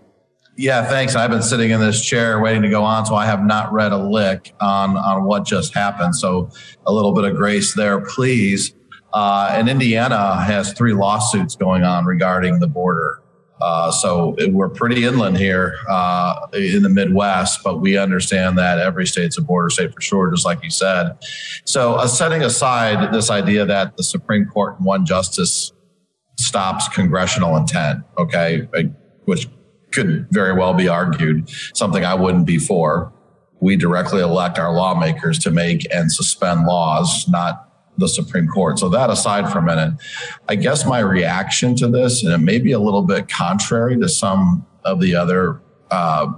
Yeah, 0.57 0.85
thanks. 0.85 1.15
I've 1.15 1.31
been 1.31 1.43
sitting 1.43 1.71
in 1.71 1.81
this 1.81 2.05
chair 2.05 2.41
waiting 2.41 2.63
to 2.63 2.69
go 2.69 2.85
on, 2.85 3.07
so 3.07 3.15
I 3.15 3.25
have 3.25 3.43
not 3.43 3.73
read 3.73 3.93
a 3.93 3.97
lick 3.97 4.55
on, 4.61 4.97
on 4.99 5.25
what 5.25 5.47
just 5.47 5.73
happened. 5.73 6.15
So 6.15 6.51
a 6.87 6.93
little 6.93 7.13
bit 7.13 7.25
of 7.25 7.37
grace 7.37 7.75
there, 7.75 8.01
please. 8.01 8.75
Uh, 9.15 9.51
and 9.53 9.69
Indiana 9.69 10.43
has 10.43 10.73
three 10.75 10.93
lawsuits 10.93 11.57
going 11.57 11.85
on 11.85 12.05
regarding 12.05 12.59
the 12.61 12.67
border. 12.67 13.23
Uh, 13.63 13.93
so 13.93 14.35
we're 14.49 14.69
pretty 14.69 15.05
inland 15.05 15.37
here 15.37 15.77
uh, 15.89 16.49
in 16.53 16.83
the 16.83 16.89
Midwest, 16.89 17.61
but 17.63 17.81
we 17.81 17.97
understand 17.97 18.59
that 18.59 18.79
every 18.79 19.07
state's 19.07 19.39
a 19.39 19.43
border 19.43 19.71
state 19.71 19.95
for 19.95 20.01
sure, 20.01 20.31
just 20.33 20.45
like 20.45 20.63
you 20.65 20.71
said. 20.71 21.13
So, 21.65 21.95
uh, 21.95 22.09
setting 22.09 22.43
aside 22.43 23.13
this 23.15 23.31
idea 23.31 23.65
that 23.65 23.97
the 23.97 24.03
Supreme 24.03 24.47
Court 24.47 24.81
in 24.81 24.85
one 24.85 25.07
justice 25.07 25.73
stops 26.41 26.89
congressional 26.89 27.57
intent, 27.57 28.01
okay, 28.19 28.67
which 29.27 29.47
could 29.93 30.27
very 30.31 30.53
well 30.53 30.75
be 30.75 30.89
argued, 30.89 31.51
something 31.75 32.05
I 32.05 32.15
wouldn't 32.15 32.47
be 32.47 32.59
for. 32.59 33.13
We 33.61 33.77
directly 33.77 34.21
elect 34.21 34.59
our 34.59 34.73
lawmakers 34.73 35.39
to 35.41 35.51
make 35.51 35.87
and 35.95 36.11
suspend 36.11 36.67
laws, 36.67 37.29
not 37.29 37.69
the 37.99 38.09
Supreme 38.09 38.49
Court. 38.49 38.79
So 38.79 38.89
that 38.89 39.11
aside 39.11 39.51
for 39.53 39.59
a 39.59 39.63
minute, 39.63 39.95
I 40.49 40.57
guess 40.57 40.85
my 40.87 40.99
reaction 40.99 41.77
to 41.77 41.89
this, 41.89 42.25
and 42.25 42.33
it 42.33 42.39
may 42.39 42.59
be 42.59 42.73
a 42.73 42.79
little 42.79 43.03
bit 43.03 43.29
contrary 43.29 43.99
to 44.01 44.09
some 44.09 44.67
of 44.85 45.01
the 45.01 45.15
other 45.15 45.61
uh, 45.91 46.33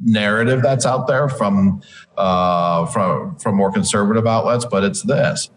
narrative 0.00 0.62
that's 0.62 0.84
out 0.84 1.06
there 1.06 1.28
from 1.28 1.80
uh, 2.16 2.86
from 2.86 3.36
from 3.36 3.56
more 3.56 3.72
conservative 3.72 4.26
outlets, 4.26 4.64
but 4.64 4.84
it's 4.84 5.02
this: 5.02 5.50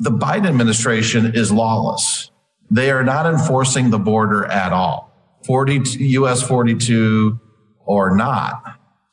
the 0.00 0.10
Biden 0.10 0.46
administration 0.46 1.32
is 1.34 1.52
lawless. 1.52 2.30
They 2.70 2.90
are 2.90 3.04
not 3.04 3.26
enforcing 3.26 3.90
the 3.90 3.98
border 3.98 4.44
at 4.46 4.72
all. 4.72 5.05
40 5.46 5.80
US 6.00 6.42
42 6.42 7.38
or 7.86 8.16
not 8.16 8.62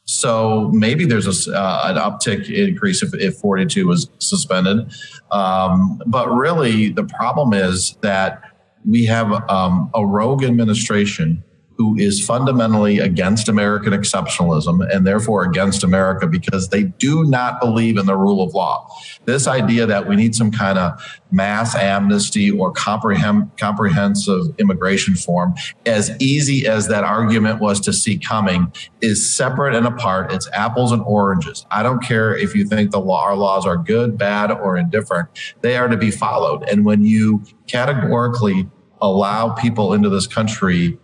so 0.05 0.69
maybe 0.73 1.05
there's 1.05 1.47
a, 1.47 1.57
uh, 1.57 1.83
an 1.85 1.95
uptick 1.95 2.49
increase 2.49 3.01
if, 3.01 3.13
if 3.13 3.37
42 3.37 3.87
was 3.87 4.09
suspended. 4.19 4.91
Um, 5.31 6.01
but 6.05 6.27
really, 6.29 6.89
the 6.89 7.05
problem 7.05 7.53
is 7.53 7.97
that 8.01 8.41
we 8.85 9.05
have 9.05 9.31
um, 9.49 9.89
a 9.93 10.05
rogue 10.05 10.43
administration 10.43 11.43
who 11.77 11.97
is 11.97 12.23
fundamentally 12.23 12.99
against 12.99 13.49
American 13.49 13.93
exceptionalism 13.93 14.87
and 14.93 15.07
therefore 15.07 15.43
against 15.43 15.83
America 15.83 16.27
because 16.27 16.69
they 16.69 16.83
do 16.83 17.23
not 17.25 17.59
believe 17.59 17.97
in 17.97 18.05
the 18.05 18.15
rule 18.15 18.43
of 18.43 18.53
law. 18.53 18.87
This 19.25 19.47
idea 19.47 19.85
that 19.85 20.07
we 20.07 20.15
need 20.15 20.35
some 20.35 20.51
kind 20.51 20.77
of 20.77 21.01
mass 21.31 21.75
amnesty 21.75 22.51
or 22.51 22.71
comprehensive 22.71 24.43
immigration 24.59 25.15
form, 25.15 25.55
as 25.85 26.15
easy 26.19 26.67
as 26.67 26.87
that 26.89 27.03
argument 27.03 27.59
was 27.59 27.79
to 27.81 27.93
see 27.93 28.17
coming, 28.17 28.71
is 29.01 29.35
separate 29.35 29.73
and 29.73 29.87
apart. 29.87 30.31
It's 30.31 30.49
apples 30.53 30.91
and 30.91 31.01
oranges. 31.03 31.65
I 31.71 31.81
don't 31.81 32.03
care 32.03 32.35
if 32.35 32.53
you 32.53 32.65
think 32.65 32.91
the 32.91 32.99
law, 32.99 33.23
our 33.25 33.35
laws 33.35 33.65
are 33.65 33.77
good, 33.77 34.17
bad, 34.17 34.51
or 34.51 34.77
indifferent. 34.77 35.29
They 35.61 35.75
are 35.75 35.87
to 35.87 35.97
be 35.97 36.11
followed. 36.11 36.63
And 36.69 36.85
when 36.85 37.03
you 37.03 37.43
categorically 37.67 38.69
allow 39.01 39.49
people 39.49 39.93
into 39.93 40.07
this 40.09 40.27
country 40.27 40.97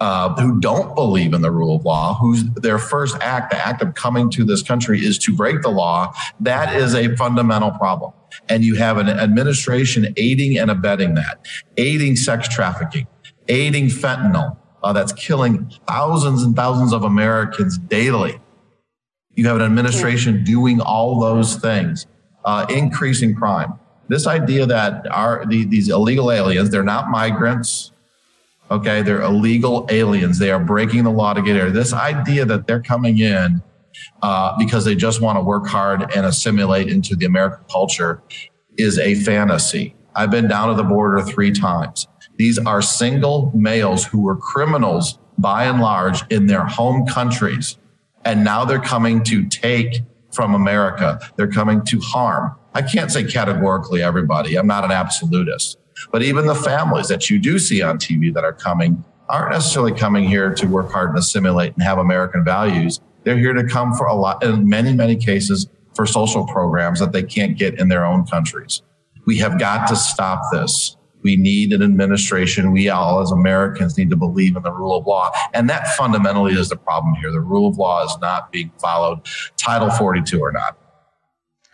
uh, 0.00 0.34
who 0.40 0.58
don't 0.60 0.94
believe 0.94 1.34
in 1.34 1.42
the 1.42 1.50
rule 1.50 1.76
of 1.76 1.84
law, 1.84 2.14
whose 2.14 2.44
their 2.54 2.78
first 2.78 3.16
act, 3.20 3.50
the 3.50 3.66
act 3.66 3.82
of 3.82 3.94
coming 3.94 4.30
to 4.30 4.44
this 4.44 4.62
country, 4.62 5.04
is 5.04 5.18
to 5.18 5.36
break 5.36 5.60
the 5.60 5.68
law, 5.68 6.12
that 6.40 6.74
is 6.74 6.94
a 6.94 7.14
fundamental 7.16 7.70
problem. 7.72 8.12
And 8.48 8.64
you 8.64 8.76
have 8.76 8.96
an 8.96 9.08
administration 9.08 10.14
aiding 10.16 10.58
and 10.58 10.70
abetting 10.70 11.14
that, 11.14 11.44
aiding 11.76 12.16
sex 12.16 12.48
trafficking, 12.48 13.06
aiding 13.48 13.86
fentanyl 13.86 14.56
uh, 14.82 14.92
that's 14.92 15.12
killing 15.12 15.70
thousands 15.86 16.42
and 16.42 16.56
thousands 16.56 16.92
of 16.92 17.04
Americans 17.04 17.76
daily. 17.76 18.40
You 19.34 19.46
have 19.48 19.56
an 19.56 19.62
administration 19.62 20.44
doing 20.44 20.80
all 20.80 21.20
those 21.20 21.56
things, 21.56 22.06
uh, 22.44 22.66
increasing 22.70 23.34
crime. 23.34 23.78
This 24.08 24.26
idea 24.26 24.66
that 24.66 25.06
our 25.10 25.44
the, 25.46 25.64
these 25.66 25.88
illegal 25.88 26.32
aliens, 26.32 26.70
they're 26.70 26.82
not 26.82 27.10
migrants, 27.10 27.92
Okay, 28.70 29.02
they're 29.02 29.22
illegal 29.22 29.86
aliens. 29.90 30.38
They 30.38 30.52
are 30.52 30.62
breaking 30.62 31.02
the 31.04 31.10
law 31.10 31.34
to 31.34 31.42
get 31.42 31.56
here. 31.56 31.70
This 31.70 31.92
idea 31.92 32.44
that 32.44 32.66
they're 32.68 32.82
coming 32.82 33.18
in 33.18 33.62
uh, 34.22 34.56
because 34.58 34.84
they 34.84 34.94
just 34.94 35.20
want 35.20 35.36
to 35.38 35.42
work 35.42 35.66
hard 35.66 36.14
and 36.14 36.24
assimilate 36.24 36.88
into 36.88 37.16
the 37.16 37.26
American 37.26 37.64
culture 37.70 38.22
is 38.78 38.98
a 38.98 39.16
fantasy. 39.16 39.96
I've 40.14 40.30
been 40.30 40.48
down 40.48 40.68
to 40.68 40.74
the 40.74 40.84
border 40.88 41.20
three 41.22 41.50
times. 41.50 42.06
These 42.36 42.58
are 42.58 42.80
single 42.80 43.50
males 43.54 44.06
who 44.06 44.22
were 44.22 44.36
criminals 44.36 45.18
by 45.36 45.64
and 45.64 45.80
large 45.80 46.22
in 46.30 46.46
their 46.46 46.64
home 46.64 47.06
countries. 47.06 47.76
And 48.24 48.44
now 48.44 48.64
they're 48.64 48.78
coming 48.78 49.24
to 49.24 49.48
take 49.48 50.02
from 50.30 50.54
America. 50.54 51.18
They're 51.36 51.50
coming 51.50 51.82
to 51.86 51.98
harm. 52.00 52.54
I 52.74 52.82
can't 52.82 53.10
say 53.10 53.24
categorically 53.24 54.02
everybody. 54.02 54.56
I'm 54.56 54.66
not 54.66 54.84
an 54.84 54.92
absolutist. 54.92 55.79
But 56.10 56.22
even 56.22 56.46
the 56.46 56.54
families 56.54 57.08
that 57.08 57.30
you 57.30 57.38
do 57.38 57.58
see 57.58 57.82
on 57.82 57.98
TV 57.98 58.32
that 58.34 58.44
are 58.44 58.52
coming 58.52 59.04
aren't 59.28 59.52
necessarily 59.52 59.92
coming 59.92 60.24
here 60.24 60.52
to 60.54 60.66
work 60.66 60.90
hard 60.90 61.10
and 61.10 61.18
assimilate 61.18 61.74
and 61.74 61.82
have 61.82 61.98
American 61.98 62.44
values. 62.44 63.00
They're 63.24 63.38
here 63.38 63.52
to 63.52 63.64
come 63.64 63.94
for 63.94 64.06
a 64.06 64.14
lot, 64.14 64.42
in 64.42 64.68
many, 64.68 64.92
many 64.92 65.16
cases, 65.16 65.68
for 65.94 66.06
social 66.06 66.46
programs 66.46 67.00
that 67.00 67.12
they 67.12 67.22
can't 67.22 67.56
get 67.56 67.78
in 67.78 67.88
their 67.88 68.04
own 68.04 68.26
countries. 68.26 68.82
We 69.26 69.38
have 69.38 69.58
got 69.58 69.86
to 69.88 69.96
stop 69.96 70.40
this. 70.52 70.96
We 71.22 71.36
need 71.36 71.72
an 71.72 71.82
administration. 71.82 72.72
We 72.72 72.88
all, 72.88 73.20
as 73.20 73.30
Americans, 73.30 73.98
need 73.98 74.08
to 74.10 74.16
believe 74.16 74.56
in 74.56 74.62
the 74.62 74.72
rule 74.72 74.96
of 74.96 75.06
law. 75.06 75.30
And 75.52 75.68
that 75.68 75.88
fundamentally 75.88 76.54
is 76.54 76.70
the 76.70 76.76
problem 76.76 77.14
here. 77.14 77.30
The 77.30 77.40
rule 77.40 77.68
of 77.68 77.76
law 77.76 78.04
is 78.04 78.16
not 78.20 78.50
being 78.50 78.72
followed, 78.80 79.20
Title 79.58 79.90
42 79.90 80.40
or 80.40 80.50
not. 80.50 80.78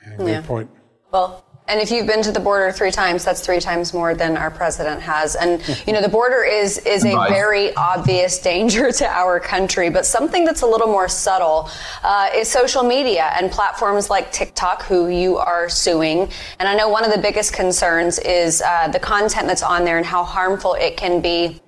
Yeah, 0.05 0.17
great 0.17 0.45
point. 0.45 0.71
Well, 1.13 1.46
and 1.69 1.81
if 1.81 1.91
you've 1.91 2.07
been 2.07 2.23
to 2.23 2.33
the 2.33 2.41
border 2.41 2.71
three 2.71 2.91
times, 2.91 3.25
that's 3.25 3.41
three 3.41 3.61
times 3.61 3.93
more 3.93 4.15
than 4.15 4.37
our 4.37 4.51
president 4.51 5.01
has. 5.03 5.35
And 5.35 5.61
you 5.87 5.93
know, 5.93 6.01
the 6.01 6.09
border 6.09 6.45
is 6.45 6.79
is 6.79 7.05
a 7.05 7.13
very 7.29 7.75
obvious 7.75 8.39
danger 8.53 8.93
to 8.93 9.07
our 9.09 9.41
country. 9.41 9.91
But 9.91 10.07
something 10.07 10.45
that's 10.45 10.63
a 10.63 10.67
little 10.67 10.87
more 10.87 11.09
subtle 11.09 11.69
uh, 12.05 12.31
is 12.35 12.49
social 12.49 12.83
media 12.83 13.33
and 13.35 13.51
platforms 13.51 14.11
like 14.11 14.31
TikTok, 14.31 14.85
who 14.85 15.09
you 15.09 15.39
are 15.39 15.69
suing. 15.69 16.31
And 16.59 16.69
I 16.69 16.75
know 16.75 16.89
one 16.89 17.05
of 17.05 17.13
the 17.13 17.21
biggest 17.21 17.53
concerns 17.53 18.19
is 18.21 18.63
uh, 18.63 18.89
the 18.89 19.01
content 19.01 19.49
that's 19.49 19.63
on 19.63 19.85
there 19.85 19.97
and 19.97 20.07
how 20.07 20.23
harmful 20.23 20.75
it 20.75 20.97
can 20.97 21.21
be 21.21 21.61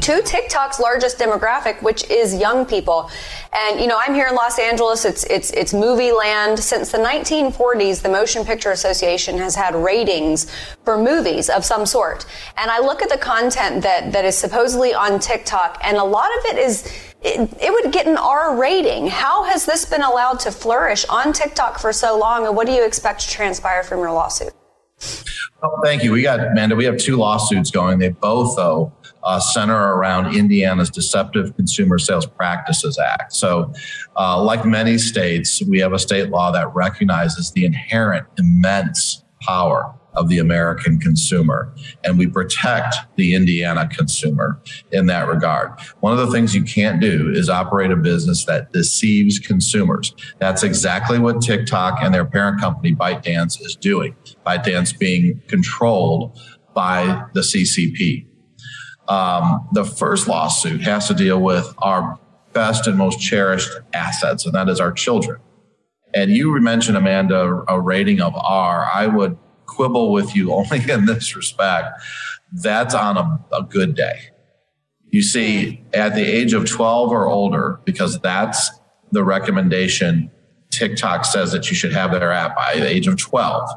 to 0.00 0.22
TikTok's 0.22 0.78
largest 0.78 1.18
demographic, 1.18 1.82
which 1.82 2.08
is 2.10 2.34
young 2.34 2.66
people. 2.66 3.10
And 3.52 3.80
you 3.80 3.86
know, 3.86 3.98
I'm 4.00 4.14
here 4.14 4.26
in 4.28 4.34
Los 4.34 4.58
Angeles. 4.58 5.04
It's 5.04 5.24
it's 5.24 5.50
it's 5.52 5.72
movie 5.72 6.12
land. 6.12 6.58
Since 6.58 6.92
the 6.92 6.98
1940s, 6.98 8.02
the 8.02 8.08
Motion 8.08 8.44
Picture 8.44 8.70
Association 8.70 9.38
has 9.38 9.54
had 9.54 9.74
ratings 9.74 10.50
for 10.84 10.98
movies 10.98 11.48
of 11.48 11.64
some 11.64 11.86
sort. 11.86 12.26
And 12.56 12.70
I 12.70 12.78
look 12.78 13.02
at 13.02 13.08
the 13.08 13.18
content 13.18 13.82
that 13.82 14.12
that 14.12 14.24
is 14.24 14.36
supposedly 14.36 14.92
on 14.94 15.18
TikTok, 15.18 15.80
and 15.82 15.96
a 15.96 16.04
lot 16.04 16.30
of 16.38 16.44
it 16.46 16.58
is 16.58 16.92
it, 17.22 17.50
it, 17.60 17.72
would 17.72 17.92
get 17.92 18.06
an 18.06 18.16
R 18.16 18.56
rating. 18.56 19.08
How 19.08 19.42
has 19.44 19.64
this 19.64 19.84
been 19.84 20.02
allowed 20.02 20.38
to 20.40 20.52
flourish 20.52 21.04
on 21.06 21.32
TikTok 21.32 21.78
for 21.78 21.92
so 21.92 22.18
long, 22.18 22.46
and 22.46 22.54
what 22.54 22.66
do 22.66 22.72
you 22.72 22.84
expect 22.84 23.20
to 23.22 23.28
transpire 23.28 23.82
from 23.82 23.98
your 23.98 24.12
lawsuit? 24.12 24.52
Oh, 25.62 25.80
thank 25.82 26.04
you. 26.04 26.12
We 26.12 26.22
got 26.22 26.40
Amanda. 26.40 26.76
We 26.76 26.84
have 26.84 26.98
two 26.98 27.16
lawsuits 27.16 27.70
going. 27.70 27.98
They 27.98 28.10
both, 28.10 28.56
though, 28.56 28.92
uh, 29.26 29.40
center 29.40 29.94
around 29.94 30.34
Indiana's 30.34 30.88
Deceptive 30.88 31.54
Consumer 31.56 31.98
Sales 31.98 32.26
Practices 32.26 32.98
Act. 32.98 33.34
So, 33.34 33.72
uh, 34.16 34.40
like 34.42 34.64
many 34.64 34.98
states, 34.98 35.62
we 35.64 35.80
have 35.80 35.92
a 35.92 35.98
state 35.98 36.30
law 36.30 36.52
that 36.52 36.72
recognizes 36.74 37.50
the 37.50 37.64
inherent 37.64 38.26
immense 38.38 39.24
power 39.42 39.94
of 40.14 40.28
the 40.28 40.38
American 40.38 40.98
consumer. 40.98 41.74
And 42.04 42.16
we 42.18 42.26
protect 42.26 42.96
the 43.16 43.34
Indiana 43.34 43.86
consumer 43.88 44.60
in 44.92 45.06
that 45.06 45.28
regard. 45.28 45.72
One 46.00 46.12
of 46.12 46.18
the 46.18 46.32
things 46.32 46.54
you 46.54 46.62
can't 46.62 47.00
do 47.00 47.30
is 47.34 47.50
operate 47.50 47.90
a 47.90 47.96
business 47.96 48.46
that 48.46 48.72
deceives 48.72 49.38
consumers. 49.38 50.14
That's 50.38 50.62
exactly 50.62 51.18
what 51.18 51.42
TikTok 51.42 51.98
and 52.00 52.14
their 52.14 52.24
parent 52.24 52.60
company, 52.60 52.94
ByteDance, 52.94 53.60
is 53.60 53.76
doing. 53.76 54.16
ByteDance 54.46 54.98
being 54.98 55.42
controlled 55.48 56.40
by 56.74 57.24
the 57.34 57.40
CCP. 57.40 58.26
Um, 59.08 59.68
the 59.72 59.84
first 59.84 60.28
lawsuit 60.28 60.82
has 60.82 61.08
to 61.08 61.14
deal 61.14 61.40
with 61.40 61.72
our 61.78 62.18
best 62.52 62.86
and 62.86 62.96
most 62.96 63.20
cherished 63.20 63.70
assets, 63.92 64.44
and 64.46 64.54
that 64.54 64.68
is 64.68 64.80
our 64.80 64.92
children. 64.92 65.40
And 66.14 66.30
you 66.30 66.58
mentioned, 66.60 66.96
Amanda, 66.96 67.64
a 67.68 67.80
rating 67.80 68.20
of 68.20 68.34
R. 68.34 68.88
I 68.92 69.06
would 69.06 69.36
quibble 69.66 70.12
with 70.12 70.34
you 70.34 70.52
only 70.54 70.90
in 70.90 71.06
this 71.06 71.36
respect. 71.36 72.00
That's 72.52 72.94
on 72.94 73.16
a, 73.16 73.44
a 73.54 73.62
good 73.62 73.94
day. 73.94 74.18
You 75.08 75.22
see, 75.22 75.84
at 75.92 76.14
the 76.14 76.24
age 76.24 76.52
of 76.52 76.68
12 76.68 77.10
or 77.10 77.26
older, 77.26 77.80
because 77.84 78.18
that's 78.20 78.70
the 79.12 79.24
recommendation 79.24 80.30
TikTok 80.70 81.24
says 81.24 81.52
that 81.52 81.70
you 81.70 81.76
should 81.76 81.92
have 81.92 82.12
their 82.12 82.32
app 82.32 82.56
by 82.56 82.74
the 82.76 82.88
age 82.88 83.06
of 83.06 83.16
12, 83.16 83.68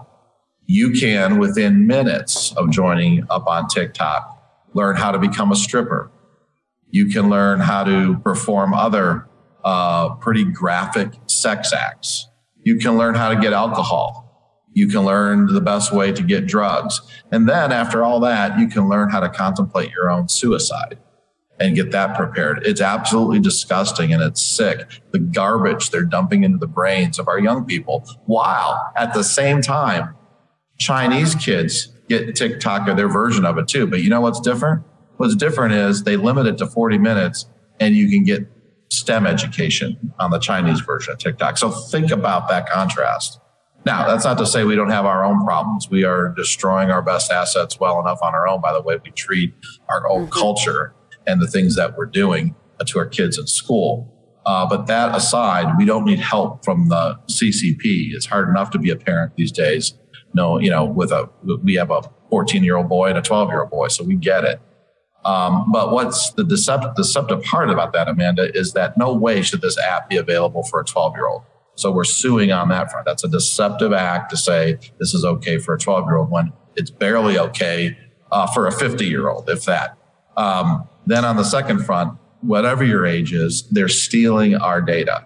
you 0.65 0.91
can, 0.91 1.39
within 1.39 1.87
minutes 1.87 2.53
of 2.57 2.69
joining 2.71 3.25
up 3.29 3.47
on 3.47 3.67
TikTok, 3.67 4.38
learn 4.73 4.95
how 4.95 5.11
to 5.11 5.19
become 5.19 5.51
a 5.51 5.55
stripper. 5.55 6.11
You 6.89 7.07
can 7.07 7.29
learn 7.29 7.59
how 7.59 7.83
to 7.83 8.17
perform 8.19 8.73
other 8.73 9.27
uh, 9.63 10.15
pretty 10.15 10.43
graphic 10.43 11.13
sex 11.27 11.73
acts. 11.73 12.27
You 12.63 12.77
can 12.77 12.97
learn 12.97 13.15
how 13.15 13.29
to 13.33 13.39
get 13.39 13.53
alcohol. 13.53 14.25
You 14.73 14.87
can 14.87 15.01
learn 15.01 15.47
the 15.47 15.61
best 15.61 15.93
way 15.93 16.11
to 16.11 16.21
get 16.21 16.45
drugs. 16.45 17.01
And 17.31 17.49
then 17.49 17.71
after 17.71 18.03
all 18.03 18.19
that, 18.21 18.59
you 18.59 18.67
can 18.67 18.87
learn 18.87 19.09
how 19.09 19.19
to 19.19 19.29
contemplate 19.29 19.91
your 19.91 20.09
own 20.09 20.29
suicide 20.29 20.99
and 21.59 21.75
get 21.75 21.91
that 21.91 22.15
prepared. 22.15 22.65
It's 22.65 22.81
absolutely 22.81 23.39
disgusting 23.39 24.13
and 24.13 24.23
it's 24.23 24.41
sick. 24.41 25.01
The 25.11 25.19
garbage 25.19 25.89
they're 25.89 26.05
dumping 26.05 26.43
into 26.43 26.57
the 26.57 26.67
brains 26.67 27.19
of 27.19 27.27
our 27.27 27.39
young 27.39 27.65
people, 27.65 28.05
while 28.25 28.91
at 28.95 29.13
the 29.13 29.23
same 29.23 29.61
time, 29.61 30.15
Chinese 30.77 31.35
kids 31.35 31.89
get 32.09 32.35
TikTok 32.35 32.87
or 32.87 32.95
their 32.95 33.07
version 33.07 33.45
of 33.45 33.57
it 33.57 33.67
too. 33.67 33.87
But 33.87 34.01
you 34.01 34.09
know 34.09 34.21
what's 34.21 34.39
different? 34.39 34.83
What's 35.17 35.35
different 35.35 35.73
is 35.73 36.03
they 36.03 36.17
limit 36.17 36.47
it 36.47 36.57
to 36.57 36.67
40 36.67 36.97
minutes 36.97 37.45
and 37.79 37.95
you 37.95 38.09
can 38.09 38.23
get 38.23 38.47
STEM 38.89 39.27
education 39.27 40.13
on 40.19 40.31
the 40.31 40.39
Chinese 40.39 40.81
version 40.81 41.13
of 41.13 41.19
TikTok. 41.19 41.57
So 41.57 41.69
think 41.69 42.11
about 42.11 42.49
that 42.49 42.67
contrast. 42.69 43.39
Now, 43.85 44.07
that's 44.07 44.25
not 44.25 44.37
to 44.39 44.45
say 44.45 44.63
we 44.65 44.75
don't 44.75 44.89
have 44.89 45.05
our 45.05 45.23
own 45.23 45.45
problems. 45.45 45.89
We 45.89 46.03
are 46.03 46.29
destroying 46.35 46.91
our 46.91 47.01
best 47.01 47.31
assets 47.31 47.79
well 47.79 47.99
enough 47.99 48.19
on 48.21 48.33
our 48.33 48.47
own 48.47 48.61
by 48.61 48.73
the 48.73 48.81
way 48.81 48.97
we 49.03 49.11
treat 49.11 49.53
our 49.89 50.09
own 50.09 50.23
mm-hmm. 50.23 50.39
culture 50.39 50.93
and 51.27 51.41
the 51.41 51.47
things 51.47 51.75
that 51.75 51.95
we're 51.95 52.05
doing 52.05 52.55
to 52.85 52.99
our 52.99 53.05
kids 53.05 53.37
in 53.37 53.47
school. 53.47 54.13
Uh, 54.45 54.67
but 54.67 54.87
that 54.87 55.15
aside, 55.15 55.77
we 55.77 55.85
don't 55.85 56.05
need 56.05 56.19
help 56.19 56.65
from 56.65 56.89
the 56.89 57.19
CCP. 57.27 58.13
It's 58.13 58.25
hard 58.25 58.49
enough 58.49 58.71
to 58.71 58.79
be 58.79 58.89
a 58.89 58.95
parent 58.95 59.35
these 59.35 59.51
days. 59.51 59.93
No, 60.33 60.59
you 60.59 60.69
know, 60.69 60.85
with 60.85 61.11
a 61.11 61.29
we 61.63 61.75
have 61.75 61.91
a 61.91 62.01
14 62.29 62.63
year 62.63 62.77
old 62.77 62.89
boy 62.89 63.09
and 63.09 63.17
a 63.17 63.21
12 63.21 63.49
year 63.49 63.61
old 63.61 63.69
boy, 63.69 63.87
so 63.87 64.03
we 64.03 64.15
get 64.15 64.43
it. 64.43 64.61
Um, 65.25 65.71
but 65.71 65.91
what's 65.91 66.31
the 66.31 66.43
deceptive, 66.43 66.95
deceptive 66.95 67.43
part 67.43 67.69
about 67.69 67.91
that, 67.93 68.07
Amanda, 68.07 68.55
is 68.55 68.73
that 68.73 68.97
no 68.97 69.13
way 69.13 69.41
should 69.41 69.61
this 69.61 69.77
app 69.77 70.09
be 70.09 70.15
available 70.15 70.63
for 70.63 70.79
a 70.79 70.85
12 70.85 71.15
year 71.15 71.27
old. 71.27 71.43
So 71.75 71.91
we're 71.91 72.03
suing 72.03 72.51
on 72.51 72.69
that 72.69 72.91
front. 72.91 73.05
That's 73.05 73.23
a 73.23 73.27
deceptive 73.27 73.93
act 73.93 74.29
to 74.31 74.37
say 74.37 74.77
this 74.99 75.13
is 75.13 75.25
okay 75.25 75.57
for 75.57 75.73
a 75.73 75.79
12 75.79 76.05
year 76.05 76.17
old 76.17 76.31
when 76.31 76.53
it's 76.75 76.91
barely 76.91 77.37
okay 77.37 77.97
uh, 78.31 78.47
for 78.47 78.67
a 78.67 78.71
50 78.71 79.05
year 79.05 79.29
old, 79.29 79.49
if 79.49 79.65
that. 79.65 79.97
Um, 80.37 80.87
then 81.05 81.25
on 81.25 81.35
the 81.37 81.43
second 81.43 81.85
front, 81.85 82.17
whatever 82.41 82.83
your 82.83 83.05
age 83.05 83.33
is, 83.33 83.67
they're 83.69 83.87
stealing 83.87 84.55
our 84.55 84.81
data. 84.81 85.25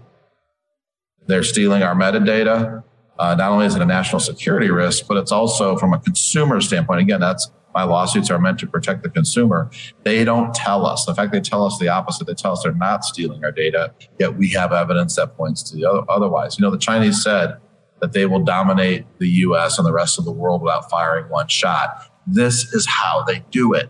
They're 1.28 1.43
stealing 1.43 1.84
our 1.84 1.95
metadata. 1.95 2.84
Uh, 3.20 3.36
not 3.36 3.51
only 3.51 3.66
is 3.66 3.76
it 3.76 3.82
a 3.82 3.86
national 3.86 4.20
security 4.20 4.70
risk, 4.70 5.07
but 5.07 5.18
it's 5.18 5.32
also 5.32 5.78
from 5.78 5.93
a 5.93 5.99
consumer 5.99 6.59
standpoint. 6.61 7.01
Again, 7.01 7.20
that's 7.20 7.51
my 7.74 7.84
lawsuits 7.84 8.30
are 8.30 8.39
meant 8.39 8.59
to 8.59 8.68
protect 8.68 9.03
the 9.03 9.09
consumer. 9.09 9.70
They 10.03 10.24
don't 10.24 10.53
tell 10.53 10.86
us. 10.86 11.07
In 11.07 11.16
fact, 11.16 11.32
they 11.32 11.41
tell 11.41 11.66
us 11.66 11.78
the 11.80 11.89
opposite. 11.89 12.28
They 12.28 12.34
tell 12.34 12.53
us 12.53 12.64
they're 12.64 12.74
not 12.74 13.03
stealing 13.03 13.43
our 13.43 13.51
data, 13.51 13.93
yet 14.20 14.36
we 14.36 14.49
have 14.49 14.72
evidence 14.72 15.16
that 15.16 15.36
points 15.36 15.64
to 15.64 15.76
the 15.76 15.86
other, 15.86 16.03
otherwise. 16.09 16.59
You 16.59 16.64
know, 16.64 16.72
the 16.72 16.78
Chinese 16.78 17.24
said 17.24 17.57
that 18.01 18.14
they 18.14 18.26
will 18.26 18.43
dominate 18.43 19.05
the 19.20 19.28
US 19.28 19.78
and 19.78 19.88
the 19.88 19.93
rest 19.93 20.20
of 20.20 20.26
the 20.26 20.32
world 20.32 20.61
without 20.61 20.89
firing 20.89 21.30
one 21.30 21.47
shot. 21.47 22.11
This 22.28 22.74
is 22.74 22.86
how 22.88 23.24
they 23.24 23.43
do 23.49 23.74
it. 23.74 23.89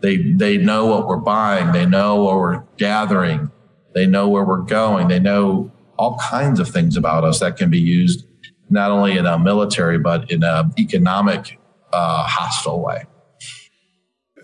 They, 0.00 0.16
they 0.16 0.56
know 0.58 0.86
what 0.86 1.06
we're 1.06 1.16
buying. 1.16 1.72
They 1.72 1.86
know 1.86 2.24
what 2.24 2.36
we're 2.36 2.64
gathering. 2.76 3.50
They 3.94 4.06
know 4.06 4.28
where 4.28 4.44
we're 4.44 4.62
going. 4.62 5.08
They 5.08 5.20
know 5.20 5.70
all 6.02 6.18
kinds 6.18 6.58
of 6.58 6.68
things 6.68 6.96
about 6.96 7.22
us 7.22 7.38
that 7.38 7.56
can 7.56 7.70
be 7.70 7.78
used 7.78 8.26
not 8.70 8.90
only 8.90 9.16
in 9.16 9.24
a 9.24 9.38
military, 9.38 9.98
but 9.98 10.28
in 10.32 10.42
an 10.42 10.72
economic 10.76 11.60
uh, 11.92 12.24
hostile 12.26 12.82
way. 12.82 13.04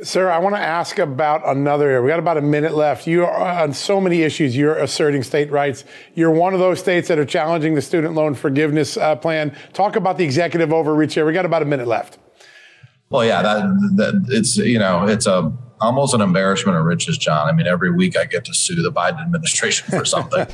Sir, 0.01 0.31
I 0.31 0.39
want 0.39 0.55
to 0.55 0.61
ask 0.61 1.01
about 1.01 1.43
another 1.45 1.89
area. 1.89 2.03
We 2.03 2.09
got 2.11 2.21
about 2.21 2.37
a 2.37 2.43
minute 2.43 2.75
left. 2.75 3.09
You 3.09 3.25
are 3.25 3.63
on 3.63 3.73
so 3.73 4.01
many 4.01 4.23
issues. 4.23 4.57
You're 4.57 4.77
asserting 4.77 5.25
state 5.25 5.51
rights. 5.51 5.83
You're 6.15 6.31
one 6.31 6.55
of 6.55 6.61
those 6.61 6.79
states 6.79 7.09
that 7.09 7.19
are 7.19 7.25
challenging 7.25 7.75
the 7.75 7.83
student 7.83 8.15
loan 8.15 8.35
forgiveness 8.35 8.97
uh, 8.97 9.17
plan. 9.17 9.57
Talk 9.73 9.97
about 9.97 10.17
the 10.17 10.25
executive 10.25 10.73
overreach 10.73 11.15
here. 11.15 11.27
We 11.27 11.33
got 11.33 11.45
about 11.45 11.63
a 11.63 11.65
minute 11.65 11.89
left. 11.89 12.19
Well, 13.11 13.25
yeah, 13.25 13.43
that, 13.43 13.63
that 13.97 14.27
it's 14.29 14.57
you 14.59 14.79
know 14.79 15.09
it's 15.09 15.27
a 15.27 15.53
almost 15.81 16.15
an 16.15 16.21
embarrassment 16.21 16.77
of 16.77 16.85
riches, 16.85 17.19
John. 17.19 17.49
I 17.49 17.53
mean, 17.53 17.67
every 17.67 17.91
week 17.91 18.17
I 18.17 18.25
get 18.25 18.45
to 18.47 18.55
sue 18.55 18.83
the 18.83 18.93
Biden 18.93 19.21
administration 19.21 19.89
for 19.97 20.05
something. 20.05 20.47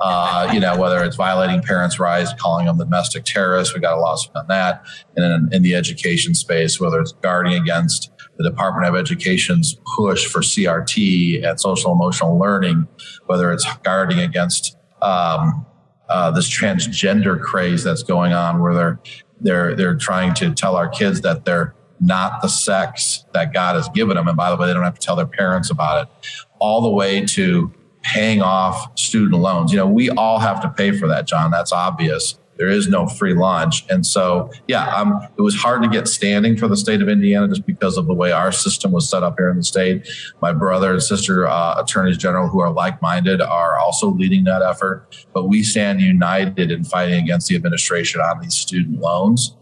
uh, 0.00 0.50
you 0.52 0.60
know, 0.60 0.76
whether 0.76 1.02
it's 1.04 1.16
violating 1.16 1.62
parents' 1.62 1.98
rights, 1.98 2.32
calling 2.38 2.66
them 2.66 2.78
domestic 2.78 3.24
terrorists, 3.24 3.74
we 3.74 3.80
got 3.80 3.96
a 3.96 4.00
lawsuit 4.00 4.34
on 4.36 4.46
that. 4.48 4.84
And 5.16 5.24
in, 5.24 5.54
in 5.56 5.62
the 5.62 5.74
education 5.74 6.34
space, 6.34 6.80
whether 6.80 7.00
it's 7.00 7.12
guarding 7.12 7.54
against 7.54 8.10
the 8.36 8.44
Department 8.44 8.86
of 8.86 8.94
Education's 8.94 9.76
push 9.96 10.26
for 10.26 10.40
CRT 10.40 11.46
and 11.46 11.58
social 11.58 11.92
emotional 11.92 12.38
learning, 12.38 12.86
whether 13.26 13.52
it's 13.52 13.66
guarding 13.82 14.20
against 14.20 14.76
um, 15.02 15.64
uh, 16.08 16.30
this 16.30 16.48
transgender 16.48 17.40
craze 17.40 17.82
that's 17.82 18.02
going 18.02 18.32
on, 18.32 18.60
where 18.60 18.74
they're 18.74 19.00
they're 19.40 19.76
they're 19.76 19.96
trying 19.96 20.34
to 20.34 20.52
tell 20.54 20.76
our 20.76 20.88
kids 20.88 21.20
that 21.22 21.44
they're 21.44 21.74
not 22.00 22.42
the 22.42 22.48
sex 22.48 23.24
that 23.32 23.52
God 23.52 23.76
has 23.76 23.88
given 23.90 24.16
them. 24.16 24.28
And 24.28 24.36
by 24.36 24.50
the 24.50 24.56
way, 24.56 24.66
they 24.66 24.74
don't 24.74 24.84
have 24.84 24.98
to 24.98 25.04
tell 25.04 25.16
their 25.16 25.26
parents 25.26 25.70
about 25.70 26.06
it, 26.06 26.28
all 26.58 26.80
the 26.80 26.90
way 26.90 27.24
to 27.26 27.72
paying 28.02 28.40
off 28.40 28.98
student 28.98 29.40
loans. 29.40 29.72
You 29.72 29.78
know, 29.78 29.86
we 29.86 30.10
all 30.10 30.38
have 30.38 30.60
to 30.62 30.68
pay 30.68 30.92
for 30.92 31.08
that, 31.08 31.26
John. 31.26 31.50
That's 31.50 31.72
obvious. 31.72 32.38
There 32.58 32.68
is 32.68 32.88
no 32.88 33.06
free 33.06 33.34
lunch. 33.34 33.84
And 33.90 34.06
so, 34.06 34.50
yeah, 34.66 34.86
um, 34.96 35.20
it 35.36 35.42
was 35.42 35.54
hard 35.54 35.82
to 35.82 35.88
get 35.88 36.08
standing 36.08 36.56
for 36.56 36.68
the 36.68 36.76
state 36.76 37.02
of 37.02 37.08
Indiana 37.08 37.48
just 37.48 37.66
because 37.66 37.98
of 37.98 38.06
the 38.06 38.14
way 38.14 38.32
our 38.32 38.50
system 38.50 38.92
was 38.92 39.08
set 39.10 39.22
up 39.22 39.34
here 39.38 39.50
in 39.50 39.58
the 39.58 39.62
state. 39.62 40.08
My 40.40 40.54
brother 40.54 40.92
and 40.92 41.02
sister 41.02 41.46
uh, 41.46 41.74
attorneys 41.78 42.16
general, 42.16 42.48
who 42.48 42.60
are 42.60 42.72
like 42.72 43.02
minded, 43.02 43.42
are 43.42 43.78
also 43.78 44.08
leading 44.08 44.44
that 44.44 44.62
effort. 44.62 45.26
But 45.34 45.48
we 45.48 45.62
stand 45.62 46.00
united 46.00 46.70
in 46.70 46.84
fighting 46.84 47.22
against 47.22 47.48
the 47.48 47.56
administration 47.56 48.22
on 48.22 48.40
these 48.40 48.54
student 48.54 49.00
loans 49.00 49.54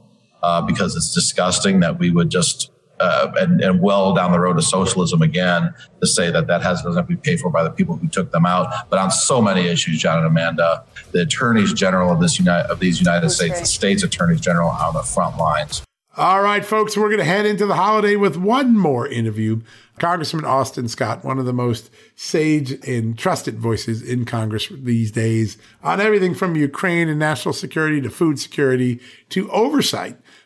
uh, 0.45 0.61
because 0.61 0.95
it's 0.95 1.15
disgusting 1.15 1.81
that 1.81 1.99
we 1.99 2.11
would 2.11 2.29
just 2.29 2.71
uh, 3.01 3.33
and, 3.41 3.63
and, 3.63 3.81
well 3.81 4.15
down 4.15 4.31
the 4.31 4.39
road 4.39 4.55
to 4.55 4.63
socialism 4.63 5.23
again 5.23 5.73
to 6.01 6.07
say 6.07 6.31
that 6.31 6.47
that 6.47 6.63
has 6.63 6.83
doesn't 6.83 6.97
have 6.97 7.09
to 7.09 7.17
be 7.17 7.21
paid 7.21 7.41
for 7.41 7.51
by 7.51 7.65
the 7.65 7.71
people 7.71 7.97
who 7.97 8.07
took 8.09 8.31
them 8.31 8.45
out. 8.47 8.73
But 8.91 8.99
on 8.99 9.11
so 9.11 9.41
many 9.41 9.67
issues, 9.67 9.99
John 9.99 10.19
and 10.19 10.27
Amanda, 10.27 10.85
the 11.13 11.23
attorneys 11.23 11.73
general 11.73 12.13
of 12.13 12.21
this 12.21 12.39
United 12.39 12.71
of 12.71 12.79
these 12.79 13.01
United 13.01 13.31
States, 13.31 13.53
great. 13.53 13.61
the 13.61 13.67
states 13.67 14.03
attorneys 14.03 14.41
general, 14.41 14.69
are 14.69 14.89
on 14.89 14.95
the 14.95 15.03
front 15.03 15.39
lines. 15.39 15.83
All 16.17 16.43
right, 16.43 16.65
folks, 16.65 16.97
we're 16.97 17.09
going 17.09 17.19
to 17.19 17.25
head 17.25 17.45
into 17.45 17.67
the 17.67 17.75
holiday 17.75 18.15
with 18.15 18.37
one 18.37 18.79
more 18.79 19.09
interview. 19.09 19.63
Congressman 19.99 20.45
Austin 20.45 20.87
Scott, 20.87 21.25
one 21.25 21.41
of 21.41 21.45
the 21.45 21.53
most 21.53 21.91
sage 22.15 22.73
and 22.87 23.19
trusted 23.19 23.59
voices 23.59 24.01
in 24.01 24.25
Congress 24.25 24.69
these 24.71 25.11
days 25.11 25.59
on 25.83 26.01
everything 26.01 26.33
from 26.35 26.55
Ukraine 26.55 27.09
and 27.09 27.19
national 27.19 27.53
security 27.53 28.01
to 28.01 28.11
food 28.11 28.39
security 28.39 29.01
to 29.31 29.51
oversight. 29.51 30.17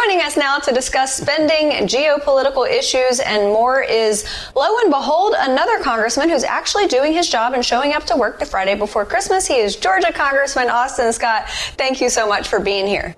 Joining 0.00 0.22
us 0.22 0.36
now 0.36 0.58
to 0.58 0.72
discuss 0.72 1.14
spending, 1.14 1.86
geopolitical 1.86 2.66
issues, 2.66 3.20
and 3.20 3.44
more 3.48 3.82
is, 3.82 4.26
lo 4.54 4.78
and 4.82 4.90
behold, 4.90 5.34
another 5.36 5.78
congressman 5.80 6.30
who's 6.30 6.44
actually 6.44 6.86
doing 6.86 7.12
his 7.12 7.28
job 7.28 7.52
and 7.52 7.62
showing 7.64 7.92
up 7.92 8.04
to 8.04 8.16
work 8.16 8.38
the 8.38 8.46
Friday 8.46 8.74
before 8.74 9.04
Christmas. 9.04 9.46
He 9.46 9.56
is 9.56 9.76
Georgia 9.76 10.10
Congressman 10.10 10.70
Austin 10.70 11.12
Scott. 11.12 11.50
Thank 11.76 12.00
you 12.00 12.08
so 12.08 12.26
much 12.26 12.48
for 12.48 12.60
being 12.60 12.86
here. 12.86 13.14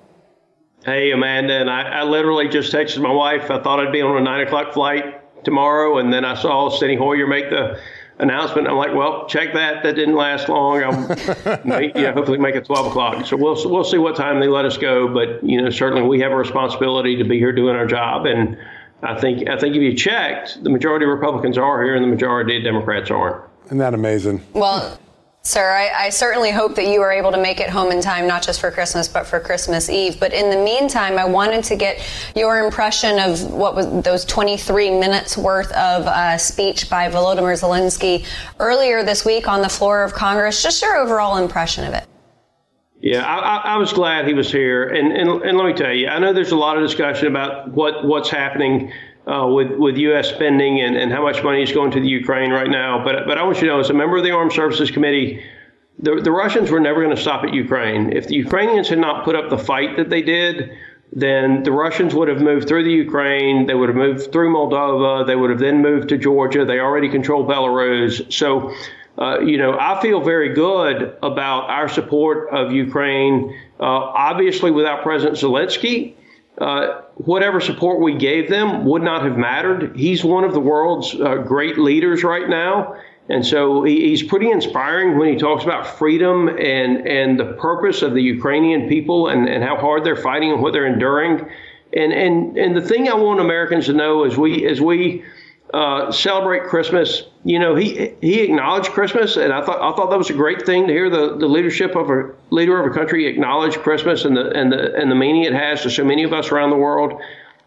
Hey, 0.85 1.12
Amanda, 1.12 1.61
and 1.61 1.70
I, 1.70 1.83
I 1.83 2.03
literally 2.03 2.49
just 2.49 2.72
texted 2.72 3.01
my 3.01 3.12
wife. 3.12 3.49
I 3.49 3.62
thought 3.62 3.78
I'd 3.78 3.93
be 3.93 4.03
on 4.03 4.16
a 4.16 4.20
nine 4.20 4.45
o'clock 4.45 4.72
flight 4.72 5.45
tomorrow, 5.45 5.99
and 5.99 6.12
then 6.12 6.24
I 6.24 6.35
saw 6.35 6.68
Steny 6.68 6.99
Hoyer 6.99 7.28
make 7.28 7.49
the 7.49 7.78
announcement. 8.22 8.68
I'm 8.68 8.76
like, 8.76 8.94
well, 8.94 9.26
check 9.26 9.52
that. 9.52 9.82
That 9.82 9.96
didn't 9.96 10.14
last 10.14 10.48
long. 10.48 10.82
I'll 10.82 11.82
you 11.82 11.92
know, 11.92 12.12
hopefully 12.12 12.38
make 12.38 12.54
it 12.54 12.64
12 12.64 12.86
o'clock. 12.86 13.26
So 13.26 13.36
we'll 13.36 13.56
we'll 13.70 13.84
see 13.84 13.98
what 13.98 14.16
time 14.16 14.40
they 14.40 14.48
let 14.48 14.64
us 14.64 14.78
go. 14.78 15.08
But 15.08 15.44
you 15.44 15.60
know, 15.60 15.68
certainly 15.68 16.08
we 16.08 16.20
have 16.20 16.32
a 16.32 16.36
responsibility 16.36 17.16
to 17.16 17.24
be 17.24 17.38
here 17.38 17.52
doing 17.52 17.76
our 17.76 17.86
job. 17.86 18.24
And 18.24 18.56
I 19.02 19.20
think 19.20 19.48
I 19.48 19.58
think 19.58 19.74
if 19.76 19.82
you 19.82 19.94
checked, 19.94 20.62
the 20.62 20.70
majority 20.70 21.04
of 21.04 21.10
Republicans 21.10 21.58
are 21.58 21.82
here, 21.82 21.94
and 21.94 22.02
the 22.02 22.08
majority 22.08 22.56
of 22.56 22.64
Democrats 22.64 23.10
aren't. 23.10 23.44
Isn't 23.66 23.78
that 23.78 23.94
amazing? 23.94 24.42
Well, 24.54 24.98
Sir, 25.45 25.72
I, 25.72 26.07
I, 26.07 26.11
certainly 26.11 26.53
hope 26.53 26.76
that 26.76 26.86
you 26.86 27.03
are 27.03 27.11
able 27.11 27.32
to 27.32 27.40
make 27.40 27.59
it 27.59 27.68
home 27.68 27.90
in 27.90 28.01
time, 28.01 28.28
not 28.28 28.45
just 28.45 28.61
for 28.61 28.70
Christmas, 28.70 29.09
but 29.09 29.26
for 29.26 29.40
Christmas 29.40 29.90
Eve. 29.90 30.20
But 30.20 30.32
in 30.32 30.51
the 30.51 30.57
meantime, 30.57 31.18
I 31.18 31.24
wanted 31.24 31.64
to 31.64 31.74
get 31.74 32.01
your 32.36 32.64
impression 32.64 33.18
of 33.18 33.51
what 33.51 33.74
was 33.74 34.05
those 34.05 34.24
23 34.24 35.01
minutes 35.01 35.36
worth 35.36 35.72
of 35.72 36.07
uh, 36.07 36.38
speech 36.38 36.88
by 36.88 37.09
Volodymyr 37.09 37.61
Zelensky 37.61 38.24
earlier 38.61 39.03
this 39.03 39.24
week 39.24 39.49
on 39.49 39.62
the 39.62 39.68
floor 39.68 40.05
of 40.05 40.12
Congress. 40.12 40.62
Just 40.62 40.80
your 40.80 40.97
overall 40.97 41.38
impression 41.38 41.84
of 41.88 41.95
it. 41.95 42.07
Yeah, 43.01 43.26
I, 43.26 43.74
I 43.74 43.76
was 43.78 43.93
glad 43.93 44.28
he 44.28 44.34
was 44.34 44.53
here, 44.53 44.90
and, 44.90 45.11
and 45.11 45.43
and 45.43 45.59
let 45.59 45.66
me 45.66 45.72
tell 45.72 45.93
you, 45.93 46.07
I 46.07 46.20
know 46.20 46.32
there's 46.32 46.53
a 46.53 46.57
lot 46.57 46.76
of 46.76 46.84
discussion 46.84 47.26
about 47.26 47.68
what 47.72 48.05
what's 48.05 48.30
happening 48.30 48.93
uh, 49.26 49.46
with 49.46 49.70
with 49.72 49.96
U.S. 49.96 50.28
spending 50.28 50.80
and, 50.80 50.96
and 50.96 51.12
how 51.12 51.22
much 51.22 51.42
money 51.42 51.62
is 51.62 51.72
going 51.72 51.90
to 51.92 52.00
the 52.00 52.08
Ukraine 52.08 52.50
right 52.50 52.70
now. 52.70 53.04
But 53.04 53.26
but 53.26 53.38
I 53.38 53.42
want 53.44 53.56
you 53.58 53.68
to 53.68 53.74
know, 53.74 53.80
as 53.80 53.90
a 53.90 53.94
member 53.94 54.16
of 54.16 54.24
the 54.24 54.32
Armed 54.32 54.52
Services 54.52 54.90
Committee, 54.90 55.42
the 55.98 56.20
the 56.22 56.32
Russians 56.32 56.70
were 56.70 56.80
never 56.80 57.02
going 57.02 57.14
to 57.14 57.20
stop 57.20 57.44
at 57.44 57.54
Ukraine. 57.54 58.12
If 58.12 58.26
the 58.28 58.34
Ukrainians 58.34 58.88
had 58.88 58.98
not 58.98 59.24
put 59.24 59.36
up 59.36 59.50
the 59.50 59.58
fight 59.58 59.96
that 59.96 60.10
they 60.10 60.22
did, 60.22 60.72
then 61.12 61.62
the 61.62 61.72
Russians 61.72 62.14
would 62.14 62.28
have 62.28 62.40
moved 62.40 62.66
through 62.66 62.84
the 62.84 62.90
Ukraine. 62.90 63.66
They 63.66 63.74
would 63.74 63.88
have 63.88 63.96
moved 63.96 64.32
through 64.32 64.52
Moldova. 64.52 65.26
They 65.26 65.36
would 65.36 65.50
have 65.50 65.60
then 65.60 65.82
moved 65.82 66.08
to 66.08 66.18
Georgia. 66.18 66.64
They 66.64 66.80
already 66.80 67.08
control 67.08 67.46
Belarus. 67.46 68.32
So. 68.32 68.74
Uh, 69.18 69.40
you 69.40 69.58
know, 69.58 69.76
I 69.78 70.00
feel 70.00 70.22
very 70.22 70.54
good 70.54 71.18
about 71.22 71.68
our 71.68 71.86
support 71.86 72.48
of 72.50 72.72
Ukraine. 72.72 73.54
Uh, 73.78 73.84
obviously, 73.84 74.70
without 74.70 75.02
President 75.02 75.36
Zelensky, 75.36 76.14
uh, 76.58 77.02
whatever 77.24 77.60
support 77.60 78.00
we 78.00 78.16
gave 78.16 78.48
them 78.48 78.84
would 78.84 79.02
not 79.02 79.22
have 79.22 79.36
mattered. 79.36 79.96
He's 79.96 80.24
one 80.24 80.44
of 80.44 80.52
the 80.52 80.60
world's 80.60 81.14
uh, 81.14 81.36
great 81.36 81.78
leaders 81.78 82.24
right 82.24 82.48
now. 82.48 82.96
And 83.28 83.46
so 83.46 83.84
he, 83.84 84.08
he's 84.08 84.22
pretty 84.22 84.50
inspiring 84.50 85.16
when 85.18 85.28
he 85.28 85.36
talks 85.36 85.64
about 85.64 85.86
freedom 85.86 86.48
and, 86.48 87.06
and 87.06 87.38
the 87.38 87.52
purpose 87.54 88.02
of 88.02 88.14
the 88.14 88.22
Ukrainian 88.22 88.88
people 88.88 89.28
and, 89.28 89.48
and 89.48 89.62
how 89.62 89.76
hard 89.76 90.04
they're 90.04 90.16
fighting 90.16 90.52
and 90.52 90.60
what 90.60 90.72
they're 90.72 90.86
enduring. 90.86 91.48
And, 91.94 92.12
and, 92.12 92.56
and 92.58 92.76
the 92.76 92.80
thing 92.80 93.08
I 93.08 93.14
want 93.14 93.40
Americans 93.40 93.86
to 93.86 93.92
know 93.92 94.24
is 94.24 94.36
we, 94.36 94.66
as 94.66 94.80
we 94.80 95.24
uh, 95.72 96.12
celebrate 96.12 96.64
Christmas. 96.64 97.22
You 97.44 97.58
know, 97.58 97.74
he 97.74 98.12
he 98.20 98.40
acknowledged 98.42 98.90
Christmas, 98.90 99.36
and 99.36 99.52
I 99.52 99.64
thought 99.64 99.80
I 99.80 99.96
thought 99.96 100.10
that 100.10 100.18
was 100.18 100.30
a 100.30 100.34
great 100.34 100.66
thing 100.66 100.86
to 100.86 100.92
hear 100.92 101.08
the, 101.08 101.36
the 101.38 101.46
leadership 101.46 101.96
of 101.96 102.10
a 102.10 102.30
leader 102.50 102.78
of 102.78 102.90
a 102.90 102.94
country 102.94 103.26
acknowledge 103.26 103.78
Christmas 103.78 104.24
and 104.24 104.36
the 104.36 104.50
and 104.50 104.70
the 104.70 104.94
and 104.94 105.10
the 105.10 105.14
meaning 105.14 105.44
it 105.44 105.54
has 105.54 105.82
to 105.82 105.90
so 105.90 106.04
many 106.04 106.24
of 106.24 106.32
us 106.32 106.50
around 106.50 106.70
the 106.70 106.76
world. 106.76 107.20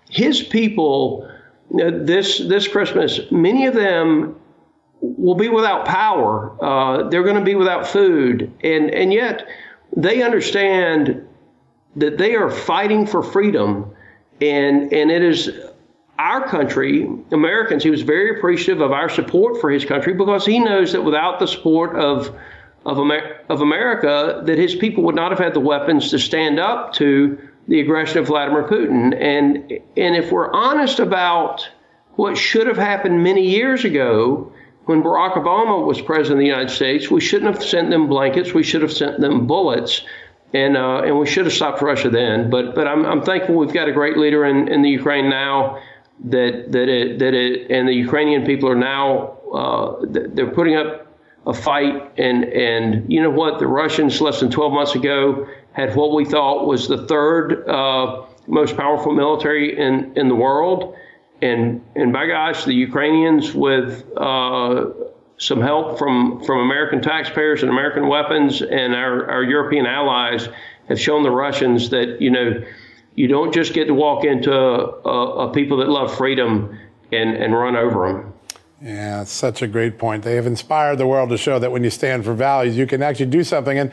His 0.09 0.43
people, 0.43 1.27
uh, 1.73 1.91
this 1.93 2.37
this 2.37 2.67
Christmas, 2.67 3.19
many 3.31 3.65
of 3.65 3.73
them 3.73 4.35
will 5.01 5.35
be 5.35 5.49
without 5.49 5.85
power. 5.85 6.55
Uh, 6.63 7.09
they're 7.09 7.23
going 7.23 7.37
to 7.37 7.43
be 7.43 7.55
without 7.55 7.87
food, 7.87 8.51
and 8.63 8.91
and 8.91 9.11
yet 9.11 9.47
they 9.97 10.21
understand 10.21 11.27
that 11.95 12.17
they 12.19 12.35
are 12.35 12.51
fighting 12.51 13.07
for 13.07 13.23
freedom, 13.23 13.91
and 14.41 14.93
and 14.93 15.09
it 15.09 15.23
is 15.23 15.49
our 16.18 16.47
country, 16.47 17.09
Americans, 17.32 17.84
he 17.84 17.89
was 17.89 18.01
very 18.01 18.38
appreciative 18.38 18.82
of 18.82 18.91
our 18.91 19.09
support 19.09 19.59
for 19.59 19.70
his 19.70 19.84
country 19.84 20.13
because 20.13 20.45
he 20.45 20.59
knows 20.59 20.93
that 20.93 21.01
without 21.01 21.39
the 21.39 21.47
support 21.47 21.95
of 21.95 22.36
of, 22.86 22.99
Amer- 22.99 23.41
of 23.49 23.61
America, 23.61 24.43
that 24.45 24.59
his 24.59 24.76
people 24.76 25.03
would 25.05 25.16
not 25.16 25.32
have 25.32 25.39
had 25.39 25.55
the 25.55 25.59
weapons 25.59 26.11
to 26.11 26.20
stand 26.20 26.59
up 26.59 26.93
to 26.93 27.36
the 27.68 27.80
aggression 27.80 28.20
of 28.20 28.28
Vladimir 28.28 28.63
Putin. 28.63 29.20
And 29.20 29.72
and 29.97 30.16
if 30.16 30.32
we're 30.32 30.53
honest 30.53 30.99
about 30.99 31.68
what 32.16 32.38
should 32.38 32.68
have 32.68 32.78
happened 32.78 33.24
many 33.24 33.49
years 33.49 33.84
ago, 33.84 34.51
when 34.86 35.01
Barack 35.01 35.34
Obama 35.34 35.86
was 35.86 35.99
president 35.99 36.34
of 36.34 36.39
the 36.39 36.45
United 36.45 36.70
States, 36.70 37.09
we 37.09 37.20
shouldn't 37.22 37.53
have 37.53 37.63
sent 37.63 37.89
them 37.89 38.07
blankets. 38.07 38.53
We 38.53 38.63
should 38.63 38.84
have 38.84 38.93
sent 38.93 39.20
them 39.20 39.47
bullets. 39.47 40.01
And, 40.53 40.78
uh, 40.78 41.01
and 41.03 41.20
we 41.20 41.26
should 41.26 41.45
have 41.45 41.53
stopped 41.53 41.82
Russia 41.82 42.09
then. 42.09 42.49
But, 42.49 42.76
but 42.76 42.88
I'm, 42.88 43.03
I'm 43.03 43.24
thankful 43.24 43.55
we've 43.55 43.74
got 43.74 43.89
a 43.89 43.91
great 43.91 44.16
leader 44.16 44.45
in, 44.45 44.70
in 44.70 44.84
the 44.84 44.89
Ukraine 44.89 45.30
now 45.30 45.82
that 46.24 46.72
that 46.72 46.89
it 46.89 47.20
that 47.20 47.34
it 47.34 47.70
and 47.70 47.88
the 47.88 47.93
Ukrainian 47.93 48.45
people 48.45 48.70
are 48.70 48.76
now 48.76 49.38
uh, 49.53 50.05
they're 50.09 50.51
putting 50.51 50.76
up 50.76 51.05
a 51.45 51.53
fight 51.53 52.11
and 52.18 52.45
and 52.45 53.11
you 53.11 53.22
know 53.22 53.30
what? 53.30 53.59
The 53.59 53.68
Russians 53.68 54.20
less 54.22 54.39
than 54.39 54.49
12 54.49 54.74
months 54.74 54.95
ago 54.95 55.47
had 55.74 55.95
what 55.95 56.13
we 56.13 56.26
thought 56.26 56.66
was 56.66 56.88
the 56.88 57.05
third 57.07 57.68
uh, 57.68 58.26
most 58.47 58.78
powerful 58.78 59.13
military 59.13 59.78
in 59.78 60.13
in 60.16 60.28
the 60.28 60.36
world. 60.36 60.95
And 61.41 61.84
and 61.95 62.13
by 62.13 62.28
gosh 62.28 62.63
the 62.63 62.74
Ukrainians 62.74 63.53
with 63.53 64.05
uh, 64.18 64.86
some 65.38 65.61
help 65.61 65.99
from 65.99 66.41
from 66.43 66.59
American 66.59 67.01
taxpayers 67.01 67.61
and 67.61 67.70
American 67.70 68.07
weapons 68.07 68.61
and 68.61 68.95
our, 68.95 69.30
our 69.30 69.43
European 69.43 69.86
allies 69.86 70.47
have 70.88 70.99
shown 70.99 71.24
the 71.24 71.32
Russians 71.32 71.89
that 71.89 72.22
you 72.22 72.32
know 72.32 72.63
you 73.16 73.28
don't 73.28 73.53
just 73.53 73.74
get 73.74 73.86
to 73.86 73.93
walk 73.93 74.26
into 74.26 74.53
a, 74.53 75.47
a 75.47 75.53
people 75.53 75.78
that 75.78 75.89
love 75.89 76.16
freedom 76.16 76.78
and, 77.11 77.36
and 77.36 77.53
run 77.53 77.76
over 77.76 78.07
them. 78.07 78.34
Yeah, 78.82 79.24
such 79.24 79.61
a 79.61 79.68
great 79.68 79.97
point. 79.97 80.24
They 80.24 80.36
have 80.36 80.45
inspired 80.45 80.97
the 80.97 81.07
world 81.07 81.30
to 81.30 81.38
show 81.38 81.57
that 81.59 81.72
when 81.72 81.84
you 81.84 81.89
stand 81.89 82.26
for 82.26 82.34
values, 82.34 82.78
you 82.78 82.86
can 82.86 83.01
actually 83.01 83.28
do 83.28 83.43
something. 83.43 83.80
And 83.80 83.91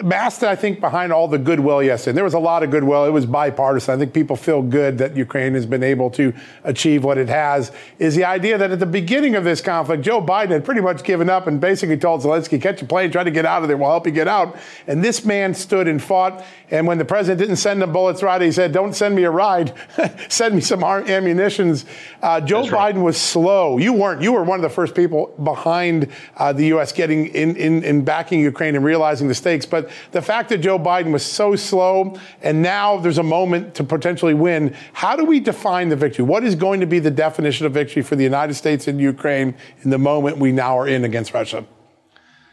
masked, 0.00 0.42
I 0.42 0.56
think, 0.56 0.80
behind 0.80 1.12
all 1.12 1.28
the 1.28 1.38
goodwill 1.38 1.82
yesterday. 1.82 2.14
There 2.14 2.24
was 2.24 2.34
a 2.34 2.38
lot 2.38 2.62
of 2.62 2.70
goodwill. 2.70 3.04
It 3.04 3.10
was 3.10 3.26
bipartisan. 3.26 3.94
I 3.94 3.98
think 3.98 4.14
people 4.14 4.36
feel 4.36 4.62
good 4.62 4.98
that 4.98 5.16
Ukraine 5.16 5.52
has 5.54 5.66
been 5.66 5.82
able 5.82 6.08
to 6.12 6.32
achieve 6.64 7.04
what 7.04 7.18
it 7.18 7.28
has. 7.28 7.72
Is 7.98 8.16
the 8.16 8.24
idea 8.24 8.56
that 8.56 8.70
at 8.70 8.80
the 8.80 8.86
beginning 8.86 9.34
of 9.34 9.44
this 9.44 9.60
conflict, 9.60 10.02
Joe 10.02 10.22
Biden 10.22 10.50
had 10.50 10.64
pretty 10.64 10.80
much 10.80 11.04
given 11.04 11.28
up 11.28 11.46
and 11.46 11.60
basically 11.60 11.98
told 11.98 12.22
Zelensky, 12.22 12.60
catch 12.60 12.80
a 12.80 12.86
plane, 12.86 13.10
try 13.10 13.22
to 13.22 13.30
get 13.30 13.44
out 13.44 13.62
of 13.62 13.68
there, 13.68 13.76
we'll 13.76 13.90
help 13.90 14.06
you 14.06 14.12
get 14.12 14.28
out. 14.28 14.56
And 14.86 15.04
this 15.04 15.24
man 15.24 15.52
stood 15.52 15.86
and 15.86 16.02
fought. 16.02 16.42
And 16.70 16.86
when 16.86 16.96
the 16.96 17.04
president 17.04 17.38
didn't 17.38 17.56
send 17.56 17.82
him 17.82 17.92
bullets 17.92 18.22
right, 18.22 18.40
he 18.40 18.50
said, 18.50 18.72
don't 18.72 18.94
send 18.94 19.14
me 19.14 19.24
a 19.24 19.30
ride, 19.30 19.74
send 20.28 20.54
me 20.54 20.62
some 20.62 20.82
ammunitions. 20.82 21.84
Uh, 22.22 22.40
Joe 22.40 22.66
right. 22.68 22.94
Biden 22.94 23.02
was 23.02 23.18
slow. 23.18 23.76
You 23.76 23.92
weren't. 23.92 24.22
You 24.22 24.32
were 24.32 24.42
one 24.42 24.58
of 24.58 24.62
the 24.62 24.70
first 24.70 24.94
people 24.94 25.34
behind 25.42 26.08
uh, 26.38 26.54
the 26.54 26.68
U.S. 26.68 26.92
getting 26.92 27.26
in, 27.26 27.56
in, 27.56 27.84
in 27.84 28.04
backing 28.04 28.40
Ukraine 28.40 28.74
and 28.74 28.84
realizing 28.84 29.28
the 29.28 29.34
stakes. 29.34 29.66
But 29.66 29.81
the 30.12 30.22
fact 30.22 30.48
that 30.50 30.58
Joe 30.58 30.78
Biden 30.78 31.12
was 31.12 31.24
so 31.24 31.56
slow 31.56 32.18
and 32.42 32.62
now 32.62 32.98
there's 32.98 33.18
a 33.18 33.22
moment 33.22 33.74
to 33.76 33.84
potentially 33.84 34.34
win, 34.34 34.74
how 34.92 35.16
do 35.16 35.24
we 35.24 35.40
define 35.40 35.88
the 35.88 35.96
victory? 35.96 36.24
What 36.24 36.44
is 36.44 36.54
going 36.54 36.80
to 36.80 36.86
be 36.86 36.98
the 36.98 37.10
definition 37.10 37.66
of 37.66 37.72
victory 37.72 38.02
for 38.02 38.16
the 38.16 38.24
United 38.24 38.54
States 38.54 38.88
and 38.88 39.00
Ukraine 39.00 39.54
in 39.82 39.90
the 39.90 39.98
moment 39.98 40.38
we 40.38 40.52
now 40.52 40.78
are 40.78 40.88
in 40.88 41.04
against 41.04 41.34
Russia? 41.34 41.64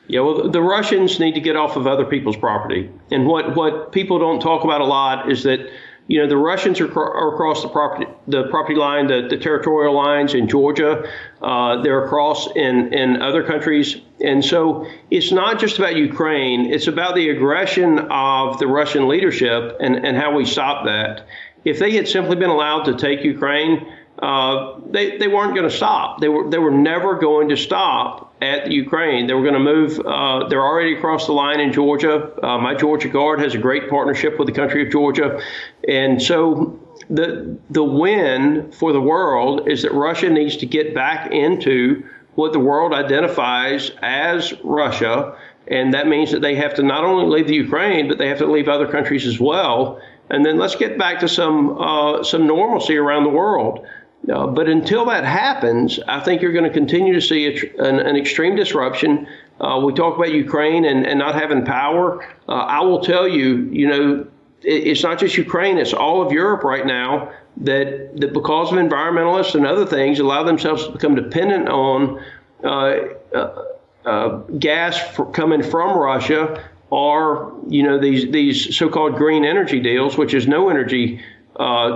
Yeah, 0.07 0.21
well, 0.21 0.49
the 0.49 0.61
Russians 0.61 1.19
need 1.19 1.33
to 1.33 1.39
get 1.39 1.55
off 1.55 1.75
of 1.75 1.85
other 1.85 2.03
people's 2.03 2.35
property. 2.35 2.89
And 3.11 3.27
what, 3.27 3.55
what 3.55 3.91
people 3.91 4.17
don't 4.17 4.41
talk 4.41 4.63
about 4.63 4.81
a 4.81 4.85
lot 4.85 5.31
is 5.31 5.43
that 5.43 5.59
you 6.09 6.19
know, 6.19 6.27
the 6.27 6.37
Russians 6.37 6.81
are, 6.81 6.91
are 6.91 7.35
across 7.35 7.61
the 7.61 7.69
property 7.69 8.07
the 8.27 8.47
property 8.49 8.73
line, 8.73 9.05
the, 9.05 9.27
the 9.29 9.37
territorial 9.37 9.93
lines 9.93 10.33
in 10.33 10.47
Georgia. 10.47 11.07
Uh, 11.39 11.83
they're 11.83 12.03
across 12.03 12.49
in, 12.55 12.91
in 12.95 13.21
other 13.21 13.43
countries. 13.43 13.95
And 14.19 14.43
so 14.43 14.87
it's 15.11 15.31
not 15.31 15.59
just 15.59 15.77
about 15.77 15.95
Ukraine, 15.95 16.73
it's 16.73 16.87
about 16.87 17.13
the 17.13 17.29
aggression 17.29 17.99
of 18.09 18.57
the 18.57 18.65
Russian 18.65 19.07
leadership 19.07 19.77
and, 19.79 20.03
and 20.03 20.17
how 20.17 20.35
we 20.35 20.45
stop 20.45 20.85
that. 20.85 21.27
If 21.63 21.77
they 21.77 21.91
had 21.91 22.07
simply 22.07 22.35
been 22.35 22.49
allowed 22.49 22.85
to 22.85 22.97
take 22.97 23.23
Ukraine, 23.23 23.85
uh, 24.17 24.79
they, 24.89 25.19
they 25.19 25.27
weren't 25.27 25.53
going 25.53 25.69
to 25.69 25.75
stop. 25.75 26.21
They 26.21 26.29
were, 26.29 26.49
they 26.49 26.57
were 26.57 26.71
never 26.71 27.19
going 27.19 27.49
to 27.49 27.55
stop 27.55 28.28
at 28.41 28.71
Ukraine. 28.71 29.27
They 29.27 29.33
were 29.33 29.41
going 29.41 29.53
to 29.53 29.59
move. 29.59 29.99
Uh, 29.99 30.47
they're 30.47 30.63
already 30.63 30.95
across 30.95 31.25
the 31.25 31.33
line 31.33 31.59
in 31.59 31.73
Georgia. 31.73 32.31
Uh, 32.43 32.57
my 32.57 32.73
Georgia 32.73 33.09
Guard 33.09 33.41
has 33.41 33.53
a 33.53 33.57
great 33.57 33.89
partnership 33.89 34.39
with 34.39 34.47
the 34.47 34.53
country 34.53 34.85
of 34.85 34.91
Georgia. 34.91 35.41
And 35.87 36.21
so 36.21 36.79
the, 37.09 37.57
the 37.69 37.83
win 37.83 38.71
for 38.71 38.93
the 38.93 39.01
world 39.01 39.69
is 39.69 39.83
that 39.83 39.93
Russia 39.93 40.29
needs 40.29 40.57
to 40.57 40.65
get 40.65 40.93
back 40.93 41.31
into 41.31 42.03
what 42.35 42.53
the 42.53 42.59
world 42.59 42.93
identifies 42.93 43.91
as 44.01 44.53
Russia. 44.63 45.37
And 45.67 45.93
that 45.93 46.07
means 46.07 46.31
that 46.31 46.41
they 46.41 46.55
have 46.55 46.75
to 46.75 46.83
not 46.83 47.03
only 47.03 47.25
leave 47.25 47.47
the 47.47 47.55
Ukraine, 47.55 48.07
but 48.07 48.17
they 48.17 48.29
have 48.29 48.37
to 48.39 48.45
leave 48.45 48.69
other 48.69 48.87
countries 48.87 49.27
as 49.27 49.39
well. 49.39 50.01
And 50.29 50.45
then 50.45 50.57
let's 50.57 50.75
get 50.75 50.97
back 50.97 51.19
to 51.19 51.27
some 51.27 51.77
uh, 51.79 52.23
some 52.23 52.45
normalcy 52.45 52.97
around 52.97 53.23
the 53.23 53.29
world. 53.29 53.85
Uh, 54.27 54.47
but 54.47 54.67
until 54.67 55.05
that 55.05 55.23
happens, 55.23 55.99
I 56.07 56.19
think 56.19 56.41
you're 56.41 56.51
going 56.51 56.65
to 56.65 56.73
continue 56.73 57.13
to 57.13 57.21
see 57.21 57.47
a, 57.47 57.83
an, 57.83 57.99
an, 57.99 58.15
extreme 58.15 58.55
disruption. 58.55 59.27
Uh, 59.59 59.81
we 59.83 59.93
talk 59.93 60.17
about 60.17 60.31
Ukraine 60.31 60.85
and, 60.85 61.05
and 61.07 61.17
not 61.17 61.35
having 61.35 61.65
power. 61.65 62.23
Uh, 62.47 62.51
I 62.51 62.81
will 62.81 62.99
tell 62.99 63.27
you, 63.27 63.69
you 63.71 63.87
know, 63.87 64.27
it, 64.61 64.87
it's 64.87 65.03
not 65.03 65.19
just 65.19 65.37
Ukraine, 65.37 65.77
it's 65.77 65.93
all 65.93 66.21
of 66.21 66.33
Europe 66.33 66.63
right 66.63 66.85
now 66.85 67.31
that, 67.57 68.17
that 68.17 68.33
because 68.33 68.71
of 68.71 68.77
environmentalists 68.77 69.55
and 69.55 69.65
other 69.65 69.85
things 69.85 70.19
allow 70.19 70.43
themselves 70.43 70.85
to 70.85 70.91
become 70.91 71.15
dependent 71.15 71.69
on 71.69 72.21
uh, 72.63 72.97
uh, 73.33 73.65
uh, 74.05 74.37
gas 74.59 74.99
coming 75.33 75.63
from 75.63 75.97
Russia 75.97 76.69
or, 76.89 77.57
you 77.67 77.83
know, 77.83 77.99
these, 77.99 78.29
these 78.31 78.75
so-called 78.75 79.15
green 79.15 79.45
energy 79.45 79.79
deals, 79.79 80.17
which 80.17 80.33
is 80.33 80.47
no 80.47 80.69
energy 80.69 81.23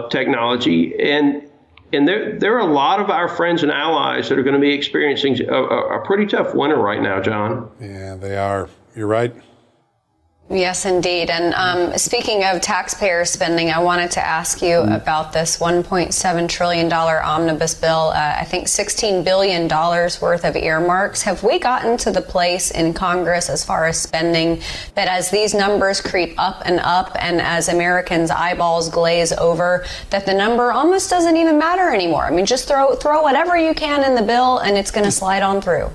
technology. 0.10 0.94
And 1.00 1.50
and 1.94 2.08
there 2.08 2.38
there 2.38 2.56
are 2.56 2.60
a 2.60 2.74
lot 2.74 3.00
of 3.00 3.10
our 3.10 3.28
friends 3.28 3.64
and 3.64 3.72
allies 3.72 4.30
that 4.30 4.38
are 4.38 4.44
going 4.44 4.56
to 4.56 4.60
be 4.60 4.74
experiencing 4.74 5.40
a, 5.48 5.54
a, 5.54 6.00
a 6.02 6.06
pretty 6.06 6.26
tough 6.26 6.54
winter 6.54 6.78
right 6.78 7.02
now, 7.02 7.22
John. 7.22 7.70
Yeah, 7.80 8.16
they 8.16 8.36
are. 8.38 8.70
You're 8.96 9.08
right. 9.08 9.34
Yes, 10.50 10.86
indeed. 10.86 11.30
And 11.30 11.54
um, 11.54 11.98
speaking 11.98 12.44
of 12.44 12.62
taxpayer 12.62 13.24
spending, 13.24 13.72
I 13.72 13.80
wanted 13.80 14.12
to 14.12 14.20
ask 14.20 14.62
you 14.62 14.76
mm. 14.76 14.96
about 14.96 15.32
this 15.32 15.58
$1.7 15.58 16.50
trillion 16.50 16.92
omnibus 16.92 17.74
bill. 17.74 18.12
Uh, 18.14 18.36
I 18.40 18.44
think 18.44 18.68
$16 18.68 19.24
billion 19.24 19.68
worth 19.68 20.44
of 20.44 20.56
earmarks. 20.56 21.22
Have 21.24 21.44
we 21.44 21.60
gotten 21.60 21.98
to 21.98 22.12
the 22.12 22.22
place 22.22 22.72
in 22.72 22.94
Congress 22.94 23.50
as 23.50 23.64
far 23.64 23.86
as 23.86 24.00
spending 24.00 24.62
that 24.96 25.08
as 25.08 25.32
these 25.32 25.54
numbers 25.54 26.02
creep 26.02 26.36
up 26.38 26.62
and 26.66 26.80
up 26.82 27.16
and 27.20 27.40
as 27.40 27.70
Americans' 27.70 28.30
eyeballs 28.30 28.90
glaze 28.90 29.32
over, 29.32 29.86
that 30.10 30.26
the 30.26 30.34
number 30.34 30.74
almost 30.74 31.10
doesn't 31.10 31.38
even 31.38 31.58
matter 31.58 31.90
anymore? 31.90 32.26
I 32.26 32.32
mean, 32.32 32.46
just 32.46 32.68
throw, 32.68 32.96
throw 32.96 33.24
whatever 33.24 33.58
you 33.58 33.74
can 33.74 34.04
in 34.04 34.14
the 34.14 34.22
bill 34.22 34.58
and 34.60 34.78
it's 34.78 34.92
going 34.92 35.06
to 35.06 35.12
slide 35.12 35.42
on 35.42 35.62
through. 35.62 35.90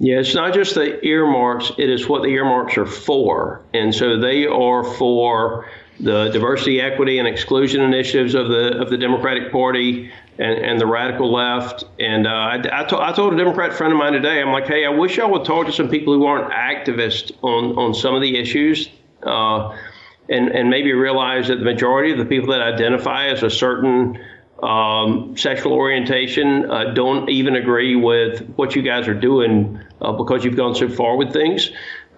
Yeah, 0.00 0.20
it's 0.20 0.34
not 0.34 0.54
just 0.54 0.74
the 0.74 1.04
earmarks, 1.04 1.72
it 1.76 1.90
is 1.90 2.08
what 2.08 2.22
the 2.22 2.28
earmarks 2.28 2.78
are 2.78 2.86
for. 2.86 3.62
And 3.74 3.92
so 3.94 4.18
they 4.18 4.46
are 4.46 4.84
for 4.84 5.68
the 5.98 6.28
diversity, 6.28 6.80
equity, 6.80 7.18
and 7.18 7.26
exclusion 7.26 7.80
initiatives 7.80 8.34
of 8.34 8.48
the 8.48 8.80
of 8.80 8.90
the 8.90 8.96
Democratic 8.96 9.50
Party 9.50 10.12
and, 10.38 10.58
and 10.64 10.80
the 10.80 10.86
radical 10.86 11.32
left. 11.32 11.84
And 11.98 12.28
uh, 12.28 12.30
I, 12.30 12.54
I, 12.72 12.84
to, 12.84 13.00
I 13.00 13.12
told 13.12 13.34
a 13.34 13.36
Democrat 13.36 13.74
friend 13.74 13.92
of 13.92 13.98
mine 13.98 14.12
today, 14.12 14.40
I'm 14.40 14.52
like, 14.52 14.68
hey, 14.68 14.86
I 14.86 14.90
wish 14.90 15.18
I 15.18 15.24
would 15.24 15.44
talk 15.44 15.66
to 15.66 15.72
some 15.72 15.88
people 15.88 16.14
who 16.14 16.24
aren't 16.26 16.52
activists 16.52 17.32
on, 17.42 17.76
on 17.76 17.92
some 17.94 18.14
of 18.14 18.22
the 18.22 18.38
issues. 18.38 18.88
Uh, 19.22 19.76
and, 20.30 20.48
and 20.50 20.68
maybe 20.68 20.92
realize 20.92 21.48
that 21.48 21.56
the 21.56 21.64
majority 21.64 22.12
of 22.12 22.18
the 22.18 22.24
people 22.24 22.50
that 22.50 22.60
identify 22.60 23.28
as 23.28 23.42
a 23.42 23.50
certain 23.50 24.22
um, 24.62 25.36
sexual 25.36 25.72
orientation 25.72 26.70
uh, 26.70 26.92
don't 26.92 27.28
even 27.28 27.56
agree 27.56 27.94
with 27.94 28.46
what 28.56 28.74
you 28.74 28.82
guys 28.82 29.06
are 29.06 29.14
doing 29.14 29.80
uh, 30.00 30.12
because 30.12 30.44
you've 30.44 30.56
gone 30.56 30.74
so 30.74 30.88
far 30.88 31.16
with 31.16 31.32
things. 31.32 31.70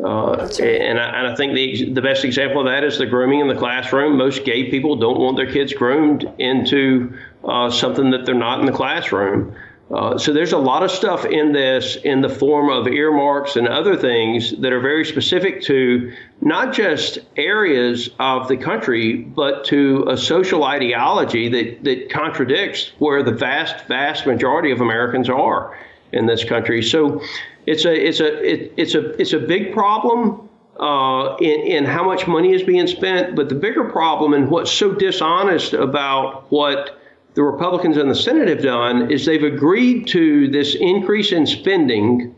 Uh, 0.03 0.49
and, 0.63 0.99
I, 0.99 1.19
and, 1.19 1.27
I, 1.27 1.35
think 1.35 1.55
the, 1.55 1.93
the 1.93 2.01
best 2.01 2.25
example 2.25 2.61
of 2.61 2.67
that 2.67 2.85
is 2.85 2.97
the 2.97 3.05
grooming 3.05 3.41
in 3.41 3.49
the 3.49 3.55
classroom. 3.55 4.17
Most 4.17 4.45
gay 4.45 4.71
people 4.71 4.97
don't 4.97 5.19
want 5.19 5.37
their 5.37 5.51
kids 5.51 5.75
groomed 5.75 6.27
into 6.39 7.19
uh, 7.45 7.71
something 7.71 8.11
that 8.13 8.25
they're 8.25 8.35
not 8.35 8.61
in 8.61 8.67
the 8.67 8.73
classroom. 8.73 9.55
Uh, 9.93 10.17
so 10.17 10.33
there's 10.33 10.53
a 10.53 10.59
lot 10.59 10.85
of 10.85 10.91
stuff 10.91 11.25
in 11.25 11.51
this 11.53 11.97
in 11.97 12.21
the 12.21 12.29
form 12.29 12.71
of 12.71 12.87
earmarks 12.87 13.57
and 13.57 13.67
other 13.67 13.97
things 13.97 14.53
that 14.59 14.73
are 14.73 14.79
very 14.81 15.05
specific 15.05 15.61
to 15.63 16.13
not 16.41 16.73
just 16.73 17.19
areas 17.37 18.09
of 18.21 18.47
the 18.47 18.57
country, 18.57 19.17
but 19.17 19.65
to 19.65 20.05
a 20.09 20.17
social 20.17 20.63
ideology 20.63 21.49
that, 21.49 21.83
that 21.83 22.09
contradicts 22.09 22.93
where 23.01 23.25
the 23.25 23.33
vast, 23.33 23.85
vast 23.89 24.27
majority 24.27 24.71
of 24.71 24.81
Americans 24.81 25.29
are 25.29 25.77
in 26.13 26.27
this 26.27 26.45
country. 26.45 26.83
So 26.83 27.21
it's 27.67 27.85
a 27.85 27.93
it's 27.93 28.21
a 28.21 28.45
it, 28.45 28.73
it's 28.77 28.95
a 28.95 29.11
it's 29.21 29.33
a 29.33 29.41
big 29.41 29.73
problem 29.73 30.49
uh, 30.79 31.37
in, 31.41 31.61
in 31.61 31.85
how 31.85 32.05
much 32.05 32.29
money 32.29 32.55
is 32.55 32.63
being 32.63 32.87
spent. 32.87 33.35
But 33.35 33.49
the 33.49 33.57
bigger 33.57 33.91
problem 33.91 34.35
and 34.35 34.51
what's 34.51 34.71
so 34.71 34.93
dishonest 34.95 35.73
about 35.73 36.51
what 36.53 37.00
the 37.35 37.43
Republicans 37.43 37.97
in 37.97 38.09
the 38.09 38.15
Senate 38.15 38.49
have 38.49 38.63
done 38.63 39.11
is 39.11 39.25
they've 39.25 39.43
agreed 39.43 40.07
to 40.09 40.49
this 40.49 40.75
increase 40.75 41.33
in 41.33 41.47
spending 41.47 42.35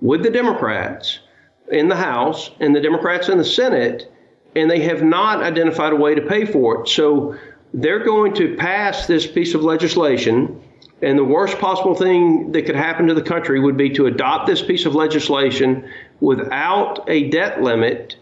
with 0.00 0.22
the 0.22 0.30
Democrats 0.30 1.20
in 1.70 1.88
the 1.88 1.96
House 1.96 2.50
and 2.60 2.74
the 2.74 2.80
Democrats 2.80 3.28
in 3.28 3.38
the 3.38 3.44
Senate, 3.44 4.12
and 4.54 4.70
they 4.70 4.80
have 4.80 5.02
not 5.02 5.42
identified 5.42 5.92
a 5.92 5.96
way 5.96 6.14
to 6.14 6.22
pay 6.22 6.44
for 6.44 6.80
it. 6.80 6.88
So 6.88 7.36
they're 7.74 8.04
going 8.04 8.34
to 8.34 8.56
pass 8.56 9.06
this 9.06 9.26
piece 9.26 9.54
of 9.54 9.62
legislation, 9.62 10.60
and 11.02 11.18
the 11.18 11.24
worst 11.24 11.58
possible 11.58 11.94
thing 11.94 12.52
that 12.52 12.66
could 12.66 12.76
happen 12.76 13.06
to 13.08 13.14
the 13.14 13.22
country 13.22 13.58
would 13.60 13.76
be 13.76 13.90
to 13.90 14.06
adopt 14.06 14.46
this 14.46 14.62
piece 14.62 14.86
of 14.86 14.94
legislation 14.94 15.88
without 16.20 17.04
a 17.08 17.30
debt 17.30 17.62
limit 17.62 18.16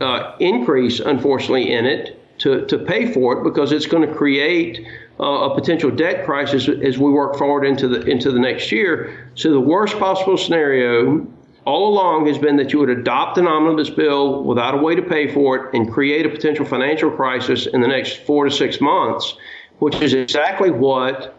uh, 0.00 0.34
increase, 0.38 1.00
unfortunately, 1.00 1.72
in 1.72 1.86
it 1.86 2.20
to, 2.38 2.66
to 2.66 2.78
pay 2.78 3.12
for 3.12 3.38
it 3.38 3.44
because 3.44 3.70
it's 3.70 3.86
going 3.86 4.06
to 4.06 4.14
create 4.14 4.86
uh, 5.20 5.50
a 5.50 5.54
potential 5.54 5.90
debt 5.90 6.24
crisis 6.24 6.68
as 6.68 6.98
we 6.98 7.10
work 7.10 7.36
forward 7.36 7.64
into 7.64 7.86
the 7.88 8.00
into 8.06 8.32
the 8.32 8.38
next 8.38 8.72
year. 8.72 9.28
So 9.34 9.50
the 9.52 9.60
worst 9.60 9.98
possible 9.98 10.38
scenario 10.38 11.26
all 11.66 11.88
along 11.88 12.26
has 12.26 12.38
been 12.38 12.56
that 12.56 12.72
you 12.72 12.78
would 12.78 12.88
adopt 12.88 13.36
an 13.36 13.46
omnibus 13.46 13.90
bill 13.90 14.42
without 14.44 14.74
a 14.74 14.78
way 14.78 14.94
to 14.94 15.02
pay 15.02 15.32
for 15.32 15.56
it 15.56 15.74
and 15.74 15.92
create 15.92 16.24
a 16.24 16.28
potential 16.30 16.64
financial 16.64 17.10
crisis 17.10 17.66
in 17.66 17.82
the 17.82 17.88
next 17.88 18.24
four 18.24 18.46
to 18.46 18.50
six 18.50 18.80
months, 18.80 19.36
which 19.78 20.00
is 20.00 20.14
exactly 20.14 20.70
what 20.70 21.38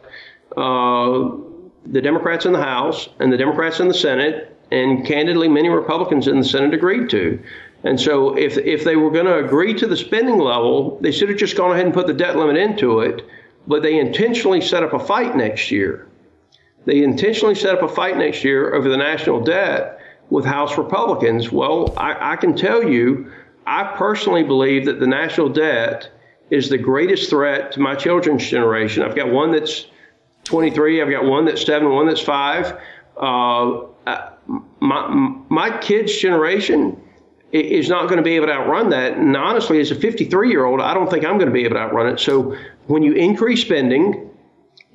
uh, 0.57 1.31
the 1.87 2.01
Democrats 2.01 2.45
in 2.45 2.53
the 2.53 2.61
House 2.61 3.09
and 3.19 3.33
the 3.33 3.37
Democrats 3.37 3.79
in 3.79 3.87
the 3.87 3.95
Senate 3.95 4.55
and 4.69 5.05
candidly 5.05 5.47
many 5.47 5.69
Republicans 5.69 6.27
in 6.27 6.37
the 6.37 6.45
Senate 6.45 6.73
agreed 6.73 7.09
to. 7.09 7.41
And 7.83 7.99
so 7.99 8.37
if 8.37 8.59
if 8.59 8.83
they 8.83 8.95
were 8.95 9.09
going 9.09 9.25
to 9.25 9.43
agree 9.43 9.73
to 9.73 9.87
the 9.87 9.97
spending 9.97 10.37
level, 10.37 10.99
they 11.01 11.11
should 11.11 11.29
have 11.29 11.39
just 11.39 11.57
gone 11.57 11.71
ahead 11.71 11.85
and 11.85 11.93
put 11.95 12.05
the 12.05 12.13
debt 12.13 12.35
limit 12.35 12.57
into 12.57 12.99
it 12.99 13.25
but 13.67 13.83
they 13.83 13.99
intentionally 13.99 14.61
set 14.61 14.83
up 14.83 14.93
a 14.93 14.99
fight 14.99 15.35
next 15.35 15.71
year. 15.71 16.07
They 16.85 17.03
intentionally 17.03 17.55
set 17.55 17.75
up 17.75 17.83
a 17.83 17.87
fight 17.87 18.17
next 18.17 18.43
year 18.43 18.73
over 18.73 18.89
the 18.89 18.97
national 18.97 19.41
debt 19.41 19.99
with 20.29 20.45
House 20.45 20.77
Republicans. 20.77 21.51
Well, 21.51 21.93
I, 21.97 22.33
I 22.33 22.35
can 22.37 22.55
tell 22.55 22.83
you, 22.83 23.31
I 23.67 23.83
personally 23.95 24.43
believe 24.43 24.85
that 24.85 24.99
the 24.99 25.07
national 25.07 25.49
debt 25.49 26.09
is 26.49 26.69
the 26.69 26.77
greatest 26.77 27.29
threat 27.29 27.71
to 27.73 27.79
my 27.79 27.95
children's 27.95 28.47
generation. 28.49 29.03
I've 29.03 29.15
got 29.15 29.29
one 29.29 29.51
that's 29.51 29.85
23, 30.43 31.01
I've 31.01 31.11
got 31.11 31.25
one 31.25 31.45
that's 31.45 31.63
seven, 31.65 31.89
one 31.91 32.07
that's 32.07 32.21
five. 32.21 32.79
Uh, 33.15 33.85
my, 34.79 35.07
my 35.49 35.77
kids' 35.77 36.17
generation 36.17 36.99
is 37.51 37.89
not 37.89 38.03
going 38.03 38.17
to 38.17 38.23
be 38.23 38.35
able 38.35 38.47
to 38.47 38.53
outrun 38.53 38.89
that. 38.89 39.13
And 39.13 39.35
honestly, 39.35 39.79
as 39.79 39.91
a 39.91 39.95
53 39.95 40.49
year 40.49 40.65
old, 40.65 40.79
I 40.81 40.93
don't 40.93 41.09
think 41.09 41.25
I'm 41.25 41.37
going 41.37 41.47
to 41.47 41.53
be 41.53 41.65
able 41.65 41.75
to 41.75 41.81
outrun 41.81 42.07
it. 42.07 42.19
So 42.19 42.55
when 42.87 43.03
you 43.03 43.13
increase 43.13 43.61
spending, 43.61 44.29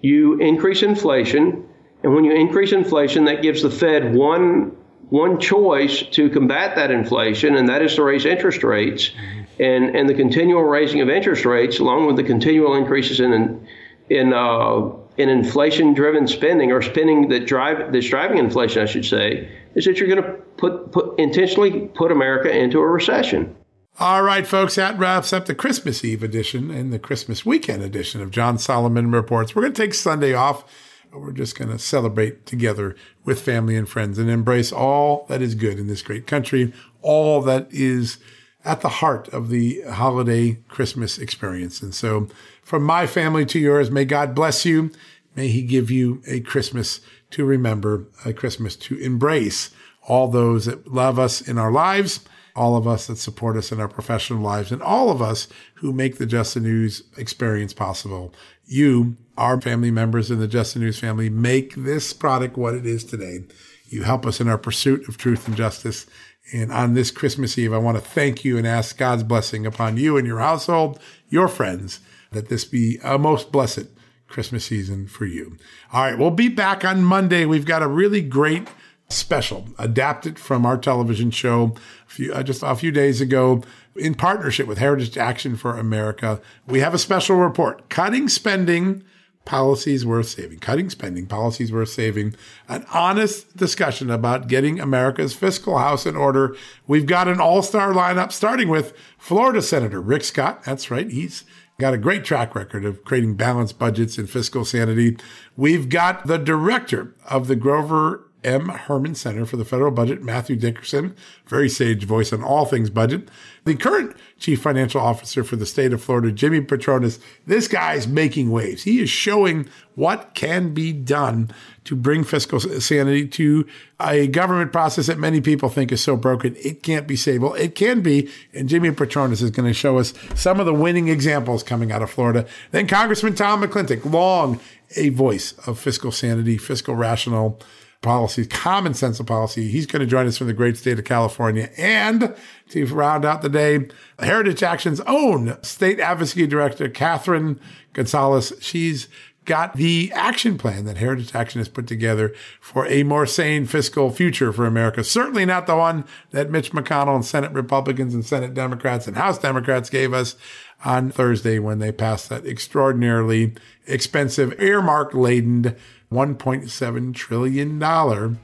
you 0.01 0.39
increase 0.41 0.83
inflation. 0.83 1.69
And 2.03 2.15
when 2.15 2.25
you 2.25 2.33
increase 2.33 2.73
inflation, 2.73 3.25
that 3.27 3.43
gives 3.43 3.63
the 3.63 3.71
Fed 3.71 4.15
one 4.15 4.77
one 5.09 5.39
choice 5.39 6.03
to 6.03 6.29
combat 6.31 6.75
that 6.75 6.91
inflation, 6.91 7.55
and 7.55 7.69
that 7.69 7.81
is 7.81 7.95
to 7.95 8.03
raise 8.03 8.27
interest 8.27 8.65
rates. 8.65 9.13
And, 9.61 9.95
and 9.95 10.09
the 10.09 10.15
continual 10.15 10.65
raising 10.65 11.01
of 11.01 11.09
interest 11.09 11.45
rates, 11.45 11.79
along 11.79 12.07
with 12.07 12.17
the 12.17 12.25
continual 12.25 12.75
increases 12.75 13.21
in 13.21 13.67
in 14.11 14.33
uh, 14.33 14.91
in 15.17 15.29
inflation-driven 15.29 16.29
spending 16.29 16.73
or 16.73 16.83
spending 16.83 17.29
that 17.29 17.47
drive 17.47 17.93
that's 17.93 18.09
driving 18.09 18.39
inflation, 18.39 18.83
I 18.83 18.87
should 18.87 19.05
say, 19.05 19.49
is 19.77 19.85
that 19.85 19.99
you're 19.99 20.09
going 20.09 20.23
to 20.23 20.33
put, 20.57 20.91
put 20.91 21.19
intentionally 21.21 21.83
put 21.95 22.11
America 22.11 22.51
into 22.51 22.81
a 22.81 22.87
recession. 22.87 23.55
All 23.99 24.23
right, 24.23 24.47
folks, 24.47 24.75
that 24.75 24.99
wraps 24.99 25.33
up 25.33 25.47
the 25.47 25.55
Christmas 25.55 26.05
Eve 26.05 26.23
edition 26.23 26.71
and 26.71 26.93
the 26.93 26.99
Christmas 26.99 27.47
weekend 27.47 27.83
edition 27.83 28.21
of 28.21 28.31
John 28.31 28.59
Solomon 28.59 29.11
Reports. 29.11 29.55
We're 29.55 29.63
going 29.63 29.75
to 29.75 29.83
take 29.83 29.95
Sunday 29.95 30.35
off. 30.35 30.65
We're 31.13 31.33
just 31.33 31.59
going 31.59 31.71
to 31.71 31.79
celebrate 31.79 32.45
together 32.45 32.97
with 33.25 33.41
family 33.41 33.77
and 33.77 33.89
friends 33.89 34.19
and 34.19 34.29
embrace 34.29 34.73
all 34.73 35.25
that 35.29 35.41
is 35.41 35.55
good 35.55 35.79
in 35.79 35.87
this 35.87 36.03
great 36.03 36.27
country, 36.27 36.75
all 37.01 37.41
that 37.43 37.69
is 37.71 38.19
at 38.65 38.81
the 38.81 38.89
heart 38.89 39.29
of 39.29 39.49
the 39.49 39.81
holiday 39.83 40.59
Christmas 40.69 41.19
experience. 41.19 41.81
And 41.81 41.95
so, 41.95 42.29
from 42.63 42.83
my 42.83 43.07
family 43.07 43.47
to 43.47 43.59
yours, 43.59 43.91
may 43.91 44.05
God 44.05 44.35
bless 44.35 44.67
you. 44.67 44.91
May 45.37 45.49
He 45.49 45.63
give 45.63 45.91
you 45.91 46.23
a 46.27 46.41
Christmas 46.41 47.01
to 47.37 47.45
remember, 47.45 48.07
a 48.25 48.33
Christmas 48.33 48.77
to 48.77 48.97
embrace 48.97 49.71
all 50.09 50.29
those 50.29 50.65
that 50.65 50.91
love 50.91 51.19
us 51.19 51.47
in 51.47 51.59
our 51.59 51.71
lives, 51.71 52.21
all 52.55 52.79
of 52.79 52.87
us 52.87 53.09
that 53.09 53.19
support 53.19 53.59
us 53.59 53.71
in 53.71 53.79
our 53.79 53.89
professional 53.89 54.41
lives, 54.41 54.73
and 54.73 54.81
all 54.81 55.11
of 55.11 55.21
us 55.21 55.47
who 55.75 55.93
make 55.93 56.17
the 56.17 56.25
Just 56.25 56.55
the 56.55 56.61
News 56.61 57.03
experience 57.19 57.75
possible. 57.75 58.33
You, 58.65 59.19
our 59.37 59.61
family 59.61 59.91
members 59.91 60.31
in 60.31 60.41
the 60.41 60.49
Just 60.49 60.73
the 60.73 60.81
News 60.81 60.99
family, 60.99 61.29
make 61.29 61.75
this 61.75 62.15
product 62.15 62.57
what 62.57 62.75
it 62.75 62.87
is 62.87 63.05
today. 63.05 63.45
You 63.85 64.05
help 64.05 64.25
us 64.25 64.41
in 64.41 64.49
our 64.49 64.57
pursuit 64.57 65.07
of 65.07 65.19
truth 65.19 65.47
and 65.47 65.59
justice. 65.59 66.07
And 66.55 66.73
on 66.73 66.95
this 66.95 67.11
Christmas 67.11 67.59
Eve, 67.59 67.75
I 67.75 67.79
want 67.79 67.99
to 67.99 68.03
thank 68.03 68.47
you 68.47 68.57
and 68.57 68.67
ask 68.67 68.97
God's 68.97 69.25
blessing 69.25 69.67
upon 69.67 69.99
you 69.99 70.17
and 70.17 70.27
your 70.27 70.39
household, 70.39 70.99
your 71.29 71.49
friends, 71.49 72.01
that 72.33 72.49
this 72.49 72.65
be 72.65 72.99
a 73.05 73.19
most 73.19 73.53
blessed 73.53 73.89
Christmas 74.29 74.65
season 74.65 75.07
for 75.07 75.25
you. 75.25 75.57
All 75.93 76.05
right, 76.05 76.19
we'll 76.19 76.31
be 76.31 76.49
back 76.49 76.85
on 76.85 77.03
Monday. 77.03 77.45
We've 77.45 77.65
got 77.65 77.83
a 77.83 77.89
really 77.89 78.21
great 78.21 78.69
special 79.09 79.69
adapted 79.79 80.39
from 80.39 80.67
our 80.67 80.77
television 80.77 81.31
show 81.31 81.75
a 82.07 82.11
few, 82.11 82.33
uh, 82.33 82.43
just 82.43 82.63
a 82.63 82.75
few 82.75 82.91
days 82.91 83.21
ago 83.21 83.63
in 83.95 84.15
partnership 84.15 84.67
with 84.67 84.79
Heritage 84.79 85.17
Action 85.17 85.57
for 85.57 85.79
America. 85.79 86.41
We 86.67 86.81
have 86.81 86.95
a 86.95 86.99
special 86.99 87.37
report 87.37 87.89
cutting 87.89 88.29
spending 88.29 89.05
policies 89.45 90.05
worth 90.05 90.29
saving, 90.29 90.59
cutting 90.59 90.91
spending 90.91 91.27
policies 91.27 91.73
worth 91.73 91.89
saving, 91.89 92.35
an 92.69 92.85
honest 92.93 93.57
discussion 93.57 94.11
about 94.11 94.49
getting 94.49 94.81
America's 94.81 95.33
fiscal 95.33 95.79
house 95.79 96.05
in 96.05 96.17
order. 96.17 96.57
We've 96.87 97.07
got 97.07 97.29
an 97.29 97.41
all 97.41 97.63
star 97.63 97.93
lineup 97.93 98.33
starting 98.33 98.69
with 98.69 98.93
Florida 99.17 99.63
Senator 99.63 100.01
Rick 100.01 100.25
Scott. 100.25 100.65
That's 100.65 100.91
right. 100.91 101.09
He's 101.09 101.45
got 101.79 101.95
a 101.95 101.99
great 101.99 102.25
track 102.25 102.55
record 102.55 102.85
of 102.85 103.05
creating 103.05 103.35
balanced 103.35 103.79
budgets 103.79 104.17
and 104.17 104.31
fiscal 104.31 104.65
sanity. 104.65 105.17
We've 105.57 105.89
got 105.89 106.27
the 106.27 106.39
director 106.39 107.15
of 107.29 107.49
the 107.49 107.57
Grover 107.57 108.26
M. 108.47 108.69
Hermann 108.69 109.17
Center 109.17 109.45
for 109.45 109.57
the 109.57 109.65
Federal 109.65 109.91
Budget, 109.91 110.23
Matthew 110.23 110.55
Dickerson, 110.55 111.17
very 111.47 111.69
sage 111.69 112.05
voice 112.05 112.33
on 112.33 112.45
all 112.45 112.65
things 112.65 112.91
budget. 112.91 113.29
The 113.65 113.75
current 113.75 114.17
chief 114.39 114.63
financial 114.63 115.01
officer 115.01 115.43
for 115.43 115.57
the 115.57 115.67
state 115.67 115.93
of 115.93 116.01
Florida, 116.01 116.31
Jimmy 116.31 116.61
Patronis. 116.61 117.19
This 117.47 117.67
guy's 117.67 118.07
making 118.07 118.53
waves. 118.53 118.85
He 118.85 119.01
is 119.01 119.11
showing 119.11 119.69
what 119.97 120.35
can 120.35 120.73
be 120.73 120.93
done 120.93 121.51
to 121.85 121.97
bring 121.97 122.23
fiscal 122.23 122.61
sanity 122.61 123.27
to 123.27 123.67
a 124.01 124.29
government 124.29 124.73
process 124.73 125.09
that 125.09 125.19
many 125.19 125.41
people 125.41 125.69
think 125.69 125.91
is 125.91 126.01
so 126.01 126.17
broken 126.17 126.55
it 126.63 126.85
can't 126.85 127.09
be. 127.09 127.17
Well, 127.39 127.55
it 127.55 127.75
can 127.75 128.01
be, 128.01 128.31
and 128.55 128.69
Jimmy 128.69 128.91
Patronis 128.91 129.43
is 129.43 129.51
going 129.51 129.69
to 129.69 129.75
show 129.75 129.99
us 129.99 130.15
some 130.37 130.61
of 130.61 130.67
the 130.67 130.75
winning 130.75 131.09
examples 131.09 131.65
coming 131.65 131.91
out 131.91 132.03
of 132.03 132.11
Florida. 132.11 132.47
Then 132.71 132.87
Congressman 132.87 133.35
Tom 133.35 133.63
McClintock, 133.63 134.05
long 134.11 134.61
a 134.95 135.09
voice 135.09 135.53
of 135.67 135.81
fiscal 135.81 136.13
sanity, 136.13 136.59
fiscal 136.59 136.95
rational 136.95 137.59
policy, 138.03 138.47
common 138.47 138.95
sense 138.95 139.19
of 139.19 139.27
policy. 139.27 139.69
He's 139.69 139.87
going 139.87 140.01
to 140.01 140.07
join 140.07 140.27
us 140.27 140.39
from 140.39 140.47
the 140.47 140.53
great 140.53 140.77
state 140.77 140.99
of 140.99 141.05
California. 141.05 141.71
And 141.77 142.35
to 142.71 142.87
round 142.87 143.25
out 143.25 143.43
the 143.43 143.49
day, 143.49 143.89
Heritage 144.19 144.63
Action's 144.63 145.01
own 145.03 145.63
state 145.63 146.01
advocacy 146.01 146.47
director, 146.47 146.89
Catherine 146.89 147.61
Gonzalez. 147.93 148.53
She's 148.61 149.09
got 149.47 149.77
the 149.77 150.13
action 150.13 150.59
plan 150.59 150.85
that 150.85 150.99
Heritage 150.99 151.35
Action 151.35 151.61
has 151.61 151.69
put 151.69 151.87
together 151.87 152.35
for 152.61 152.87
a 152.87 153.05
more 153.05 153.27
sane 153.27 153.65
fiscal 153.65 154.11
future 154.11 154.53
for 154.53 154.67
America. 154.67 155.03
Certainly 155.03 155.47
not 155.47 155.67
the 155.67 155.77
one 155.77 156.05
that 156.33 156.51
Mitch 156.51 156.73
McConnell 156.73 157.15
and 157.15 157.25
Senate 157.25 157.53
Republicans 157.53 158.13
and 158.13 158.27
Senate 158.27 158.55
Democrats 158.55 159.07
and 159.07 159.17
House 159.17 159.39
Democrats 159.39 159.89
gave 159.89 160.13
us 160.13 160.37
on 160.85 161.11
Thursday 161.11 161.59
when 161.59 161.79
they 161.79 161.93
passed 161.93 162.29
that 162.29 162.45
extraordinarily 162.45 163.55
expensive, 163.87 164.61
earmark 164.61 165.15
laden 165.15 165.77
$1.7 166.13 167.15
trillion 167.15 168.39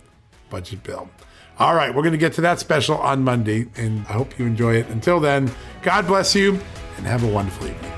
budget 0.50 0.82
bill. 0.82 1.08
All 1.58 1.74
right, 1.74 1.94
we're 1.94 2.02
going 2.02 2.12
to 2.12 2.18
get 2.18 2.32
to 2.34 2.40
that 2.40 2.58
special 2.58 2.96
on 2.96 3.22
Monday, 3.22 3.68
and 3.76 4.00
I 4.08 4.12
hope 4.14 4.38
you 4.38 4.46
enjoy 4.46 4.76
it. 4.76 4.88
Until 4.88 5.20
then, 5.20 5.50
God 5.82 6.06
bless 6.06 6.34
you 6.34 6.58
and 6.96 7.06
have 7.06 7.22
a 7.22 7.28
wonderful 7.28 7.68
evening. 7.68 7.92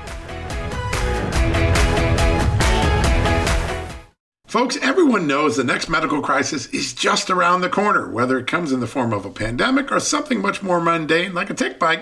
Folks, 4.45 4.77
everyone 4.81 5.27
knows 5.27 5.57
the 5.57 5.63
next 5.63 5.89
medical 5.89 6.21
crisis 6.21 6.67
is 6.67 6.93
just 6.93 7.29
around 7.29 7.61
the 7.61 7.69
corner, 7.69 8.09
whether 8.09 8.37
it 8.39 8.47
comes 8.47 8.71
in 8.71 8.79
the 8.79 8.87
form 8.87 9.11
of 9.11 9.25
a 9.25 9.29
pandemic 9.29 9.91
or 9.91 9.99
something 9.99 10.41
much 10.41 10.63
more 10.63 10.79
mundane 10.79 11.33
like 11.33 11.49
a 11.49 11.53
tick 11.53 11.77
bite 11.77 12.01